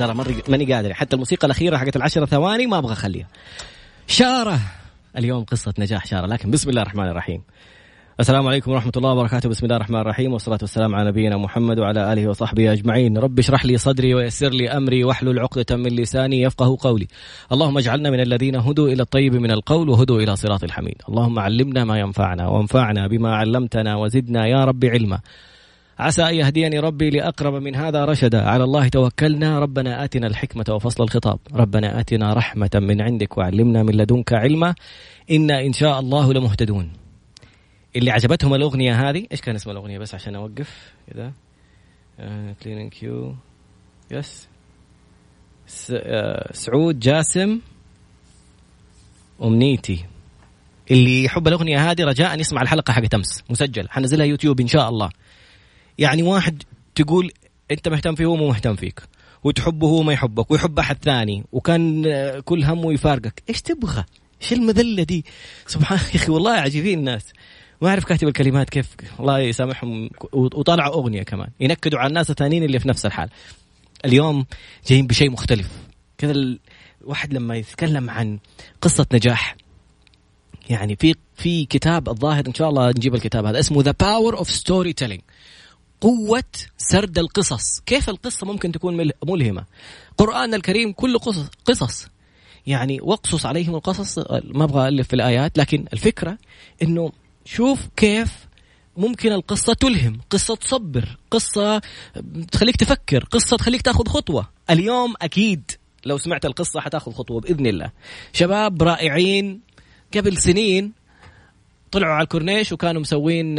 ترى 0.00 0.14
ماني 0.48 0.74
قادر. 0.74 0.94
حتى 0.94 1.14
الموسيقى 1.14 1.46
الأخيرة 1.46 1.76
حقت 1.76 1.96
العشر 1.96 2.26
ثواني 2.26 2.66
ما 2.66 2.78
أبغى 2.78 2.92
أخليها. 2.92 3.28
شارة. 4.06 4.60
اليوم 5.18 5.44
قصة 5.44 5.74
نجاح 5.78 6.06
شارة 6.06 6.26
لكن 6.26 6.50
بسم 6.50 6.70
الله 6.70 6.82
الرحمن 6.82 7.08
الرحيم. 7.08 7.42
السلام 8.20 8.48
عليكم 8.48 8.70
ورحمة 8.70 8.92
الله 8.96 9.10
وبركاته. 9.10 9.48
بسم 9.48 9.66
الله 9.66 9.76
الرحمن 9.76 10.00
الرحيم 10.00 10.32
والصلاة 10.32 10.58
والسلام 10.62 10.94
على 10.94 11.08
نبينا 11.08 11.36
محمد 11.36 11.78
وعلى 11.78 12.12
آله 12.12 12.28
وصحبه 12.28 12.72
أجمعين. 12.72 13.18
رب 13.18 13.38
اشرح 13.38 13.64
لي 13.64 13.78
صدري 13.78 14.14
ويسر 14.14 14.48
لي 14.50 14.70
أمري 14.70 15.04
واحلل 15.04 15.38
عقدة 15.38 15.76
من 15.76 15.90
لساني 15.96 16.42
يفقه 16.42 16.76
قولي. 16.80 17.08
اللهم 17.52 17.78
اجعلنا 17.78 18.10
من 18.10 18.20
الذين 18.20 18.56
هدوا 18.56 18.88
إلى 18.88 19.02
الطيب 19.02 19.34
من 19.34 19.50
القول 19.50 19.88
وهدوا 19.88 20.20
إلى 20.20 20.36
صراط 20.36 20.64
الحميد. 20.64 21.02
اللهم 21.08 21.38
علمنا 21.38 21.84
ما 21.84 21.98
ينفعنا 21.98 22.48
وانفعنا 22.48 23.06
بما 23.06 23.34
علمتنا 23.36 23.96
وزدنا 23.96 24.46
يا 24.46 24.64
رب 24.64 24.84
علما. 24.84 25.20
عسى 26.00 26.22
أن 26.22 26.34
يهديني 26.34 26.78
ربي 26.78 27.10
لأقرب 27.10 27.54
من 27.54 27.76
هذا 27.76 28.04
رشدا. 28.04 28.42
على 28.42 28.64
الله 28.64 28.88
توكلنا. 28.88 29.58
ربنا 29.58 30.04
آتنا 30.04 30.26
الحكمة 30.26 30.64
وفصل 30.68 31.02
الخطاب. 31.02 31.38
ربنا 31.52 32.00
آتنا 32.00 32.32
رحمة 32.32 32.70
من 32.74 33.00
عندك 33.00 33.38
وعلمنا 33.38 33.82
من 33.82 33.94
لدنك 33.94 34.32
علما. 34.32 34.74
إنا 35.30 35.60
إن 35.60 35.72
شاء 35.72 36.00
الله 36.00 36.32
لمهتدون. 36.32 36.92
اللي 37.96 38.10
عجبتهم 38.10 38.54
الأغنية 38.54 39.10
هذه 39.10 39.26
إيش 39.32 39.40
كان 39.40 39.54
اسم 39.54 39.70
الأغنية 39.70 39.98
بس 39.98 40.14
عشان 40.14 40.34
أوقف؟ 40.34 40.92
كذا 41.10 41.32
كليننج 42.62 42.90
كيو 42.92 43.34
يس 44.10 44.48
سعود 46.52 46.98
جاسم 46.98 47.60
أمنيتي. 49.42 50.04
اللي 50.90 51.24
يحب 51.24 51.48
الأغنية 51.48 51.90
هذه 51.90 52.04
رجاء 52.04 52.40
يسمع 52.40 52.62
الحلقة 52.62 52.92
حقت 52.92 53.14
امس 53.14 53.44
مسجل. 53.50 53.88
حنزلها 53.88 54.26
يوتيوب 54.26 54.60
إن 54.60 54.66
شاء 54.66 54.88
الله. 54.88 55.10
يعني 56.00 56.22
واحد 56.22 56.62
تقول 56.94 57.32
أنت 57.70 57.88
مهتم 57.88 58.14
فيه 58.14 58.24
هو 58.24 58.36
مو 58.36 58.48
مهتم 58.48 58.76
فيك 58.76 59.02
وتحبه 59.44 59.86
هو 59.86 60.02
ما 60.02 60.12
يحبك 60.12 60.50
ويحب 60.50 60.78
أحد 60.78 60.96
ثاني 61.02 61.44
وكان 61.52 62.04
كل 62.40 62.64
همه 62.64 62.92
يفارقك. 62.92 63.42
إيش 63.48 63.62
تبغى؟ 63.62 64.04
إيش 64.42 64.52
المذلة 64.52 65.02
دي؟ 65.02 65.24
سبحان 65.66 65.98
يا 65.98 66.16
أخي 66.16 66.32
والله 66.32 66.52
عجيبين 66.52 66.98
الناس. 66.98 67.24
ما 67.82 67.88
أعرف 67.88 68.04
كاتب 68.04 68.28
الكلمات 68.28 68.70
كيف 68.70 68.86
الله 69.20 69.38
يسامحهم. 69.38 70.10
وطلعوا 70.32 70.94
أغنية 70.94 71.22
كمان 71.22 71.48
ينكدوا 71.60 71.98
على 71.98 72.08
الناس 72.08 72.30
الثانيين 72.30 72.62
اللي 72.64 72.78
في 72.78 72.88
نفس 72.88 73.06
الحال. 73.06 73.28
اليوم 74.04 74.46
جايين 74.86 75.06
بشيء 75.06 75.30
مختلف. 75.30 75.68
كذا 76.18 76.34
الواحد 77.02 77.34
لما 77.34 77.56
يتكلم 77.56 78.10
عن 78.10 78.38
قصة 78.80 79.06
نجاح 79.12 79.56
يعني 80.70 80.96
في 80.96 81.14
في 81.36 81.64
كتاب 81.64 82.08
الظاهر 82.08 82.46
إن 82.46 82.54
شاء 82.54 82.68
الله 82.68 82.88
نجيب 82.88 83.14
الكتاب 83.14 83.44
هذا 83.44 83.58
اسمه 83.58 83.82
The 83.82 83.94
Power 84.00 84.38
of 84.38 84.50
Storytelling 84.50 85.20
قوة 86.00 86.44
سرد 86.78 87.18
القصص. 87.18 87.80
كيف 87.86 88.08
القصة 88.08 88.46
ممكن 88.46 88.72
تكون 88.72 89.12
ملهمة؟ 89.26 89.64
قرآن 90.18 90.54
الكريم 90.54 90.92
كله 90.92 91.18
قصص 91.18 91.46
قصص. 91.64 92.06
يعني 92.66 92.98
واقصص 93.02 93.46
عليهم 93.46 93.74
القصص 93.74 94.18
ما 94.44 94.64
أبغى 94.64 94.88
ألف 94.88 95.08
في 95.08 95.14
الآيات 95.14 95.58
لكن 95.58 95.84
الفكرة 95.92 96.38
إنه 96.82 97.12
شوف 97.44 97.88
كيف 97.96 98.46
ممكن 98.96 99.32
القصة 99.32 99.72
تلهم 99.72 100.20
قصة 100.30 100.54
تصبر 100.54 101.18
قصة 101.30 101.80
تخليك 102.52 102.76
تفكر 102.76 103.24
قصة 103.24 103.56
تخليك 103.56 103.82
تأخذ 103.82 104.08
خطوة. 104.08 104.48
اليوم 104.70 105.14
أكيد 105.22 105.70
لو 106.04 106.18
سمعت 106.18 106.46
القصة 106.46 106.80
حتأخذ 106.80 107.12
خطوة 107.12 107.40
بإذن 107.40 107.66
الله. 107.66 107.90
شباب 108.32 108.82
رائعين 108.82 109.60
قبل 110.14 110.36
سنين 110.36 110.92
طلعوا 111.92 112.14
على 112.14 112.22
الكورنيش 112.22 112.72
وكانوا 112.72 113.00
مسوين 113.00 113.58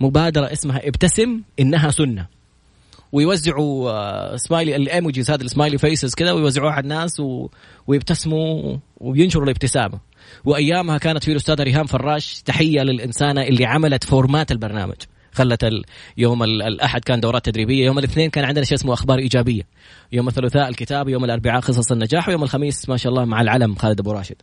مبادرة 0.00 0.52
اسمها 0.52 0.88
ابتسم 0.88 1.40
إنها 1.60 1.90
سنة. 1.90 2.26
ويوزعوا 3.12 4.36
smiley 4.36 4.76
ال 4.76 4.84
emojis 4.84 5.30
هذه 5.30 5.40
ال 5.42 5.47
smiley 5.47 5.78
faces 5.78 6.14
كذا 6.14 6.32
ويوزعوها 6.32 6.72
على 6.72 6.82
الناس 6.82 7.20
و... 7.20 7.48
ويبتسموا 7.86 8.76
وينشروا 9.00 9.44
الابتسامة. 9.44 10.00
وأيامها 10.44 10.98
كانت 10.98 11.24
في 11.24 11.32
الأستاذة 11.32 11.62
ريهام 11.62 11.86
فراش 11.86 12.42
تحية 12.42 12.80
للإنسانة 12.80 13.42
اللي 13.42 13.66
عملت 13.66 14.04
format 14.04 14.52
البرنامج. 14.52 14.96
خلت 15.32 15.64
ال... 15.64 15.84
يوم 16.16 16.42
الأحد 16.42 17.04
كان 17.04 17.20
دورات 17.20 17.44
تدريبية 17.44 17.84
يوم 17.84 17.98
الاثنين 17.98 18.30
كان 18.30 18.44
عندنا 18.44 18.64
شيء 18.64 18.78
اسمه 18.78 18.92
أخبار 18.92 19.18
إيجابية. 19.18 19.62
يوم 20.12 20.28
الثلاثاء 20.28 20.68
الكتاب 20.68 21.08
يوم 21.08 21.24
الأربعاء 21.24 21.60
قصص 21.60 21.92
النجاح 21.92 22.28
ويوم 22.28 22.42
الخميس 22.42 22.88
ما 22.88 22.96
شاء 22.96 23.12
الله 23.12 23.24
مع 23.24 23.40
العلم 23.40 23.74
خالد 23.74 24.00
أبو 24.00 24.12
راشد. 24.12 24.36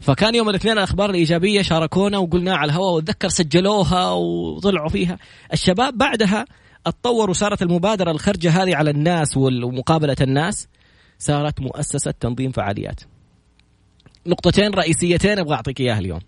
فكان 0.00 0.34
يوم 0.34 0.48
الاثنين 0.48 0.78
الأخبار 0.78 1.10
الإيجابية 1.10 1.62
شاركونا 1.62 2.18
وقلنا 2.18 2.56
على 2.56 2.70
الهواء 2.70 2.94
واتذكر 2.94 3.28
سجلوها 3.28 4.10
وطلعوا 4.10 4.88
فيها. 4.88 5.18
الشباب 5.52 5.98
بعدها 5.98 6.44
اتطور 6.86 7.30
وصارت 7.30 7.62
المبادرة 7.62 8.10
الخرجة 8.10 8.50
هذه 8.50 8.76
على 8.76 8.90
الناس 8.90 9.36
ومقابلة 9.36 10.16
الناس 10.20 10.68
صارت 11.18 11.60
مؤسسة 11.60 12.14
تنظيم 12.20 12.52
فعاليات. 12.52 13.00
نقطتين 14.26 14.70
رئيسيتين 14.74 15.38
أبغى 15.38 15.54
أعطيك 15.54 15.80
إياها 15.80 15.98
اليوم. 15.98 16.20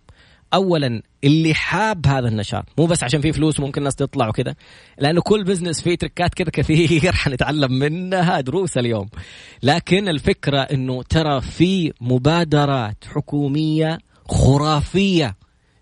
اولا 0.55 1.03
اللي 1.25 1.55
حاب 1.55 2.07
هذا 2.07 2.29
النشاط 2.29 2.65
مو 2.79 2.87
بس 2.87 3.03
عشان 3.03 3.21
فيه 3.21 3.33
فلوس 3.33 3.61
ممكن 3.61 3.81
الناس 3.81 3.95
تطلع 3.95 4.29
وكذا 4.29 4.55
لأنه 4.99 5.21
كل 5.21 5.45
بزنس 5.45 5.83
فيه 5.83 5.95
تركات 5.95 6.35
كذا 6.35 6.51
كثير 6.51 7.13
حنتعلم 7.23 7.73
منها 7.73 8.41
دروس 8.41 8.79
اليوم. 8.79 9.09
لكن 9.63 10.09
الفكرة 10.09 10.61
إنه 10.61 11.03
ترى 11.03 11.41
في 11.41 11.93
مبادرات 12.01 13.05
حكومية 13.15 13.99
خرافية 14.29 15.37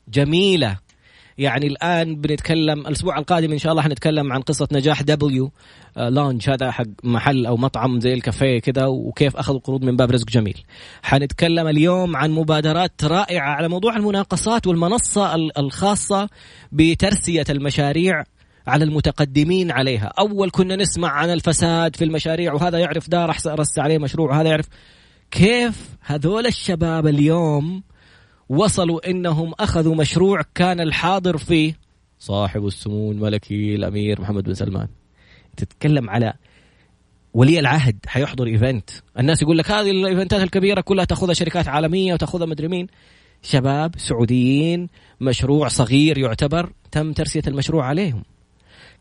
جميلة 0.09 0.79
يعني 1.39 1.67
الآن 1.67 2.17
بنتكلم 2.17 2.81
الأسبوع 2.81 3.19
القادم 3.19 3.53
إن 3.53 3.59
شاء 3.59 3.73
الله 3.73 3.83
حنتكلم 3.83 4.33
عن 4.33 4.41
قصة 4.41 4.69
نجاح 4.73 5.03
دبليو 5.03 5.53
لونج 5.97 6.51
هذا 6.51 6.71
حق 6.71 6.85
محل 7.05 7.47
أو 7.47 7.57
مطعم 7.57 8.01
زي 8.01 8.15
الكافيه 8.15 8.59
كذا 8.59 8.87
وكيف 8.87 9.37
اخذوا 9.37 9.61
قروض 9.61 9.85
من 9.85 9.97
باب 9.97 10.11
رزق 10.11 10.27
جميل. 10.27 10.63
حنتكلم 11.03 11.69
اليوم 11.69 12.17
عن 12.17 12.31
مبادرات 12.31 13.05
رائعة 13.05 13.49
على 13.51 13.69
موضوع 13.69 13.97
المناقصات 13.97 14.67
والمنصة 14.67 15.35
الخاصة 15.59 16.29
بترسية 16.73 17.45
المشاريع 17.51 18.25
على 18.67 18.85
المتقدمين 18.85 19.71
عليها. 19.71 20.13
أول 20.19 20.51
كنا 20.51 20.77
نسمع 20.77 21.09
عن 21.09 21.31
الفساد 21.31 21.97
في 21.97 22.05
المشاريع 22.05 22.53
وهذا 22.53 22.79
يعرف 22.79 23.09
راح 23.15 23.47
رس 23.47 23.79
عليه 23.79 23.99
مشروع 23.99 24.31
وهذا 24.31 24.49
يعرف 24.49 24.67
كيف 25.31 25.97
هذول 26.01 26.47
الشباب 26.47 27.07
اليوم 27.07 27.83
وصلوا 28.49 29.11
إنهم 29.11 29.53
أخذوا 29.61 29.95
مشروع 29.95 30.43
كان 30.55 30.81
الحاضر 30.81 31.39
فيه 31.39 31.79
صاحب 32.19 32.67
السمو 32.67 33.13
الملكي 33.13 33.75
الأمير 33.75 34.21
محمد 34.21 34.45
بن 34.45 34.55
سلمان. 34.55 34.89
تتكلم 35.57 36.11
على 36.11 36.33
ولي 37.35 37.59
العهد 37.59 37.99
حيحضر 38.07 38.47
event. 38.47 38.91
الناس 39.19 39.43
يقول 39.43 39.59
لك 39.59 39.71
هذه 39.71 39.91
ال 39.91 39.98
event 39.98 40.35
ات 40.35 40.43
الكبيرة 40.43 40.81
كلها 40.81 41.05
تأخذها 41.05 41.35
شركات 41.35 41.69
عالمية 41.69 42.15
وتأخذها 42.15 42.47
مدري 42.47 42.69
مين. 42.69 42.87
شباب 43.43 43.95
سعوديين 43.99 44.89
مشروع 45.21 45.69
صغير 45.69 46.19
يعتبر 46.19 46.73
تم 46.91 47.13
ترسية 47.13 47.43
المشروع 47.47 47.85
عليهم. 47.85 48.23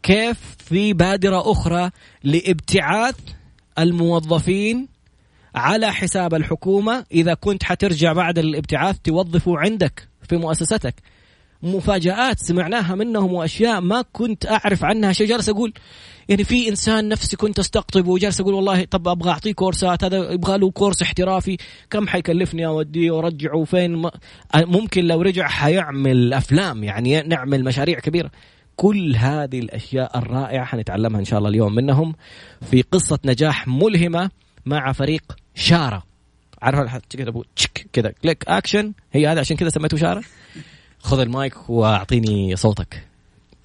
كيف 0.03 0.55
في 0.59 0.93
بادرة 0.93 1.51
أخرى 1.51 1.91
لابتعاث 2.23 3.15
الموظفين 3.79 4.94
على 5.55 5.93
حساب 5.93 6.33
الحكومة 6.33 7.05
إذا 7.11 7.33
كنت 7.33 7.63
حترجع 7.63 8.13
بعد 8.13 8.39
الابتعاث 8.39 8.97
توظفه 9.03 9.59
عندك 9.59 10.07
في 10.21 10.37
مؤسستك. 10.37 10.95
مفاجآت 11.63 12.39
سمعناها 12.39 12.95
منهم 12.95 13.33
وأشياء 13.33 13.81
ما 13.81 14.03
كنت 14.13 14.45
أعرف 14.45 14.83
عنها. 14.83 15.13
شيء 15.13 15.27
جالس 15.27 15.49
أقول؟ 15.49 15.73
يعني 16.29 16.43
في 16.43 16.69
إنسان 16.69 17.09
نفسي 17.09 17.37
كنت 17.37 17.59
استقطبه 17.59 18.09
وجالس 18.09 18.41
أقول 18.41 18.53
والله 18.53 18.85
طب 18.85 19.07
أبغى 19.07 19.29
أعطيه 19.29 19.53
كورسات 19.53 20.03
هذا 20.03 20.31
يبغى 20.31 20.57
له 20.57 20.71
كورس 20.71 21.01
احترافي 21.01 21.57
كم 21.89 22.07
حيكلفني 22.07 22.65
أوديه 22.65 23.11
وأرجعه؟ 23.11 23.63
فين 23.63 24.09
ممكن 24.55 25.05
لو 25.05 25.21
رجع 25.21 25.47
حيعمل 25.47 26.33
أفلام 26.33 26.83
يعني 26.83 27.21
نعمل 27.21 27.63
مشاريع 27.63 27.99
كبيرة. 27.99 28.31
كل 28.75 29.15
هذه 29.15 29.59
الأشياء 29.59 30.17
الرائعة 30.17 30.65
حنتعلمها 30.65 31.19
إن 31.19 31.25
شاء 31.25 31.39
الله 31.39 31.49
اليوم 31.49 31.75
منهم 31.75 32.15
في 32.71 32.81
قصة 32.81 33.19
نجاح 33.25 33.67
ملهمة 33.67 34.29
مع 34.65 34.91
فريق 34.91 35.23
شارة. 35.55 36.03
عارف 36.61 36.97
كذا 37.09 37.33
تشك 37.55 37.87
كذا. 37.93 38.09
click 38.09 38.43
action 38.47 38.93
هي 39.13 39.27
هذا 39.27 39.39
عشان 39.39 39.57
كذا 39.57 39.69
سميته 39.69 39.97
شارة. 39.97 40.23
خذ 40.99 41.19
المايك 41.19 41.69
واعطيني 41.69 42.55
صوتك. 42.55 43.07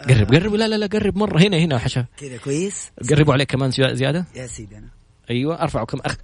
قرب 0.08 0.34
قرب. 0.34 0.54
لا 0.54 0.68
لا 0.68 0.76
لا 0.76 0.86
قرب. 0.86 1.16
مره 1.16 1.38
هنا 1.38 1.58
هنا 1.58 1.78
حشا. 1.78 2.06
كذا 2.16 2.36
كويس. 2.36 2.90
قربوا 3.10 3.32
عليك 3.32 3.50
كمان 3.50 3.70
زيادة؟ 3.70 4.26
يا 4.36 4.46
سيدي 4.46 4.78
أنا. 4.78 4.88
أيوه 5.30 5.62
ارفعوا 5.62 5.86
كم 5.86 5.98
أخ... 5.98 6.16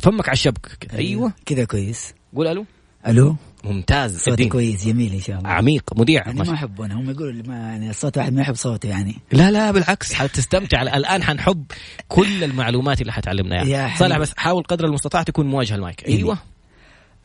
فمك 0.00 0.28
على 0.28 0.32
الشبك. 0.34 0.66
كده. 0.80 0.98
أيوه. 0.98 1.32
كذا 1.46 1.64
كويس. 1.64 2.14
قول 2.36 2.46
ألو. 2.46 2.66
ألو؟ 3.06 3.36
ممتاز. 3.64 4.18
صوتي 4.18 4.48
كويس 4.48 4.86
جميل 4.86 5.12
إن 5.12 5.20
شاء 5.20 5.38
الله. 5.38 5.48
عميق 5.48 5.98
مذيع 5.98 6.22
يعني 6.26 6.38
ما 6.38 6.54
احب 6.54 6.80
أنا 6.80 6.94
هم 6.94 7.10
يقولوا 7.10 7.42
ما 7.46 7.54
يعني 7.54 7.90
الصوت 7.90 8.18
واحد 8.18 8.32
ما 8.32 8.40
يحب 8.40 8.54
صوته 8.54 8.88
يعني. 8.88 9.16
لا 9.32 9.50
لا 9.50 9.70
بالعكس 9.70 10.14
حتستمتع. 10.14 10.82
الآن 10.96 11.22
حنحب 11.22 11.64
كل 12.08 12.44
المعلومات 12.44 13.00
اللي 13.00 13.12
حتعلمنا 13.12 13.62
اياها 13.62 13.96
صالح 13.96 14.18
بس 14.18 14.32
حاول 14.36 14.62
قدر 14.62 14.84
المستطاع 14.84 15.22
تكون 15.22 15.46
مواجهه 15.46 15.76
المايك. 15.76 16.08
أيوه. 16.08 16.38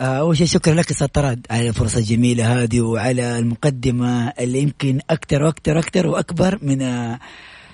أول 0.01 0.37
شيء 0.37 0.47
شكرا 0.47 0.73
لك 0.73 0.91
أستاذ 0.91 1.07
طراد 1.07 1.45
على 1.51 1.69
الفرصة 1.69 1.99
الجميلة 1.99 2.63
هذه 2.63 2.81
وعلى 2.81 3.39
المقدمة 3.39 4.27
اللي 4.29 4.61
يمكن 4.61 4.99
أكثر 5.09 5.43
وأكثر 5.43 5.77
وأكثر 5.77 6.07
وأكبر 6.07 6.59
من 6.61 6.79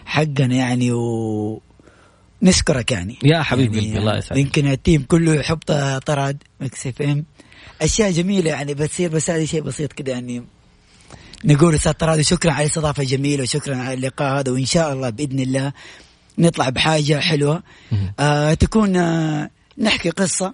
حقنا 0.05 0.55
يعني 0.55 0.91
و 0.91 1.61
نشكرك 2.41 2.91
يعني. 2.91 3.17
يا 3.23 3.41
حبيبي 3.41 3.77
يعني 3.77 3.99
الله 3.99 4.17
يسعدك. 4.17 4.41
يمكن 4.41 4.67
ال 4.67 4.75
team 4.75 5.05
كله 5.07 5.33
يحب 5.35 5.57
طراد 6.05 6.43
Mix 6.61 6.87
FM. 6.87 7.25
أشياء 7.81 8.11
جميلة 8.11 8.49
يعني 8.49 8.73
بتصير 8.73 9.09
بس 9.09 9.29
هذا 9.29 9.45
شيء 9.45 9.61
بسيط 9.61 9.93
كده 9.93 10.11
يعني. 10.11 10.43
نقول 11.45 11.75
أستاذ 11.75 11.91
طراد 11.93 12.21
شكرا 12.21 12.51
على 12.51 12.65
الاستضافة 12.65 13.03
الجميلة 13.03 13.43
وشكرا 13.43 13.75
على 13.75 13.93
اللقاء 13.93 14.39
هذا 14.39 14.51
وإن 14.51 14.65
شاء 14.65 14.93
الله 14.93 15.09
بإذن 15.09 15.39
الله 15.39 15.73
نطلع 16.37 16.69
بحاجة 16.69 17.19
حلوة. 17.19 17.63
آه 18.19 18.53
تكون 18.53 18.95
آه 18.95 19.49
نحكي 19.77 20.09
قصة. 20.09 20.53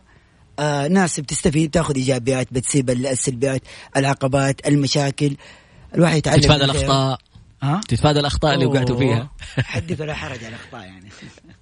آه 0.59 0.88
ناس 0.88 1.19
بتستفيد 1.19 1.69
تاخذ 1.71 1.95
إيجابيات 1.95 2.47
بتسيب 2.51 2.89
السلبيات 2.89 3.62
العقبات 3.97 4.68
المشاكل. 4.68 5.35
الواحد 5.95 6.18
يتعلم 6.18 6.41
تتفادى 6.41 6.63
الأخطاء. 6.65 7.19
ها؟ 7.62 7.81
تتفادى 7.88 8.19
الأخطاء 8.19 8.54
اللي 8.54 8.66
وقعتوا 8.66 8.98
فيها. 8.98 9.30
حدث 9.58 10.02
ولا 10.02 10.13
حرج 10.13 10.38
على 10.44 10.48
الأخطاء 10.48 10.81
يعني. 10.81 11.10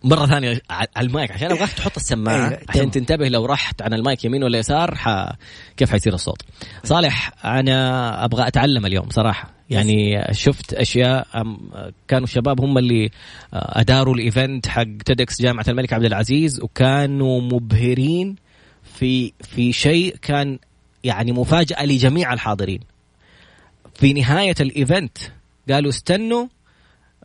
مرة 0.03 0.25
ثانية 0.25 0.61
على 0.69 0.87
المايك 0.97 1.31
عشان 1.31 1.51
ابغاك 1.51 1.71
تحط 1.71 1.95
السماعة 1.97 2.47
أيوة، 2.47 2.59
عشان. 2.69 2.91
تنتبه 2.91 3.27
لو 3.27 3.45
رحت 3.45 3.81
عن 3.81 3.93
المايك 3.93 4.25
يمين 4.25 4.43
ولا 4.43 4.59
يسار 4.59 4.95
ح... 4.95 5.31
كيف 5.77 5.91
حيصير 5.91 6.13
الصوت. 6.13 6.41
صالح 6.83 7.45
أنا 7.45 8.25
أبغى 8.25 8.47
أتعلم 8.47 8.85
اليوم 8.85 9.09
صراحة. 9.09 9.49
يعني 9.69 10.23
شفت 10.31 10.73
أشياء 10.73 11.27
كانوا 12.07 12.23
الشباب 12.23 12.61
هم 12.61 12.77
اللي 12.77 13.09
أداروا 13.53 14.15
ال 14.15 14.24
event 14.24 14.67
حق 14.67 14.97
TEDx 15.05 15.41
جامعة 15.41 15.65
الملك 15.67 15.93
عبد 15.93 16.05
العزيز 16.05 16.61
وكانوا 16.61 17.41
مبهرين 17.41 18.35
في 18.99 19.33
في 19.41 19.73
شيء 19.73 20.15
كان 20.21 20.59
يعني 21.03 21.31
مفاجأة 21.31 21.85
لجميع 21.85 22.33
الحاضرين. 22.33 22.79
في 23.95 24.13
نهاية 24.13 24.55
ال 24.59 24.69
event 24.69 25.17
قالوا 25.71 25.89
استنوا 25.89 26.47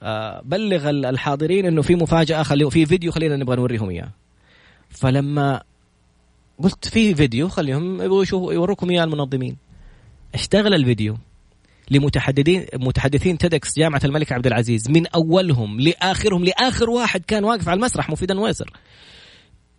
آه، 0.03 0.43
بلغ 0.45 0.91
ال- 0.91 1.07
الحاضرين 1.07 1.67
إنه 1.67 1.83
في 1.83 1.95
مفاجأة 1.95 2.43
خلي 2.43 2.71
في 2.71 2.87
فيديو 2.87 3.13
خلينا 3.13 3.37
نبغى 3.37 3.57
نوريهم 3.57 3.91
إياه. 3.91 4.11
فلما 4.91 5.63
قلت 6.59 6.89
في 6.89 7.15
فيديو 7.15 7.49
خليهم 7.49 8.03
يبغوا 8.03 8.23
يشوفوا 8.23 8.53
يوروكم 8.53 8.91
إياه 8.91 9.05
المنظمين. 9.05 9.57
اشتغل 10.35 10.75
الفيديو 10.75 11.17
لمتحدثين 11.91 12.67
متحدثين 12.75 13.39
TEDx 13.39 13.79
جامعة 13.79 14.01
الملك 14.05 14.33
عبد 14.33 14.47
العزيز 14.47 14.91
من 14.91 15.07
أولهم 15.07 15.81
لآخرهم 15.81 16.45
لآخر 16.45 16.91
واحد 16.91 17.25
كان 17.25 17.45
واقف 17.45 17.69
على 17.69 17.77
المسرح 17.77 18.11
مفيد 18.11 18.33
نويسر 18.33 18.71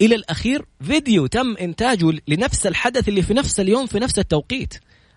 إلى 0.01 0.15
الأخير 0.15 0.65
فيديو 0.81 1.25
تم 1.25 1.57
إنتاجه 1.57 2.11
لنفس 2.27 2.67
الحدث 2.67 3.09
اللي 3.09 3.21
في 3.21 3.33
نفس 3.33 3.59
اليوم 3.59 3.85
في 3.85 3.99
نفس 3.99 4.19
التوقيت. 4.19 4.73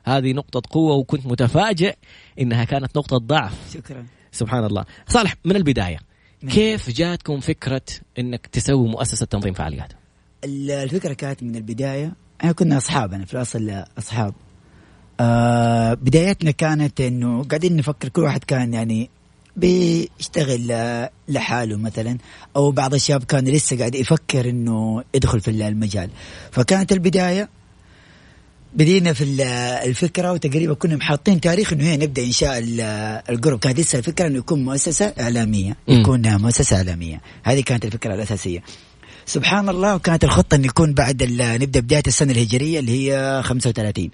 هذه 0.08 0.32
نقطة 0.32 0.62
قوة 0.70 0.94
وكنت 0.94 1.26
متفاجئ 1.26 1.94
إنها 2.40 2.64
كانت 2.64 2.96
نقطة 2.96 3.16
ضعف. 3.18 3.52
شكرا. 3.74 4.06
سبحان 4.32 4.64
الله 4.64 4.84
صالح 5.08 5.34
من 5.44 5.56
البداية 5.56 5.98
نعم. 6.42 6.52
كيف 6.52 6.90
جاتكم 6.90 7.40
فكرة 7.40 7.82
إنك 8.18 8.46
تسوي 8.46 8.88
مؤسسة 8.88 9.26
تنظيم 9.26 9.52
فعاليات؟ 9.54 9.92
ال- 10.44 10.70
الفكرة 10.70 11.12
كانت 11.12 11.42
من 11.42 11.56
البداية 11.56 12.12
إحنا 12.40 12.52
كنا 12.52 12.76
اصحاب 12.76 13.12
أنا 13.14 13.24
في 13.24 13.34
الأصل 13.34 13.84
أصحاب. 13.98 14.34
آه 15.20 15.94
بدايتنا 15.94 16.50
كانت 16.50 17.00
إنه 17.00 17.44
قاعدين 17.44 17.76
نفكر 17.76 18.08
كل 18.08 18.22
واحد 18.22 18.44
كان 18.44 18.74
يعني 18.74 19.10
بيشتغل 19.56 20.72
لحاله 21.28 21.76
مثلا 21.76 22.18
أو 22.56 22.70
بعض 22.70 22.94
الشباب 22.94 23.24
كان 23.24 23.44
لسه 23.44 23.78
قاعد 23.78 23.94
يفكر 23.94 24.48
إنه 24.50 25.04
يدخل 25.14 25.40
في 25.40 25.50
المجال. 25.50 26.10
فكانت 26.50 26.92
البداية 26.92 27.48
بدينا 28.78 29.12
في 29.12 29.24
ال- 29.24 29.40
الفكرة 29.88 30.32
وتقريبا 30.32 30.74
كنا 30.74 30.96
محاطين 30.96 31.40
تاريخ 31.40 31.72
إنه 31.72 31.84
هي 31.84 31.96
نبدأ 31.96 32.22
انشاء 32.24 32.58
ال- 32.58 32.80
الجروب. 33.30 33.60
كانت 33.60 33.80
لسه 33.80 33.98
الفكرة 33.98 34.26
إنه 34.26 34.38
يكون 34.38 34.64
مؤسسة 34.64 35.14
إعلامية. 35.20 35.76
يكون 35.88 36.36
مؤسسة 36.36 36.76
إعلامية. 36.76 37.20
هذه 37.44 37.60
كانت 37.60 37.84
الفكرة 37.84 38.14
الأساسية. 38.14 38.62
سبحان 39.26 39.68
الله 39.68 39.94
وكانت 39.94 40.24
الخطة 40.24 40.54
إنه 40.54 40.66
يكون 40.66 40.94
بعد 40.94 41.22
ال- 41.22 41.60
نبدأ 41.62 41.80
بداية 41.80 42.02
السنة 42.06 42.32
الهجرية 42.32 42.78
اللي 42.78 42.92
هي 43.12 43.42
35 43.44 44.10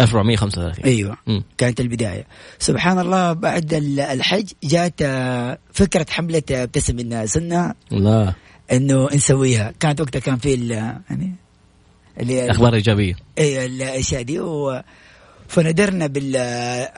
1435 0.00 0.84
أيوه 0.84 1.16
مم. 1.26 1.42
كانت 1.58 1.80
البداية. 1.80 2.26
سبحان 2.58 2.98
الله 2.98 3.32
بعد 3.32 3.74
ال- 3.74 4.00
الحج 4.00 4.48
جات 4.64 4.94
آه، 5.02 5.58
فكرة 5.72 6.06
حملة 6.10 6.42
آه، 6.50 6.62
ابتسم 6.62 6.96
منا 6.96 7.26
سنة. 7.26 7.74
الله. 7.92 8.34
إنه 8.72 9.08
نسويها. 9.14 9.72
كانت 9.80 10.00
وقتها 10.00 10.18
كان 10.20 10.36
في 10.36 10.54
يعني 11.10 11.32
أخبار 12.20 12.74
ايجابية 12.74 13.14
أيوه 13.38 13.64
الأشياء 13.64 14.22
دي 14.22 14.40
و 14.40 14.82
فندرنا 15.48 16.06
بال 16.06 16.36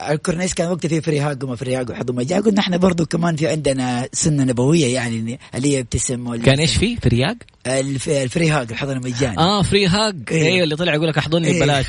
الكورنيش 0.09 0.53
كان 0.53 0.71
وقتها 0.71 0.89
في 0.89 1.01
فريهاق 1.01 1.43
وما 1.43 1.55
فريهاق 1.55 1.91
وحضو 1.91 2.13
مجال 2.13 2.43
قلنا 2.43 2.59
إحنا 2.59 2.77
برضو 2.77 3.05
كمان 3.05 3.35
في 3.35 3.47
عندنا 3.47 4.07
سنة 4.13 4.43
نبوية 4.43 4.93
يعني 4.93 5.39
اللي 5.55 5.75
هي 5.75 5.79
ابتسم 5.79 6.35
كان 6.35 6.59
إيش 6.59 6.75
في؟ 6.75 6.95
في 6.95 7.09
رياض؟ 7.09 7.37
الف... 7.67 8.09
الفريهاق 8.09 8.67
الحضن 8.71 8.97
المجاني 8.97 9.37
آه 9.37 9.61
فري 9.61 9.87
هاج 9.87 10.15
إيه. 10.31 10.45
أيوه 10.45 10.63
اللي 10.63 10.75
طلع 10.75 10.93
يقول 10.93 11.07
لك 11.07 11.17
احضني 11.17 11.47
إيه. 11.47 11.59
ببلاش. 11.59 11.85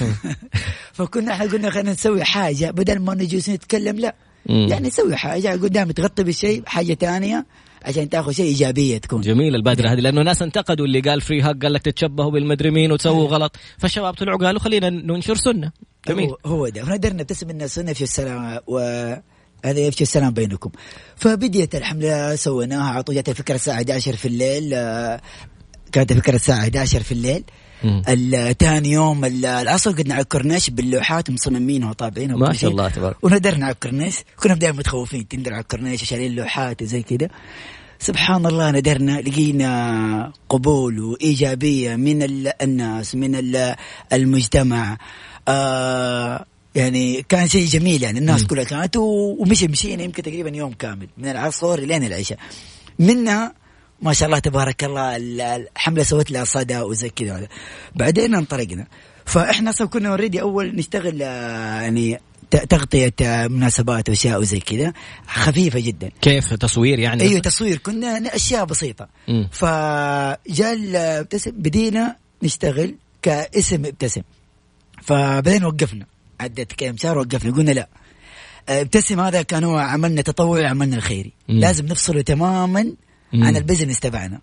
فكنا 0.93 1.33
إحنا 1.33 1.47
قلنا 1.47 1.71
خلينا 1.71 1.93
نسوي 1.93 2.25
حاجة. 2.25 2.71
بدل 2.71 2.99
ما 2.99 3.15
نجلس 3.15 3.49
نتكلم 3.49 3.97
لا. 3.97 4.15
مم. 4.47 4.67
يعني 4.69 4.89
نسوي 4.89 5.17
حاجة. 5.17 5.49
قدام 5.49 5.91
تغطي 5.91 6.25
بالشيء 6.25 6.63
حاجة 6.67 6.95
ثانية 6.95 7.47
عشان 7.85 8.09
تاخذ 8.09 8.33
شيء 8.33 8.45
إيجابية 8.47 8.99
تكون. 8.99 9.21
جميل 9.21 9.55
البادرة 9.55 9.89
هذه 9.89 10.01
لأنه 10.01 10.23
ناس 10.23 10.43
انتقدوا 10.43 10.87
اللي 10.87 11.01
قال 11.01 11.21
free 11.21 11.43
hug 11.43 11.63
قال 11.63 11.73
لك 11.73 11.83
تتشبهوا 11.83 12.31
بالمدري 12.31 12.71
مين 12.71 12.93
وتسووا 12.93 13.29
غلط. 13.29 13.57
فالشباب 13.79 14.15
طلعوا 14.15 14.39
قالوا 14.39 14.61
خلينا 14.61 14.91
ننشر 14.91 15.35
سنة. 15.35 15.73
جميل. 16.09 16.35
هو, 16.47 16.69
ده. 16.69 16.85
فندرنا 16.85 17.23
ابتسم 17.23 17.51
الناس 17.51 17.79
نفشوا 17.79 18.05
السلام 18.05 18.61
و 18.67 18.79
هذا 19.65 19.81
يفشي 19.81 20.03
السلام 20.03 20.31
بينكم. 20.31 20.71
فبديت 21.17 21.75
الحملة 21.75 22.37
سويناها 22.37 22.91
على 22.91 23.03
طول. 23.03 23.15
جات 23.15 23.29
الفكرة 23.29 23.55
الساعة 23.55 23.75
11 23.75 24.17
في 24.17 24.29
الليل 24.29 24.75
آه، 24.75 25.21
كانت 25.93 26.13
الفكرة 26.13 26.35
الساعة 26.35 26.59
11 26.59 27.03
في 27.03 27.13
الليل. 27.13 27.45
مم. 27.85 28.03
الثاني 28.09 28.91
يوم 28.93 29.25
ال- 29.25 29.47
العصر 29.47 29.91
قدنا 29.91 30.15
على 30.15 30.23
الكورنيش 30.23 30.71
باللوحات 30.71 31.31
مصممينها 31.31 31.91
وطابعينها 31.91 32.37
ما 32.37 32.53
شاء. 32.53 32.71
الله 32.71 32.89
تبارك. 32.89 33.17
وندرنا 33.23 33.65
على 33.67 33.75
الكورنيش. 33.75 34.15
كنا 34.43 34.55
دائما 34.55 34.79
متخوفين. 34.79 35.29
تندر 35.29 35.53
على 35.53 35.63
الكورنيش 35.63 36.03
وشايلين 36.03 36.35
لوحات 36.35 36.83
وزي 36.83 37.03
كذا. 37.03 37.29
سبحان 37.99 38.47
الله 38.47 38.71
ندرنا. 38.71 39.21
لقينا 39.21 40.33
قبول 40.49 41.01
وإيجابية 41.01 41.97
من 41.97 42.23
ال- 42.23 42.63
الناس 42.63 43.15
من 43.15 43.35
ال- 43.35 43.75
المجتمع. 44.13 44.99
آه 45.49 46.45
يعني 46.75 47.23
كان 47.29 47.49
شيء 47.49 47.67
جميل 47.67 48.03
يعني. 48.03 48.19
الناس 48.19 48.41
مم. 48.41 48.47
كلها 48.47 48.65
كانت 48.65 48.97
ومشي 48.97 49.69
مشينا 49.69 50.03
يمكن 50.03 50.23
تقريبا 50.23 50.57
يوم 50.57 50.73
كامل 50.73 51.09
من 51.19 51.29
العصر 51.29 51.81
لين 51.81 52.05
العشاء. 52.05 52.39
منها 52.99 53.60
ما 54.03 54.13
شاء 54.13 54.27
الله 54.27 54.39
تبارك 54.39 54.85
الله 54.85 55.17
ال- 55.17 55.41
الحملة 55.41 56.03
سوت 56.03 56.31
لها 56.31 56.45
صدى 56.45 56.79
وزي 56.79 57.09
كذا. 57.11 57.49
بعدين 57.97 58.35
انطلقنا 58.35 58.87
فإحنا 59.25 59.71
أصلا 59.71 59.89
كنا 59.89 60.09
already 60.09 60.41
أول 60.41 60.77
نشتغل 60.77 61.23
آه، 61.23 61.81
يعني 61.81 62.21
ت- 62.51 62.57
تغطية 62.57 63.13
آه، 63.23 63.47
مناسبات 63.47 64.09
وأشياء 64.09 64.41
وزي 64.41 64.61
كذا. 64.61 64.93
خفيفة 65.27 65.81
جدا. 65.81 66.11
كيف 66.21 66.55
تصوير 66.55 66.99
يعني؟ 66.99 67.23
أيوه 67.23 67.41
تصوير. 67.41 67.77
كنا 67.79 68.37
أشياء 68.37 68.65
بسيطة. 68.65 69.09
مم. 69.29 69.49
فجاء 69.53 70.79
ابتسم. 71.21 71.51
بدينا 71.51 72.17
نشتغل 72.43 72.95
كاسم 73.23 73.85
ابتسم. 73.87 74.23
فبعدين 75.03 75.65
وقفنا. 75.65 76.07
عدت 76.41 76.73
كم 76.73 76.97
شهر 76.97 77.19
وقفنا. 77.19 77.53
قلنا 77.57 77.71
لا. 77.71 77.89
ابتسم 78.69 79.21
هذا 79.21 79.43
كان 79.43 79.65
هو 79.65 79.79
عملنا 79.79 80.23
تطوعي 80.23 80.67
عملنا 80.67 80.97
الخيري. 80.97 81.33
مم. 81.49 81.59
لازم 81.61 81.87
نفصله 81.87 82.21
تماما. 82.23 82.93
مم. 83.33 83.45
عن 83.45 83.57
ال 83.57 83.62
business 83.62 84.01
تبعنا 84.01 84.41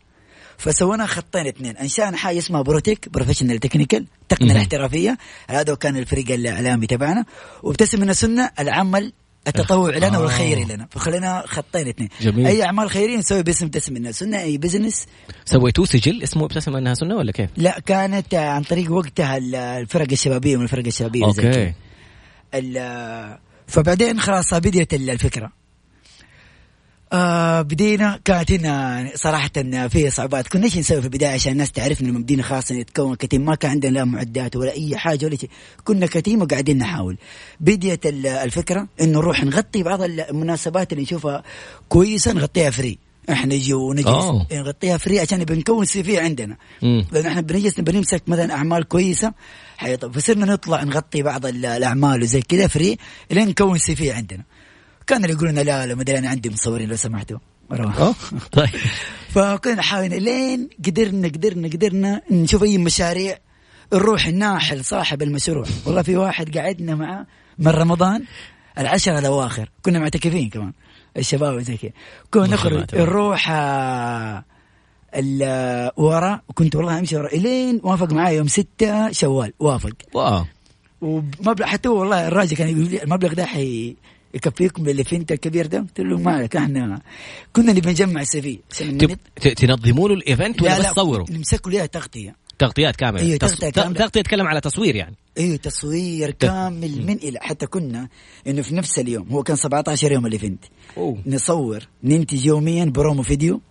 فسوينا 0.58 1.06
خطين 1.06 1.48
اثنين 1.48 1.78
انشانا 1.78 2.18
حاجة 2.18 2.38
اسمها 2.38 2.62
Protech 2.62 3.10
professional 3.10 3.60
technical 3.60 4.06
التقنيه 4.22 4.50
مم. 4.50 4.56
الاحترافيه 4.56 5.18
هذا 5.50 5.76
كان 5.76 5.98
الفريق 5.98 6.32
الاعلامي 6.32 6.88
تبعنا 6.88 7.26
وابتسم 7.64 8.00
من 8.02 8.10
السنة 8.10 8.52
العمل 8.60 9.14
التطوع 9.48 9.98
لنا 9.98 10.16
آه. 10.18 10.22
والخيري 10.22 10.64
لنا 10.64 10.88
فخلينا 10.92 11.44
خطين 11.46 11.88
اثنين 11.88 12.10
جميل. 12.22 12.48
أي 12.48 12.64
أعمال 12.64 12.90
خيريه 12.90 13.18
نسوي 13.18 13.44
باسم 13.44 13.66
ابتسم 13.66 13.94
من 13.94 14.08
السنة 14.08 14.42
أي 14.42 14.58
business 14.58 15.06
سويتوه 15.46 15.86
سجل 15.86 16.24
اسمه 16.24 16.46
ابتسم 16.46 16.76
أنها 16.76 16.94
سنة 16.94 17.16
ولا 17.16 17.32
كيف؟ 17.32 17.50
لا 17.58 17.80
كانت 17.86 18.34
عن 18.36 18.64
طريق 18.64 18.92
وقتها 18.92 19.38
ال- 19.38 19.56
الفرق 19.56 20.08
الشبابية 20.12 20.58
من 20.58 20.64
الفرق 20.64 20.86
الشبابيه. 20.86 21.26
okay 21.26 21.74
فبعدين 23.68 24.20
خلاص 24.20 24.54
بديت 24.54 24.94
ال- 24.94 25.10
الفكرة 25.10 25.52
آه 27.14 27.62
بدينا 27.62 28.20
كانت 28.26 28.52
هنا 28.52 29.06
صراحة 29.16 29.50
في 29.88 30.10
صعوبات. 30.10 30.48
كنا 30.48 30.64
إيش 30.64 30.78
نسوي 30.78 31.00
في 31.02 31.06
البداية 31.06 31.34
عشان 31.34 31.52
الناس 31.52 31.72
تعرفنا 31.72 32.08
لما 32.08 32.20
بدينا 32.20 32.44
خلاص 32.44 32.72
نتكون 32.72 33.16
ك 33.16 33.21
team. 33.21 33.46
ما 33.46 33.56
كان 33.56 33.72
عندنا 33.72 33.92
لا 33.92 34.06
معدات 34.06 34.56
ولا 34.56 34.72
أي 34.72 34.98
حاجة 34.98 35.26
ولا 35.26 35.36
شيء 35.36 35.50
كنا 35.84 36.06
ك 36.06 36.13
team 36.13 36.42
وقاعدين 36.42 36.78
نحاول. 36.78 37.18
بديت 37.60 38.06
ال- 38.06 38.28
الفكرة 38.28 38.88
إنه 39.02 39.20
نروح 39.20 39.44
نغطي 39.44 39.84
بعض 39.84 40.02
المناسبات 40.02 40.92
اللي 40.92 41.04
نشوفها 41.04 41.44
كويسة 41.90 42.34
نغطيها 42.34 42.70
free. 42.70 42.98
إحنا 43.30 43.56
نجي 43.56 43.74
ونجلس. 43.74 44.08
أوه. 44.08 44.48
نغطيها 44.52 44.98
free 44.98 45.20
عشان 45.20 45.44
بنكون 45.44 45.86
CV 45.86 46.20
عندنا. 46.20 46.58
مم. 46.82 47.06
لأن 47.12 47.26
إحنا 47.26 47.42
بنجلس 47.42 47.80
بنمسك 47.80 48.24
مثلا 48.28 48.54
أعمال 48.54 48.88
كويسة. 48.88 49.34
فصرنا 50.14 50.46
نطلع 50.46 50.84
نغطي 50.84 51.22
بعض 51.22 51.46
ال- 51.46 51.66
الأعمال 51.66 52.22
وزي 52.22 52.42
كذا 52.42 52.68
free 52.68 52.98
لين 53.32 53.48
نكون 53.48 53.78
CV 53.78 54.12
عندنا. 54.12 54.44
كان 55.08 55.24
اللي 55.24 55.36
يقولون 55.36 55.56
لا 55.56 55.86
لا 55.86 55.96
مدري 55.96 56.18
أنا 56.18 56.30
عندي 56.30 56.50
مصورين 56.50 56.90
لو 56.90 56.96
سمحتوا. 56.96 57.40
طيب. 58.52 58.70
فكنا 59.30 59.74
نحاول 59.74 60.24
لين 60.24 60.70
قدرنا 60.86 61.28
قدرنا 61.28 61.68
قدرنا 61.68 62.22
نشوف 62.32 62.64
أي 62.64 62.78
مشاريع 62.78 63.38
نروح 63.94 64.28
ناحل 64.28 64.86
صاحب 64.86 65.22
المشروع. 65.22 65.66
والله 65.86 66.02
في 66.02 66.18
واحد 66.18 66.58
قعدنا 66.58 66.96
معاه 66.96 67.26
من 67.60 67.68
رمضان 67.68 68.24
العشرة 68.78 69.20
الأواخر. 69.20 69.70
كنا 69.82 70.00
معتكفين 70.00 70.50
كمان 70.50 70.74
الشباب 71.18 71.60
زي 71.60 71.78
كذا. 71.78 71.92
كنا 72.32 72.48
نخرج 72.48 72.96
نروح 72.96 73.48
آه، 73.52 74.44
ورا 75.98 76.42
وكنت 76.50 76.76
والله 76.76 77.00
أمشي 77.00 77.18
ورا 77.18 77.28
إلين 77.28 77.82
وافق 77.84 78.14
معي 78.14 78.36
يوم 78.36 78.48
ستة 78.48 79.12
شوال 79.12 79.54
وافق. 79.60 79.94
wow. 80.14 80.46
ومبلغ 81.02 81.66
حتى 81.66 81.90
والله 81.90 82.28
الراجل 82.28 82.56
كان 82.56 82.70
يقول 82.70 82.90
لي 82.92 83.04
المبلغ 83.04 83.34
ده 83.34 83.46
حيكفيكم 83.46 83.96
في 84.34 85.04
event 85.04 85.32
الكبير 85.32 85.66
ده؟ 85.68 85.80
قلت 85.80 86.00
له 86.00 86.18
ما 86.18 86.32
عليك 86.32 86.56
إحنا 86.56 87.02
كنا 87.54 87.74
نبي 87.74 87.90
نجمع 87.90 88.22
ال 88.22 88.42
CV. 88.42 88.60
تنظموا 89.56 90.10
له 90.10 90.16
ال 90.16 90.24
event 90.24 90.62
ولا 90.62 90.80
بس 90.80 90.92
تصوروا؟ 90.92 91.26
نمسكوا 91.30 91.72
لها 91.72 91.86
تغطية. 91.86 92.36
تغطيات 92.60 92.96
كاملة. 92.96 93.22
أيوه 93.22 93.38
تغطية 93.38 93.70
كاملة. 93.70 94.00
تغطية 94.00 94.22
تتكلم 94.22 94.48
على 94.48 94.62
تصوير 94.62 94.96
يعني. 94.96 95.16
أيوه 95.38 95.56
تصوير 95.58 96.32
كامل 96.32 97.06
من 97.06 97.16
إلى 97.16 97.40
حتى 97.42 97.66
كنا 97.66 98.10
إنه 98.48 98.62
في 98.62 98.76
نفس 98.76 99.00
اليوم 99.00 99.28
هو 99.30 99.44
كان 99.44 99.56
17 99.56 100.12
يوم 100.12 100.26
ال 100.26 100.32
event. 100.32 100.66
نصور 101.26 101.88
ننتج 102.04 102.46
يوميا 102.46 102.86
promo 102.86 103.24
video 103.24 103.62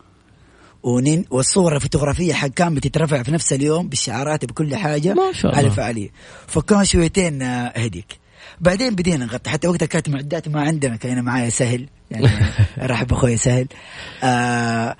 ونين 0.82 1.24
والصور 1.30 1.76
الفوتوغرافية 1.76 2.32
حق 2.32 2.48
كان 2.48 2.74
بتترفع 2.74 3.22
في 3.22 3.30
نفس 3.30 3.52
اليوم 3.52 3.88
بالشعارات 3.88 4.44
بكل 4.44 4.76
حاجة. 4.76 5.14
ما 5.14 5.32
شاء 5.32 5.46
الله. 5.50 5.58
على 5.58 5.66
الفعاليه 5.66 6.10
فكان 6.46 6.84
شويتين 6.84 7.42
آه، 7.42 7.72
هديك. 7.76 8.25
بعدين 8.60 8.94
بدينا 8.94 9.24
نغطي. 9.24 9.50
حتى 9.50 9.68
وقتها 9.68 9.86
كانت 9.86 10.08
معدات 10.08 10.48
ما 10.48 10.60
عندنا 10.60 10.96
كان 10.96 11.24
معايا 11.24 11.50
سهل. 11.50 11.86
يعني 12.10 12.28
راح 12.78 13.02
بأخوي 13.04 13.36
سهل. 13.36 13.66
آه 14.24 14.96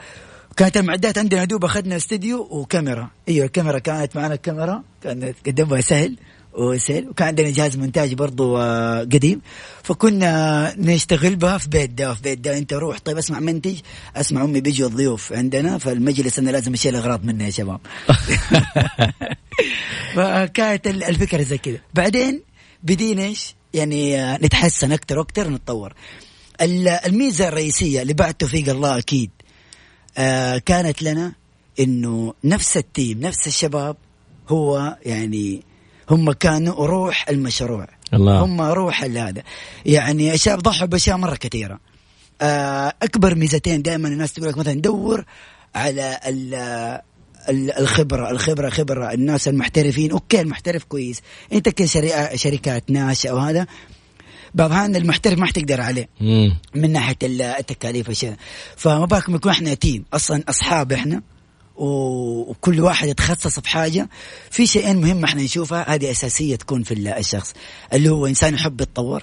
كانت 0.56 0.76
المعدات 0.76 1.18
عندنا 1.18 1.44
دوب 1.44 1.64
أخذنا 1.64 1.96
استديو 1.96 2.48
وكاميرا. 2.50 3.10
إيوه 3.28 3.46
الكاميرا 3.46 3.78
كانت 3.78 4.16
معنا 4.16 4.34
الكاميرا 4.34 4.82
كانت 5.02 5.36
قدمها 5.46 5.80
سهل 5.80 6.16
وسهل. 6.52 7.08
وكان 7.08 7.28
عندنا 7.28 7.50
جهاز 7.50 7.76
مونتاج 7.76 8.14
برضو 8.14 8.58
آه، 8.58 9.00
قديم. 9.00 9.40
فكنا 9.82 10.74
نشتغل 10.78 11.36
بها 11.36 11.58
في 11.58 11.68
بيت 11.68 11.90
ده 11.90 12.14
في 12.14 12.22
بيت 12.22 12.38
ده. 12.38 12.58
أنت 12.58 12.72
روح 12.72 12.98
طيب 12.98 13.18
أسمع 13.18 13.40
منتج 13.40 13.76
أسمع 14.16 14.44
أمي 14.44 14.60
بيجوا 14.60 14.88
الضيوف 14.88 15.32
عندنا. 15.32 15.78
فالمجلس 15.78 16.38
أنا 16.38 16.50
لازم 16.50 16.72
أشيل 16.72 16.96
أغراض 16.96 17.24
منه 17.24 17.44
يا 17.44 17.50
شباب. 17.50 17.80
فكانت 20.14 20.86
الفكرة 20.86 21.42
زي 21.42 21.58
كذا. 21.58 21.78
بعدين 21.94 22.42
بدينا 22.86 23.22
إيش؟ 23.22 23.54
يعني 23.74 24.20
آه، 24.20 24.36
نتحسن 24.36 24.92
أكثر 24.92 25.18
وأكثر 25.18 25.48
نتطور. 25.50 25.94
الميزة 27.06 27.48
الرئيسية 27.48 28.02
اللي 28.02 28.14
بعد 28.14 28.34
توفيق 28.34 28.68
الله 28.68 28.98
أكيد 28.98 29.30
آه 30.18 30.58
كانت 30.58 31.02
لنا 31.02 31.32
إنه 31.80 32.34
نفس 32.44 32.76
ال 32.76 32.85
team 32.85 33.20
نفس 33.20 33.46
الشباب 33.46 33.96
هو 34.48 34.96
يعني 35.06 35.62
هم 36.10 36.32
كانوا 36.32 36.86
روح 36.86 37.28
المشروع. 37.28 37.86
الله. 38.14 38.44
هم 38.44 38.60
روح 38.60 39.02
هذا. 39.04 39.42
يعني 39.86 40.34
الشباب 40.34 40.58
ضحوا 40.58 40.86
بأشياء 40.86 41.16
مرة 41.16 41.34
كثيرة. 41.34 41.80
آه 42.40 42.92
أكبر 43.02 43.34
ميزتين 43.34 43.82
دائما 43.82 44.08
الناس 44.08 44.32
تقول 44.32 44.48
لك 44.48 44.58
مثلا 44.58 44.80
دور 44.80 45.24
على 45.74 46.20
الخبرة 47.50 48.30
الخبرة 48.30 48.70
خبرة. 48.70 49.12
الناس 49.12 49.48
المحترفين 49.48 50.10
okay 50.10 50.40
المحترف 50.40 50.84
كويس. 50.84 51.22
أنت 51.52 51.68
كشركات 51.68 52.90
ناشئة 52.90 53.32
وهذا 53.32 53.66
بعض 54.54 54.70
الاحيان 54.70 54.96
المحترف 54.96 55.38
ما 55.38 55.46
حتقدر 55.46 55.80
عليه. 55.80 56.08
مم. 56.20 56.58
من 56.74 56.92
ناحية 56.92 57.16
التكاليف 57.22 58.08
والشيء 58.08 58.34
فما 58.76 59.04
بالكم 59.04 59.34
يكون 59.34 59.52
إحنا 59.52 59.74
تيم 59.74 60.04
أصلا 60.14 60.42
أصحاب 60.48 60.92
إحنا. 60.92 61.22
وكل 61.76 62.80
واحد 62.80 63.08
يتخصص 63.08 63.60
في 63.60 63.68
حاجة 63.68 64.08
في 64.50 64.66
شيئين 64.66 65.00
مهمه 65.00 65.24
إحنا 65.24 65.42
نشوفها. 65.42 65.94
هذه 65.94 66.10
أساسية 66.10 66.56
تكون 66.56 66.82
في 66.82 66.94
الشخص. 67.18 67.54
اللي 67.92 68.08
هو 68.08 68.26
إنسان 68.26 68.54
يحب 68.54 68.80
يتطور. 68.80 69.22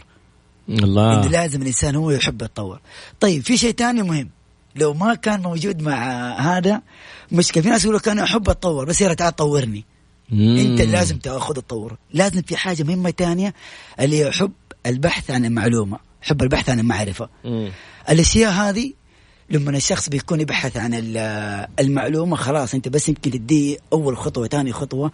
الله. 0.69 1.19
إنه 1.19 1.27
لازم 1.27 1.61
الإنسان 1.61 1.95
هو 1.95 2.11
يحب 2.11 2.41
يتطور. 2.41 2.79
طيب 3.19 3.43
في 3.43 3.57
شيء 3.57 3.71
ثاني 3.71 4.03
مهم. 4.03 4.29
لو 4.75 4.93
ما 4.93 5.15
كان 5.15 5.41
موجود 5.41 5.81
مع 5.81 6.33
هذا 6.39 6.81
مشكله 7.33 7.63
في 7.63 7.69
ناس 7.69 7.83
يقولوا 7.83 7.99
كان 7.99 8.19
أحب 8.19 8.49
أتطور 8.49 8.85
بس 8.85 9.01
يا 9.01 9.13
تعال 9.13 9.35
طورني 9.35 9.85
مم. 10.29 10.57
أنت 10.57 10.81
لازم 10.81 11.17
تأخذ 11.17 11.57
التطور 11.57 11.97
لازم 12.13 12.41
في 12.41 12.57
حاجة 12.57 12.83
مهمة 12.83 13.13
ثانية 13.17 13.53
اللي 13.99 14.25
هي 14.25 14.31
حب 14.31 14.51
البحث 14.85 15.31
عن 15.31 15.45
المعلومة 15.45 15.99
حب 16.21 16.43
البحث 16.43 16.69
عن 16.69 16.79
المعرفة 16.79 17.29
مم. 17.45 17.71
الأشياء 18.09 18.51
هذه 18.51 18.93
لما 19.49 19.77
الشخص 19.77 20.09
بيكون 20.09 20.41
يبحث 20.41 20.77
عن 20.77 20.93
المعلومة 21.79 22.35
خلاص 22.35 22.73
أنت 22.73 22.87
بس 22.87 23.09
يمكن 23.09 23.31
تديه 23.31 23.77
أول 23.93 24.17
خطوة 24.17 24.47
ثاني 24.47 24.73
خطوة 24.73 25.11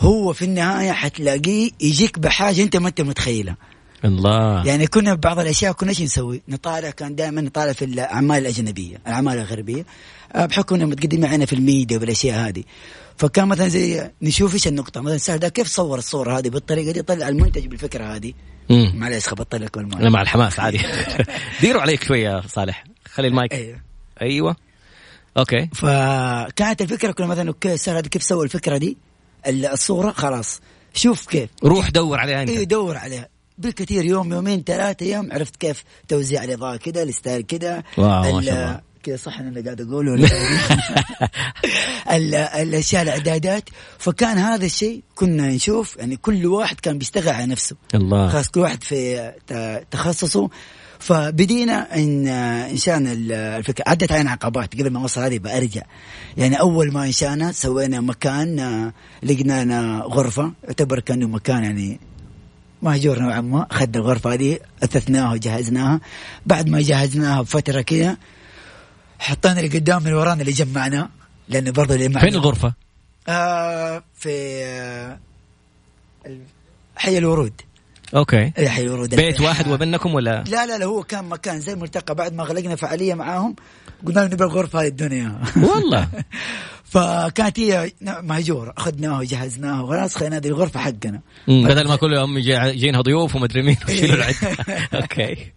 هو 0.00 0.32
في 0.32 0.44
النهاية 0.44 0.92
حتلاقيه 0.92 1.70
يجيك 1.80 2.18
بحاجة 2.18 2.62
أنت 2.62 2.76
ما 2.76 2.88
أنت 2.88 3.00
متخيلها 3.00 3.56
الله. 4.04 4.66
يعني 4.66 4.86
كنا 4.86 5.14
بعض 5.14 5.38
الأشياء 5.38 5.72
كنا 5.72 5.90
إيش 5.90 6.02
نسوي؟ 6.02 6.42
نطالع 6.48 6.90
كان 6.90 7.14
دائما 7.14 7.40
نطالع 7.40 7.72
في 7.72 7.84
الاعمال 7.84 8.38
الأجنبية، 8.38 8.96
الأعمال 9.06 9.38
الغربية 9.38 9.86
آه، 10.34 10.46
بحكم 10.46 10.74
انها 10.74 10.86
متقدمه 10.86 11.28
عنا 11.28 11.46
في 11.46 11.52
الميديا 11.52 11.98
والأشياء 11.98 12.48
هذه. 12.48 12.64
فكان 13.16 13.48
مثلا 13.48 13.68
زي 13.68 14.10
نشوف 14.22 14.54
إيش 14.54 14.68
النقطة. 14.68 15.00
مثلا 15.00 15.18
سهل 15.18 15.38
ده 15.38 15.48
كيف 15.48 15.66
صور 15.66 15.98
الصورة 15.98 16.38
هذه؟ 16.38 16.48
بالطريقة 16.48 16.92
دي 16.92 17.02
طلع 17.02 17.28
المنتج 17.28 17.66
بالفكرة 17.66 18.04
هذه. 18.04 18.32
معلش 18.70 19.28
خبطت 19.28 19.54
لك 19.54 19.78
لا 19.78 20.10
مع 20.10 20.22
الحماس 20.22 20.60
عادي. 20.60 20.80
ديروا 21.60 21.82
عليك 21.82 22.04
شوية 22.04 22.40
صالح. 22.40 22.84
خلي 23.12 23.28
المايك. 23.28 23.52
أيوه 23.52 23.80
أيوه. 24.22 24.56
أوكي. 25.38 25.68
فكانت 25.74 26.82
الفكرة 26.82 27.12
كنا 27.12 27.26
مثلا 27.26 27.48
okay 27.48 27.76
سهل 27.76 28.00
كيف 28.00 28.22
سوى 28.22 28.44
الفكرة 28.44 28.76
دي؟ 28.76 28.96
الصورة 29.46 30.10
خلاص. 30.10 30.60
شوف 30.94 31.26
كيف. 31.26 31.50
روح 31.64 31.90
دور 31.90 32.18
عليها 32.18 32.42
أنت. 32.42 32.50
اي 32.50 32.64
دور 32.64 32.96
عليها. 32.96 33.33
بالكثير 33.58 34.04
يوم 34.04 34.32
يومين 34.32 34.62
ثلاثة 34.62 35.06
أيام 35.06 35.32
عرفت 35.32 35.56
كيف؟ 35.56 35.84
توزيع 36.08 36.44
الاضاءة 36.44 36.76
كذا 36.76 37.02
ال 37.02 37.09
style 37.09 37.42
كذا 37.42 37.82
wow 37.98 38.34
ما 38.34 38.42
شاء 38.42 38.54
الله. 38.54 38.80
كذا 39.02 39.16
صح 39.16 39.38
أنا 39.38 39.48
اللي 39.48 39.60
قاعد 39.60 39.80
أقوله 39.80 40.14
الأشياء 42.62 43.02
الإعدادات. 43.02 43.68
فكان 43.98 44.38
هذا 44.38 44.66
الشيء 44.66 45.02
كنا 45.14 45.48
نشوف 45.48 45.96
يعني 45.96 46.16
كل 46.16 46.46
واحد 46.46 46.80
كان 46.80 46.98
بيشتغل 46.98 47.28
على 47.28 47.46
نفسه. 47.46 47.76
الله. 47.94 48.28
خاص 48.28 48.48
كل 48.48 48.60
واحد 48.60 48.84
في 48.84 49.32
تخصصه. 49.90 50.50
فبدينا 50.98 51.96
ان 51.96 52.28
انشانا 52.28 53.12
الفكرة. 53.12 53.84
عدت 53.86 54.12
علينا 54.12 54.30
عقبات 54.30 54.74
قبل 54.74 54.90
ما 54.90 55.02
أوصل 55.02 55.20
هذه 55.20 55.38
برجع 55.38 55.82
يعني 56.36 56.60
أول 56.60 56.92
ما 56.92 57.04
انشانا 57.04 57.52
سوينا 57.52 58.00
مكان 58.00 58.92
لقينا 59.22 60.00
غرفة 60.04 60.52
يعتبر 60.64 61.00
كأنه 61.00 61.28
مكان 61.28 61.64
يعني 61.64 62.00
مهجور 62.84 63.18
نوعا 63.18 63.40
ما 63.40 63.66
اخذنا 63.70 63.96
الغرفة 63.96 64.32
هذه 64.32 64.58
أثثناها 64.82 65.32
وجهزناها. 65.32 66.00
بعد 66.46 66.68
ما 66.68 66.80
جهزناها 66.80 67.42
بفترة 67.42 67.80
كذا 67.80 68.16
حطينا 69.18 69.60
اللي 69.60 69.78
قدام 69.78 70.02
من 70.02 70.12
ورانا 70.12 70.40
اللي 70.40 70.52
جمعناه 70.52 71.08
لأنه 71.48 71.70
برضه 71.70 71.94
اللي 71.94 72.20
فين 72.20 72.34
الغرفة؟ 72.34 72.74
آه 73.28 74.02
في 74.14 74.64
آه 74.64 75.18
حي 76.96 77.18
الورود. 77.18 77.60
okay. 78.16 78.52
اي 78.58 78.68
حي 78.68 78.82
الورود. 78.82 79.14
بيت 79.14 79.40
واحد 79.40 79.68
وبينكم 79.68 80.14
ولا؟ 80.14 80.44
لا 80.48 80.66
لا 80.66 80.78
لا 80.78 80.84
هو 80.84 81.02
كان 81.02 81.24
مكان 81.24 81.60
زي 81.60 81.72
الملتقى. 81.72 82.14
بعد 82.14 82.34
ما 82.34 82.44
غلقنا 82.44 82.76
فعالية 82.76 83.14
معاهم 83.14 83.56
قلنا 84.06 84.20
لهم 84.20 84.32
نبغى 84.32 84.46
الغرفة 84.46 84.80
هذه 84.80 84.88
الدنيا. 84.88 85.40
والله. 85.56 86.08
فكانت 86.94 87.60
هي 87.60 87.92
مهجوره 88.02 88.74
أخذناها 88.76 89.18
وجهزناها 89.18 89.82
وخلاص 89.82 90.16
خلينا 90.16 90.36
هذه 90.36 90.46
الغرفة 90.46 90.80
حقنا. 90.80 91.20
بدل 91.48 91.88
ما 91.88 91.96
كل 91.96 92.12
يوم 92.12 92.38
جايينها 92.38 93.00
ضيوف 93.00 93.36
ومدري 93.36 93.62
مين 93.62 93.76
ويشيلوا 93.88 94.16
العده 94.16 94.56
okay. 95.02 95.52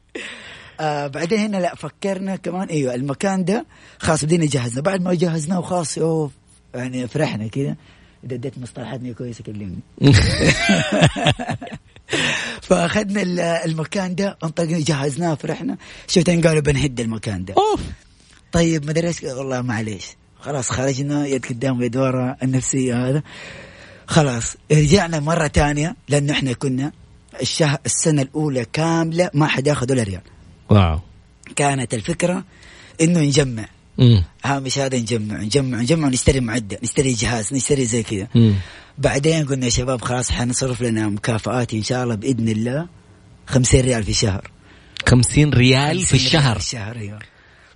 آه 0.79 1.08
بعدين 1.08 1.39
هنا 1.39 1.58
لا 1.58 1.75
فكرنا 1.75 2.36
كمان 2.36 2.67
أيوه 2.67 2.96
المكان 2.96 3.46
ده 3.46 3.65
خلاص 4.00 4.25
بدينا 4.25 4.46
جهزنا 4.46 4.82
بعد 4.82 5.01
ما 5.01 5.13
جهزناه 5.13 5.60
وخلاص 5.60 5.98
اوه 5.98 6.32
يعني 6.75 7.08
فرحنا 7.08 7.48
كذا. 7.48 7.75
إذا 8.24 8.36
اديت 8.36 8.58
مصطلحات 8.58 9.01
كويسة 9.17 9.44
كلمني. 9.44 9.79
فأخذنا 12.62 13.65
المكان 13.65 14.15
ده 14.15 14.38
انطلقنا 14.44 14.79
جهزناه 14.79 15.36
فرحنا. 15.36 15.77
شفتين 16.08 16.41
قالوا 16.41 16.62
بنهد 16.62 17.00
المكان 17.00 17.46
ده. 17.46 17.53
أوف. 17.58 17.82
طيب 18.51 18.86
ما 18.86 18.91
ادري 18.91 19.13
والله 19.24 19.62
معليش. 19.62 20.06
خلاص 20.48 20.70
خرجنا 20.70 21.27
يد 21.27 21.46
قدام 21.46 21.80
ويد 21.80 21.98
ورا 21.98 22.38
النفسية 22.44 23.10
هذا. 23.10 23.24
خلاص 24.08 24.56
رجعنا 24.72 25.20
مرة 25.20 25.48
ثانية 25.48 25.96
لأنه 26.10 26.34
إحنا 26.34 26.54
كنا 26.54 26.92
الشهر 27.42 27.77
السنة 27.86 28.22
الأولى 28.22 28.66
كاملة 28.74 29.30
ما 29.34 29.48
حد 29.48 29.68
ياخذ 29.68 29.92
ولا 29.92 30.04
ريال. 30.04 30.22
wow. 30.70 31.00
كانت 31.56 31.94
الفكرة 31.94 32.44
إنه 33.01 33.20
نجمع. 33.20 33.66
هامش 34.46 34.80
هذا 34.80 34.98
نجمع 34.98 35.38
نجمع 35.42 35.77
نجمع 35.77 36.08
ونشتري 36.08 36.39
معدة 36.39 36.77
نشتري 36.84 37.13
جهاز 37.13 37.54
نشتري 37.54 37.86
زي 37.86 38.04
كذا. 38.04 38.27
بعدين 38.98 39.46
قلنا 39.46 39.66
يا 39.66 39.70
شباب 39.70 40.01
خلاص 40.01 40.32
حنصرف 40.32 40.82
لنا 40.82 41.10
مكافآت 41.10 41.74
إن 41.74 41.84
شاء 41.84 42.04
الله 42.04 42.16
بإذن 42.16 42.50
الله 42.50 42.88
50 43.48 43.82
ريال 43.82 44.04
في 44.04 44.10
الشهر. 44.10 44.51
50 45.08 45.54
ريال 45.54 46.00
في 46.00 46.13
الشهر. 46.13 46.54
في 46.54 46.66
الشهر 46.66 46.96
أيوه. 46.96 47.20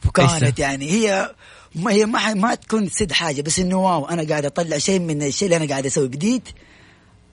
فكانت 0.01 0.59
يعني 0.59 0.91
هي 0.91 1.31
ما 1.75 1.91
هي 1.91 2.05
ما, 2.05 2.33
ما 2.33 2.55
تكون 2.55 2.89
تسد 2.89 3.11
حاجة 3.11 3.41
بس 3.41 3.59
إنه 3.59 3.77
wow 3.77 4.05
أنا 4.05 4.23
قاعد 4.23 4.45
أطلع 4.45 4.77
شيء 4.77 4.99
من 4.99 5.23
الشيء 5.23 5.45
اللي 5.45 5.57
أنا 5.57 5.65
قاعد 5.65 5.85
أسوي 5.85 6.07
بديت 6.07 6.49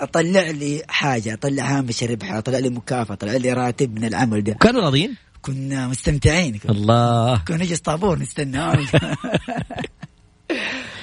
أطلع 0.00 0.50
لي 0.50 0.82
حاجة 0.88 1.34
أطلع 1.34 1.78
هامش 1.78 2.02
ربح 2.02 2.32
أطلع 2.32 2.58
لي 2.58 2.68
مكافأة 2.68 3.14
أطلع 3.14 3.32
لي 3.32 3.52
راتب 3.52 3.94
من 3.98 4.04
العمل. 4.04 4.44
ده 4.44 4.52
كانوا 4.52 4.80
راضيين؟ 4.80 5.16
كنا 5.42 5.88
مستمتعين. 5.88 6.58
كنا. 6.58 6.72
الله. 6.72 7.38
كنا 7.48 7.56
نجلس 7.56 7.80
طابور 7.80 8.18
نستنى. 8.18 8.72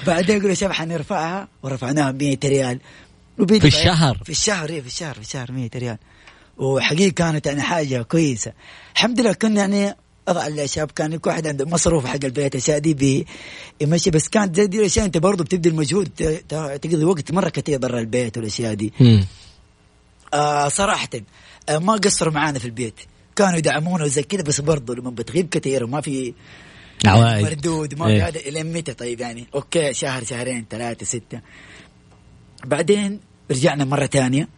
بعدين 0.06 0.36
يقولوا 0.36 0.54
شباب 0.54 0.72
حنرفعها 0.72 1.48
ورفعناها 1.62 2.10
ب 2.10 2.22
100 2.22 2.38
ريال 2.44 2.80
في 3.46 3.66
الشهر؟ 3.66 4.20
في 4.24 4.30
الشهر 4.30 4.68
في 4.68 4.86
الشهر 4.86 5.14
في 5.14 5.20
الشهر 5.20 5.52
100 5.52 5.70
ريال. 5.76 5.98
وحقيقة 6.56 7.12
كانت 7.12 7.46
يعني 7.46 7.62
حاجة 7.62 8.02
كويسة. 8.02 8.52
الحمد 8.94 9.20
لله 9.20 9.32
كنا 9.32 9.60
يعني 9.60 9.96
أضع 10.28 10.46
الشباب 10.46 10.90
كان 10.90 11.16
كل 11.16 11.30
واحد 11.30 11.46
عنده 11.46 11.64
مصروف 11.64 12.06
حق 12.06 12.24
البيت 12.24 12.54
الاشياء 12.54 12.78
دي 12.78 13.26
بيمشي 13.80 14.10
بس 14.10 14.28
كانت 14.28 14.56
زي 14.56 14.66
دي 14.66 14.78
الأشياء 14.78 15.06
أنت 15.06 15.18
برضه 15.18 15.44
بتبذل 15.44 15.74
مجهود 15.74 16.08
تقضي 16.48 17.04
وقت 17.04 17.32
مرة 17.32 17.48
كثير 17.48 17.78
برا 17.78 18.00
البيت 18.00 18.36
والأشياء 18.36 18.74
دي. 18.74 18.92
آه 20.34 20.68
صراحة 20.68 21.08
آه 21.68 21.78
ما 21.78 21.92
قصروا 21.92 22.32
معانا 22.32 22.58
في 22.58 22.64
البيت. 22.64 22.94
كانوا 23.36 23.58
يدعمونا 23.58 24.04
وزي 24.04 24.22
كذا 24.22 24.42
بس 24.42 24.60
برضه 24.60 24.94
لما 24.94 25.10
بتغيب 25.10 25.48
كثير 25.48 25.84
وما 25.84 26.00
في 26.00 26.34
عوائد 27.06 27.44
مردود 27.44 27.98
ما 27.98 28.06
في 28.06 28.12
إيه. 28.12 28.28
هذا 28.28 28.40
إلى 28.40 28.62
متى 28.62 28.94
طيب 28.94 29.20
يعني؟ 29.20 29.46
أوكي 29.54 29.94
شهر 29.94 30.24
شهرين 30.24 30.66
ثلاثة 30.70 31.06
ستة. 31.06 31.40
بعدين 32.64 33.20
رجعنا 33.50 33.84
مرة 33.84 34.06
ثانية. 34.06 34.48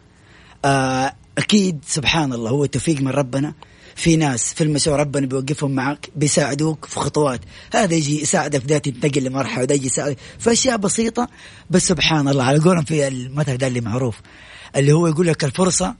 آه 0.65 1.13
أكيد 1.37 1.79
سبحان 1.87 2.33
الله 2.33 2.49
هو 2.49 2.65
توفيق 2.65 3.01
من 3.01 3.07
ربنا. 3.07 3.53
في 3.95 4.15
ناس 4.15 4.53
في 4.53 4.63
المشروع 4.63 4.97
ربنا 4.97 5.27
بيوقفهم 5.27 5.71
معك 5.71 6.09
بيساعدوك 6.15 6.85
في 6.85 6.99
خطوات. 6.99 7.41
هذا 7.73 7.95
يجي 7.95 8.21
يساعدك 8.21 8.59
في 8.61 8.79
تنتقل 8.79 9.23
لمرحلة 9.23 9.63
وده 9.63 9.75
يجي 9.75 9.85
يساعدك 9.85 10.17
في 10.39 10.51
أشياء 10.51 10.77
بسيطة 10.77 11.29
بس 11.69 11.87
سبحان 11.87 12.27
الله 12.27 12.43
على 12.43 12.59
قولهم 12.59 12.83
في 12.83 13.07
المثل 13.07 13.57
ده 13.57 13.67
اللي 13.67 13.81
معروف 13.81 14.15
اللي 14.75 14.91
هو 14.93 15.07
يقول 15.07 15.27
لك 15.27 15.43
الفرصة 15.43 15.95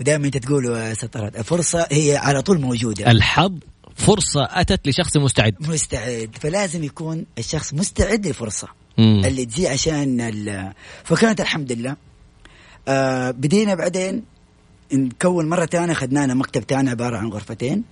ودائما 0.00 0.26
أنت 0.26 0.36
تقول 0.36 0.64
يا 0.64 0.94
سترات 0.94 1.36
الفرصة 1.36 1.86
هي 1.90 2.16
على 2.16 2.42
طول 2.42 2.60
موجودة. 2.60 3.10
الحظ 3.10 3.52
فرصة 3.96 4.48
أتت 4.50 4.88
لشخص 4.88 5.16
مستعد. 5.16 5.54
مستعد. 5.60 6.30
فلازم 6.40 6.84
يكون 6.84 7.26
الشخص 7.38 7.74
مستعد 7.74 8.26
للفرصة 8.26 8.68
مم. 8.98 9.22
اللي 9.24 9.44
تجي 9.44 9.68
عشان 9.68 10.72
فكانت 11.04 11.40
الحمد 11.40 11.72
لله. 11.72 11.96
آه 12.88 13.30
بدينا 13.30 13.74
بعدين 13.74 14.22
نكون 14.92 15.48
مرة 15.48 15.66
ثانية 15.66 15.94
خدنا 15.94 16.34
مكتب 16.34 16.64
ثاني 16.68 16.90
عبارة 16.90 17.16
عن 17.16 17.28
غرفتين 17.28 17.84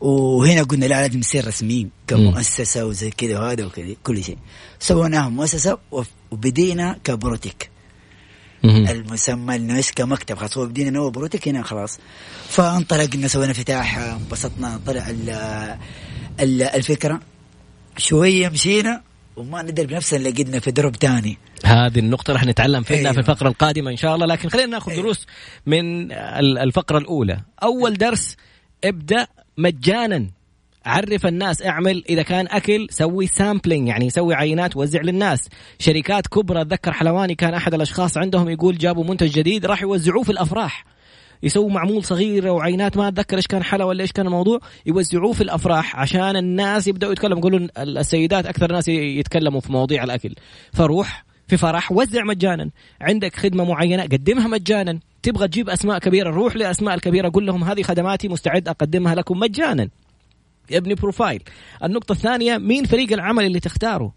وهنا 0.00 0.62
قلنا 0.62 0.86
لا 0.86 1.06
لازم 1.06 1.18
نصير 1.18 1.46
رسميين 1.46 1.90
كمؤسسة 2.06 2.86
وزي 2.86 3.10
كذا 3.10 3.38
وهذا 3.38 3.64
وكذا 3.64 3.94
كل 4.04 4.24
شيء. 4.24 4.38
سويناها 4.78 5.28
مؤسسة 5.28 5.78
وبدينا 6.30 6.98
كبروتيك. 7.04 7.70
المسمى 8.64 9.56
انه 9.56 9.76
إيش 9.76 9.92
كمكتب 9.92 10.36
خلاص 10.36 10.58
هو 10.58 10.66
بدينا 10.66 10.88
انه 10.88 11.10
بروتيك 11.10 11.48
هنا 11.48 11.62
خلاص. 11.62 11.98
فانطلقنا 12.48 13.28
سوينا 13.28 13.50
افتتاح 13.50 13.98
انبسطنا 13.98 14.80
طلع 14.86 15.08
الفكرة. 16.40 17.20
شوية 17.96 18.48
مشينا 18.48 19.02
وما 19.36 19.62
ندري 19.62 19.86
بنفسنا 19.86 20.28
لقينا 20.28 20.60
في 20.60 20.70
درب 20.70 20.96
ثاني 20.96 21.38
هذه 21.64 21.98
النقطة 21.98 22.32
راح 22.32 22.44
نتعلم 22.44 22.82
فيها 22.82 22.98
أيوه. 22.98 23.12
في 23.12 23.18
الفقرة 23.18 23.48
القادمة 23.48 23.90
إن 23.90 23.96
شاء 23.96 24.14
الله 24.14 24.26
لكن 24.26 24.48
خلينا 24.48 24.66
ناخذ 24.66 24.90
أيوه. 24.90 25.02
دروس 25.02 25.26
من 25.66 26.12
الفقرة 26.58 26.98
الأولى. 26.98 27.40
أول 27.62 27.94
درس 27.94 28.36
ابدأ 28.84 29.26
مجانا. 29.58 30.30
عرف 30.84 31.26
الناس 31.26 31.62
اعمل. 31.62 32.04
إذا 32.08 32.22
كان 32.22 32.46
أكل 32.50 32.86
سوي 32.90 33.26
sampling 33.26 33.88
يعني 33.88 34.10
سوي 34.10 34.34
عينات 34.34 34.76
وزع 34.76 35.00
للناس. 35.00 35.48
شركات 35.78 36.26
كبرى 36.26 36.60
أتذكر 36.60 36.92
حلواني 36.92 37.34
كان 37.34 37.54
أحد 37.54 37.74
الأشخاص 37.74 38.16
عندهم 38.16 38.48
يقول 38.48 38.78
جابوا 38.78 39.04
منتج 39.04 39.30
جديد 39.30 39.66
راح 39.66 39.82
يوزعوه 39.82 40.22
في 40.22 40.32
الأفراح. 40.32 40.84
يسووا 41.42 41.70
معمول 41.70 42.04
صغير 42.04 42.46
وعينات 42.46 42.96
ما 42.96 43.08
أتذكر 43.08 43.36
إيش 43.36 43.46
كان 43.46 43.62
حلا 43.62 43.84
ولا 43.84 44.02
إيش 44.02 44.12
كان 44.12 44.26
الموضوع 44.26 44.60
يوزعوه 44.86 45.32
في 45.32 45.40
الأفراح 45.40 45.96
عشان 45.96 46.36
الناس 46.36 46.88
يبدأوا 46.88 47.12
يتكلموا. 47.12 47.38
يقولوا 47.38 47.68
السيدات 47.78 48.46
أكثر 48.46 48.72
ناس 48.72 48.88
يتكلموا 48.88 49.60
في 49.60 49.72
مواضيع 49.72 50.04
الأكل. 50.04 50.34
فروح 50.72 51.24
في 51.48 51.56
فرح 51.56 51.92
وزع 51.92 52.24
مجانا. 52.24 52.70
عندك 53.00 53.36
خدمة 53.36 53.64
معينة 53.64 54.02
قدمها 54.02 54.48
مجانا. 54.48 54.98
تبغى 55.22 55.48
تجيب 55.48 55.70
أسماء 55.70 55.98
كبيرة 55.98 56.30
روح 56.30 56.56
لأسماء 56.56 56.94
الكبيرة 56.94 57.30
قول 57.34 57.46
لهم 57.46 57.64
هذه 57.64 57.82
خدماتي 57.82 58.28
مستعد 58.28 58.68
أقدمها 58.68 59.14
لكم 59.14 59.38
مجانا. 59.38 59.88
ابني 60.72 60.94
بروفايل 60.94 61.42
النقطة 61.84 62.12
الثانية 62.12 62.58
مين 62.58 62.84
فريق 62.84 63.12
العمل 63.12 63.44
اللي 63.44 63.60
تختاره؟ 63.60 64.12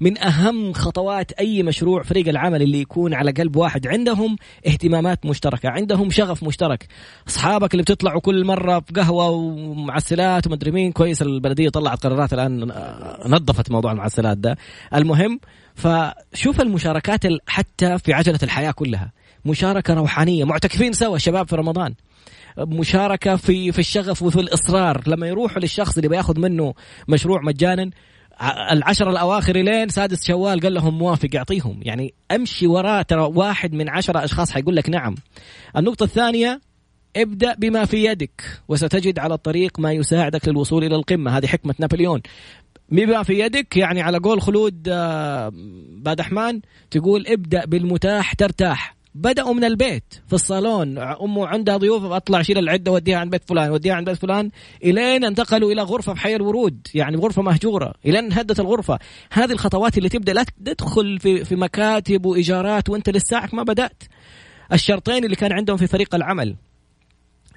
من 0.00 0.18
أهم 0.18 0.72
خطوات 0.72 1.32
أي 1.32 1.62
مشروع 1.62 2.02
فريق 2.02 2.28
العمل 2.28 2.62
اللي 2.62 2.80
يكون 2.80 3.14
على 3.14 3.30
قلب 3.30 3.56
واحد 3.56 3.86
عندهم 3.86 4.36
اهتمامات 4.66 5.26
مشتركة 5.26 5.68
عندهم 5.68 6.10
شغف 6.10 6.42
مشترك. 6.42 6.86
أصحابك 7.28 7.72
اللي 7.72 7.82
بتطلعوا 7.82 8.20
كل 8.20 8.44
مرة 8.44 8.80
في 8.80 8.92
قهوة 8.92 9.28
ومعسلات 9.30 10.46
ومدري 10.46 10.70
مين 10.70 10.92
كويس 10.92 11.22
البلدية 11.22 11.68
طلعت 11.68 12.06
قرارات 12.06 12.32
الآن 12.32 12.72
نظفت 13.26 13.70
موضوع 13.70 13.92
المعسلات 13.92 14.38
ده. 14.38 14.56
المهم 14.94 15.40
فشوف 15.74 16.60
المشاركات 16.60 17.20
حتى 17.46 17.98
في 17.98 18.12
عجلة 18.12 18.38
الحياة 18.42 18.70
كلها. 18.70 19.12
مشاركة 19.44 19.94
روحانية 19.94 20.44
معتكفين 20.44 20.92
سوا 20.92 21.18
شباب 21.18 21.48
في 21.48 21.56
رمضان. 21.56 21.94
مشاركة 22.58 23.36
في 23.36 23.72
في 23.72 23.78
الشغف 23.78 24.22
وفي 24.22 24.40
الإصرار. 24.40 25.02
لما 25.06 25.26
يروحوا 25.26 25.60
للشخص 25.60 25.96
اللي 25.96 26.08
بياخذ 26.08 26.40
منه 26.40 26.74
مشروع 27.08 27.40
مجانا 27.42 27.90
العشر 28.72 29.10
الأواخر 29.10 29.56
لين 29.56 29.88
سادس 29.88 30.26
شوال 30.26 30.60
قال 30.60 30.74
لهم 30.74 30.98
موافق 30.98 31.28
يعطيهم. 31.32 31.80
يعني 31.82 32.14
أمشي 32.30 32.66
وراه 32.66 33.02
ترى 33.02 33.22
واحد 33.34 33.72
من 33.72 33.88
عشرة 33.88 34.24
أشخاص 34.24 34.50
حيقول 34.52 34.76
لك 34.76 34.90
نعم. 34.90 35.14
النقطة 35.76 36.04
الثانية 36.04 36.60
ابدأ 37.16 37.54
بما 37.54 37.84
في 37.84 38.04
يدك 38.04 38.60
وستجد 38.68 39.18
على 39.18 39.34
الطريق 39.34 39.80
ما 39.80 39.92
يساعدك 39.92 40.48
للوصول 40.48 40.84
إلى 40.84 40.96
القمة. 40.96 41.38
هذه 41.38 41.46
حكمة 41.46 41.74
نابليون. 41.78 42.22
بما 42.88 43.22
في 43.22 43.40
يدك 43.40 43.76
يعني 43.76 44.02
على 44.02 44.18
قول 44.18 44.42
خلود 44.42 44.88
آه، 44.88 45.52
بادحمان 45.96 46.60
تقول 46.90 47.26
ابدأ 47.26 47.64
بالمتاح 47.64 48.34
ترتاح. 48.34 48.97
بدأوا 49.18 49.54
من 49.54 49.64
البيت 49.64 50.14
في 50.26 50.32
الصالون. 50.32 50.98
أمه 50.98 51.46
عندها 51.46 51.76
ضيوف 51.76 52.04
أطلع 52.04 52.40
أشيل 52.40 52.58
العدة 52.58 52.92
وديها 52.92 53.18
عند 53.18 53.30
بيت 53.30 53.48
فلان 53.48 53.70
وديها 53.70 53.94
عند 53.94 54.10
بيت 54.10 54.18
فلان. 54.18 54.50
إلين 54.84 55.24
انتقلوا 55.24 55.72
إلى 55.72 55.82
غرفة 55.82 56.14
في 56.14 56.20
حي 56.20 56.36
الورود 56.36 56.86
يعني 56.94 57.16
غرفة 57.16 57.42
مهجورة. 57.42 57.94
إلين 58.06 58.32
هدت 58.32 58.60
الغرفة. 58.60 58.98
هذه 59.32 59.52
الخطوات 59.52 59.98
اللي 59.98 60.08
تبدأ 60.08 60.32
لا 60.32 60.44
تدخل 60.64 61.18
في, 61.18 61.44
في 61.44 61.56
مكاتب 61.56 62.26
وإيجارات 62.26 62.88
وأنت 62.88 63.10
لساعك 63.10 63.54
ما 63.54 63.62
بدأت. 63.62 64.02
الشرطين 64.72 65.24
اللي 65.24 65.36
كان 65.36 65.52
عندهم 65.52 65.76
في 65.76 65.86
فريق 65.86 66.14
العمل. 66.14 66.56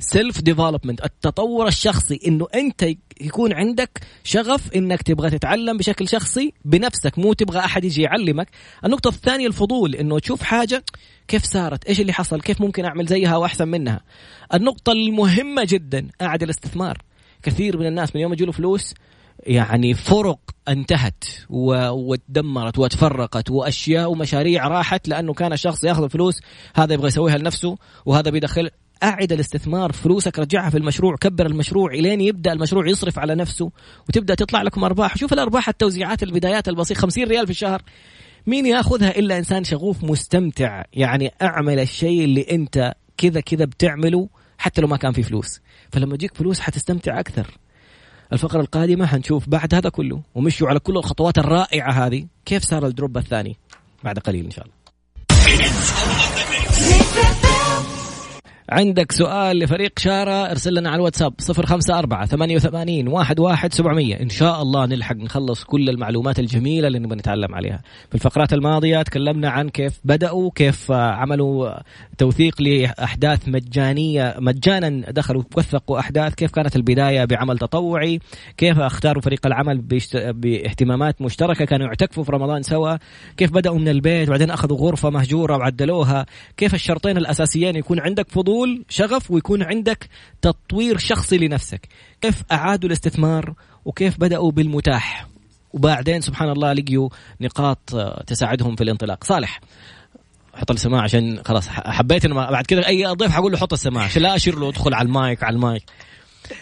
self 0.01 0.41
development 0.41 1.05
التطور 1.05 1.67
الشخصي 1.67 2.19
إنه 2.27 2.47
أنت 2.55 2.85
يكون 3.21 3.53
عندك 3.53 3.99
شغف 4.23 4.73
إنك 4.75 5.01
تبغى 5.01 5.29
تتعلم 5.29 5.77
بشكل 5.77 6.07
شخصي 6.07 6.53
بنفسك 6.65 7.19
مو 7.19 7.33
تبغى 7.33 7.59
أحد 7.59 7.85
يجي 7.85 8.01
يعلمك. 8.01 8.47
النقطة 8.85 9.07
الثانية 9.07 9.47
الفضول 9.47 9.95
إنه 9.95 10.19
تشوف 10.19 10.41
حاجة 10.41 10.83
كيف 11.27 11.43
صارت 11.43 11.85
إيش 11.85 12.01
اللي 12.01 12.13
حصل 12.13 12.41
كيف 12.41 12.61
ممكن 12.61 12.85
أعمل 12.85 13.05
زيها 13.05 13.37
وأحسن 13.37 13.67
منها. 13.67 14.01
النقطة 14.53 14.91
المهمة 14.91 15.63
جدا 15.69 16.07
قاعد 16.21 16.43
الاستثمار. 16.43 16.97
كثير 17.43 17.77
من 17.77 17.85
الناس 17.85 18.15
من 18.15 18.21
يوم 18.21 18.33
يجوا 18.33 18.51
فلوس 18.51 18.93
يعني 19.43 19.93
فرق 19.93 20.39
انتهت 20.67 21.23
وتدمرت 21.49 22.79
وتفرقت 22.79 23.51
وأشياء 23.51 24.11
ومشاريع 24.11 24.67
راحت 24.67 25.07
لأنه 25.07 25.33
كان 25.33 25.53
الشخص 25.53 25.83
يأخذ 25.83 26.03
الفلوس 26.03 26.41
هذا 26.75 26.93
يبغى 26.93 27.07
يسويها 27.07 27.37
لنفسه 27.37 27.77
وهذا 28.05 28.31
بيدخل 28.31 28.69
أعد 29.03 29.31
الاستثمار 29.31 29.91
فلوسك 29.91 30.39
رجعها 30.39 30.69
في 30.69 30.77
المشروع 30.77 31.15
كبر 31.15 31.45
المشروع 31.45 31.91
إلين 31.91 32.21
يبدأ 32.21 32.53
المشروع 32.53 32.87
يصرف 32.87 33.19
على 33.19 33.35
نفسه 33.35 33.71
وتبدأ 34.09 34.35
تطلع 34.35 34.61
لكم 34.61 34.83
أرباح. 34.83 35.17
شوف 35.17 35.33
الأرباح 35.33 35.69
التوزيعات 35.69 36.23
البدايات 36.23 36.69
البسيطة 36.69 36.99
50 36.99 37.23
ريال 37.23 37.45
في 37.45 37.51
الشهر. 37.51 37.81
مين 38.47 38.65
ياخذها 38.65 39.17
إلا 39.17 39.37
إنسان 39.37 39.63
شغوف 39.63 40.03
مستمتع؟ 40.03 40.83
يعني 40.93 41.31
أعمل 41.41 41.79
الشيء 41.79 42.23
اللي 42.23 42.45
أنت 42.51 42.93
كذا 43.17 43.41
كذا 43.41 43.65
بتعمله 43.65 44.29
حتى 44.57 44.81
لو 44.81 44.87
ما 44.87 44.97
كان 44.97 45.11
في 45.11 45.23
فلوس. 45.23 45.59
فلما 45.91 46.13
يجيك 46.13 46.37
فلوس 46.37 46.59
حتستمتع 46.59 47.19
أكثر. 47.19 47.47
الفقرة 48.33 48.61
القادمة 48.61 49.05
حنشوف 49.05 49.49
بعد 49.49 49.75
هذا 49.75 49.89
كله 49.89 50.21
ومشوا 50.35 50.69
على 50.69 50.79
كل 50.79 50.97
الخطوات 50.97 51.37
الرائعة 51.37 51.91
هذه. 51.91 52.27
كيف 52.45 52.63
صار 52.63 52.87
الدروب 52.87 53.17
الثاني؟ 53.17 53.57
بعد 54.03 54.19
قليل 54.19 54.45
إن 54.45 54.51
شاء 54.51 54.65
الله. 54.65 54.81
عندك 58.71 59.11
سؤال 59.11 59.59
لفريق 59.59 59.99
شارة 59.99 60.51
ارسل 60.51 60.73
لنا 60.73 60.89
على 60.89 60.95
الواتساب 60.95 61.33
054 61.59 62.25
88 62.25 63.15
11 63.15 63.69
700 63.71 64.21
إن 64.21 64.29
شاء 64.29 64.61
الله 64.61 64.85
نلحق 64.85 65.15
نخلص 65.15 65.63
كل 65.63 65.89
المعلومات 65.89 66.39
الجميلة 66.39 66.87
اللي 66.87 66.99
نبغى 66.99 67.15
نتعلم 67.15 67.55
عليها. 67.55 67.81
في 68.09 68.15
الفقرات 68.15 68.53
الماضية 68.53 69.01
تكلمنا 69.01 69.49
عن 69.49 69.69
كيف 69.69 69.99
بدأوا 70.03 70.51
كيف 70.55 70.91
عملوا 70.91 71.69
توثيق 72.17 72.61
لأحداث 72.61 73.47
مجانية 73.47 74.35
مجانا 74.39 75.11
دخلوا 75.11 75.43
وثقوا 75.57 75.99
أحداث 75.99 76.35
كيف 76.35 76.51
كانت 76.51 76.75
البداية 76.75 77.25
بعمل 77.25 77.57
تطوعي 77.57 78.19
كيف 78.57 78.79
اختاروا 78.79 79.21
فريق 79.21 79.45
العمل 79.45 79.81
باهتمامات 80.33 81.21
مشتركة 81.21 81.65
كانوا 81.65 81.87
يعتكفوا 81.87 82.23
في 82.23 82.31
رمضان 82.31 82.63
سوا 82.63 82.97
كيف 83.37 83.51
بدأوا 83.51 83.79
من 83.79 83.87
البيت 83.87 84.27
وبعدين 84.27 84.51
أخذوا 84.51 84.77
غرفة 84.77 85.09
مهجورة 85.09 85.57
وعدلوها 85.57 86.25
كيف 86.57 86.73
الشرطين 86.73 87.17
الأساسيين 87.17 87.75
يكون 87.75 87.99
عندك 87.99 88.29
فضول 88.29 88.60
فضول 88.61 88.85
شغف 88.89 89.31
ويكون 89.31 89.63
عندك 89.63 90.09
تطوير 90.41 90.97
شخصي 90.97 91.37
لنفسك. 91.37 91.87
كيف 92.21 92.43
أعادوا 92.51 92.89
الاستثمار 92.89 93.53
وكيف 93.85 94.19
بدأوا 94.19 94.51
بالمتاح؟ 94.51 95.27
وبعدين 95.73 96.21
سبحان 96.21 96.49
الله 96.49 96.73
لقيوا 96.73 97.09
نقاط 97.41 97.95
تساعدهم 98.27 98.75
في 98.75 98.83
الانطلاق. 98.83 99.23
صالح 99.23 99.59
حط 100.53 100.71
السماعة 100.71 101.01
عشان 101.01 101.41
خلاص 101.45 101.67
حبيت 101.69 102.25
إنه 102.25 102.35
بعد 102.35 102.65
كذا 102.65 102.87
أي 102.87 103.05
ضيف 103.05 103.31
حقول 103.31 103.51
له 103.51 103.57
حط 103.57 103.73
السماعة. 103.73 104.05
عشان 104.05 104.21
لا 104.21 104.35
أشير 104.35 104.59
له 104.59 104.69
أدخل 104.69 104.93
على 104.93 105.05
المايك 105.05 105.43
على 105.43 105.55
المايك. 105.55 105.83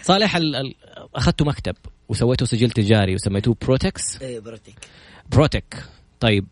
صالح 0.01 0.39
أخذتوا 1.15 1.47
مكتب 1.47 1.75
وسويتوا 2.09 2.47
سجل 2.47 2.71
تجاري 2.71 3.15
وسميتوه 3.15 3.55
بروتكس 3.61 4.21
إيه 4.21 4.39
بروتك 4.39 4.75
بروتك 5.31 5.83
طيب 6.19 6.47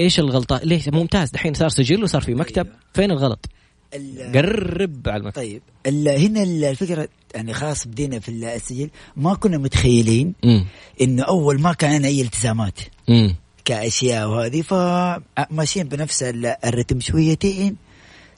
إيش 0.00 0.20
الغلطة؟ 0.20 0.60
ليش؟ 0.64 0.88
ممتاز. 0.88 1.30
دحين 1.30 1.54
صار 1.54 1.68
سجل 1.68 2.02
وصار 2.02 2.20
في 2.20 2.34
مكتب. 2.34 2.66
أيوه. 2.66 2.78
فين 2.94 3.10
الغلط؟ 3.10 3.46
قرب 4.34 5.08
على 5.08 5.16
المكتب. 5.16 5.42
طيب 5.42 5.62
هنا 6.08 6.42
الفكرة 6.42 7.08
يعني 7.34 7.54
خلاص 7.54 7.86
بدينا 7.86 8.18
في 8.18 8.28
السجل. 8.28 8.90
ما 9.16 9.34
كنا 9.34 9.58
متخيلين 9.58 10.34
انه 11.00 11.22
أول 11.22 11.60
ما 11.60 11.72
كان 11.72 12.04
أي 12.04 12.22
التزامات. 12.22 12.78
م. 13.08 13.34
كأشياء 13.64 14.28
وهذه 14.28 14.62
فماشيين 14.62 15.88
بنفس 15.88 16.22
الرتم 16.64 17.00
شويتين. 17.00 17.76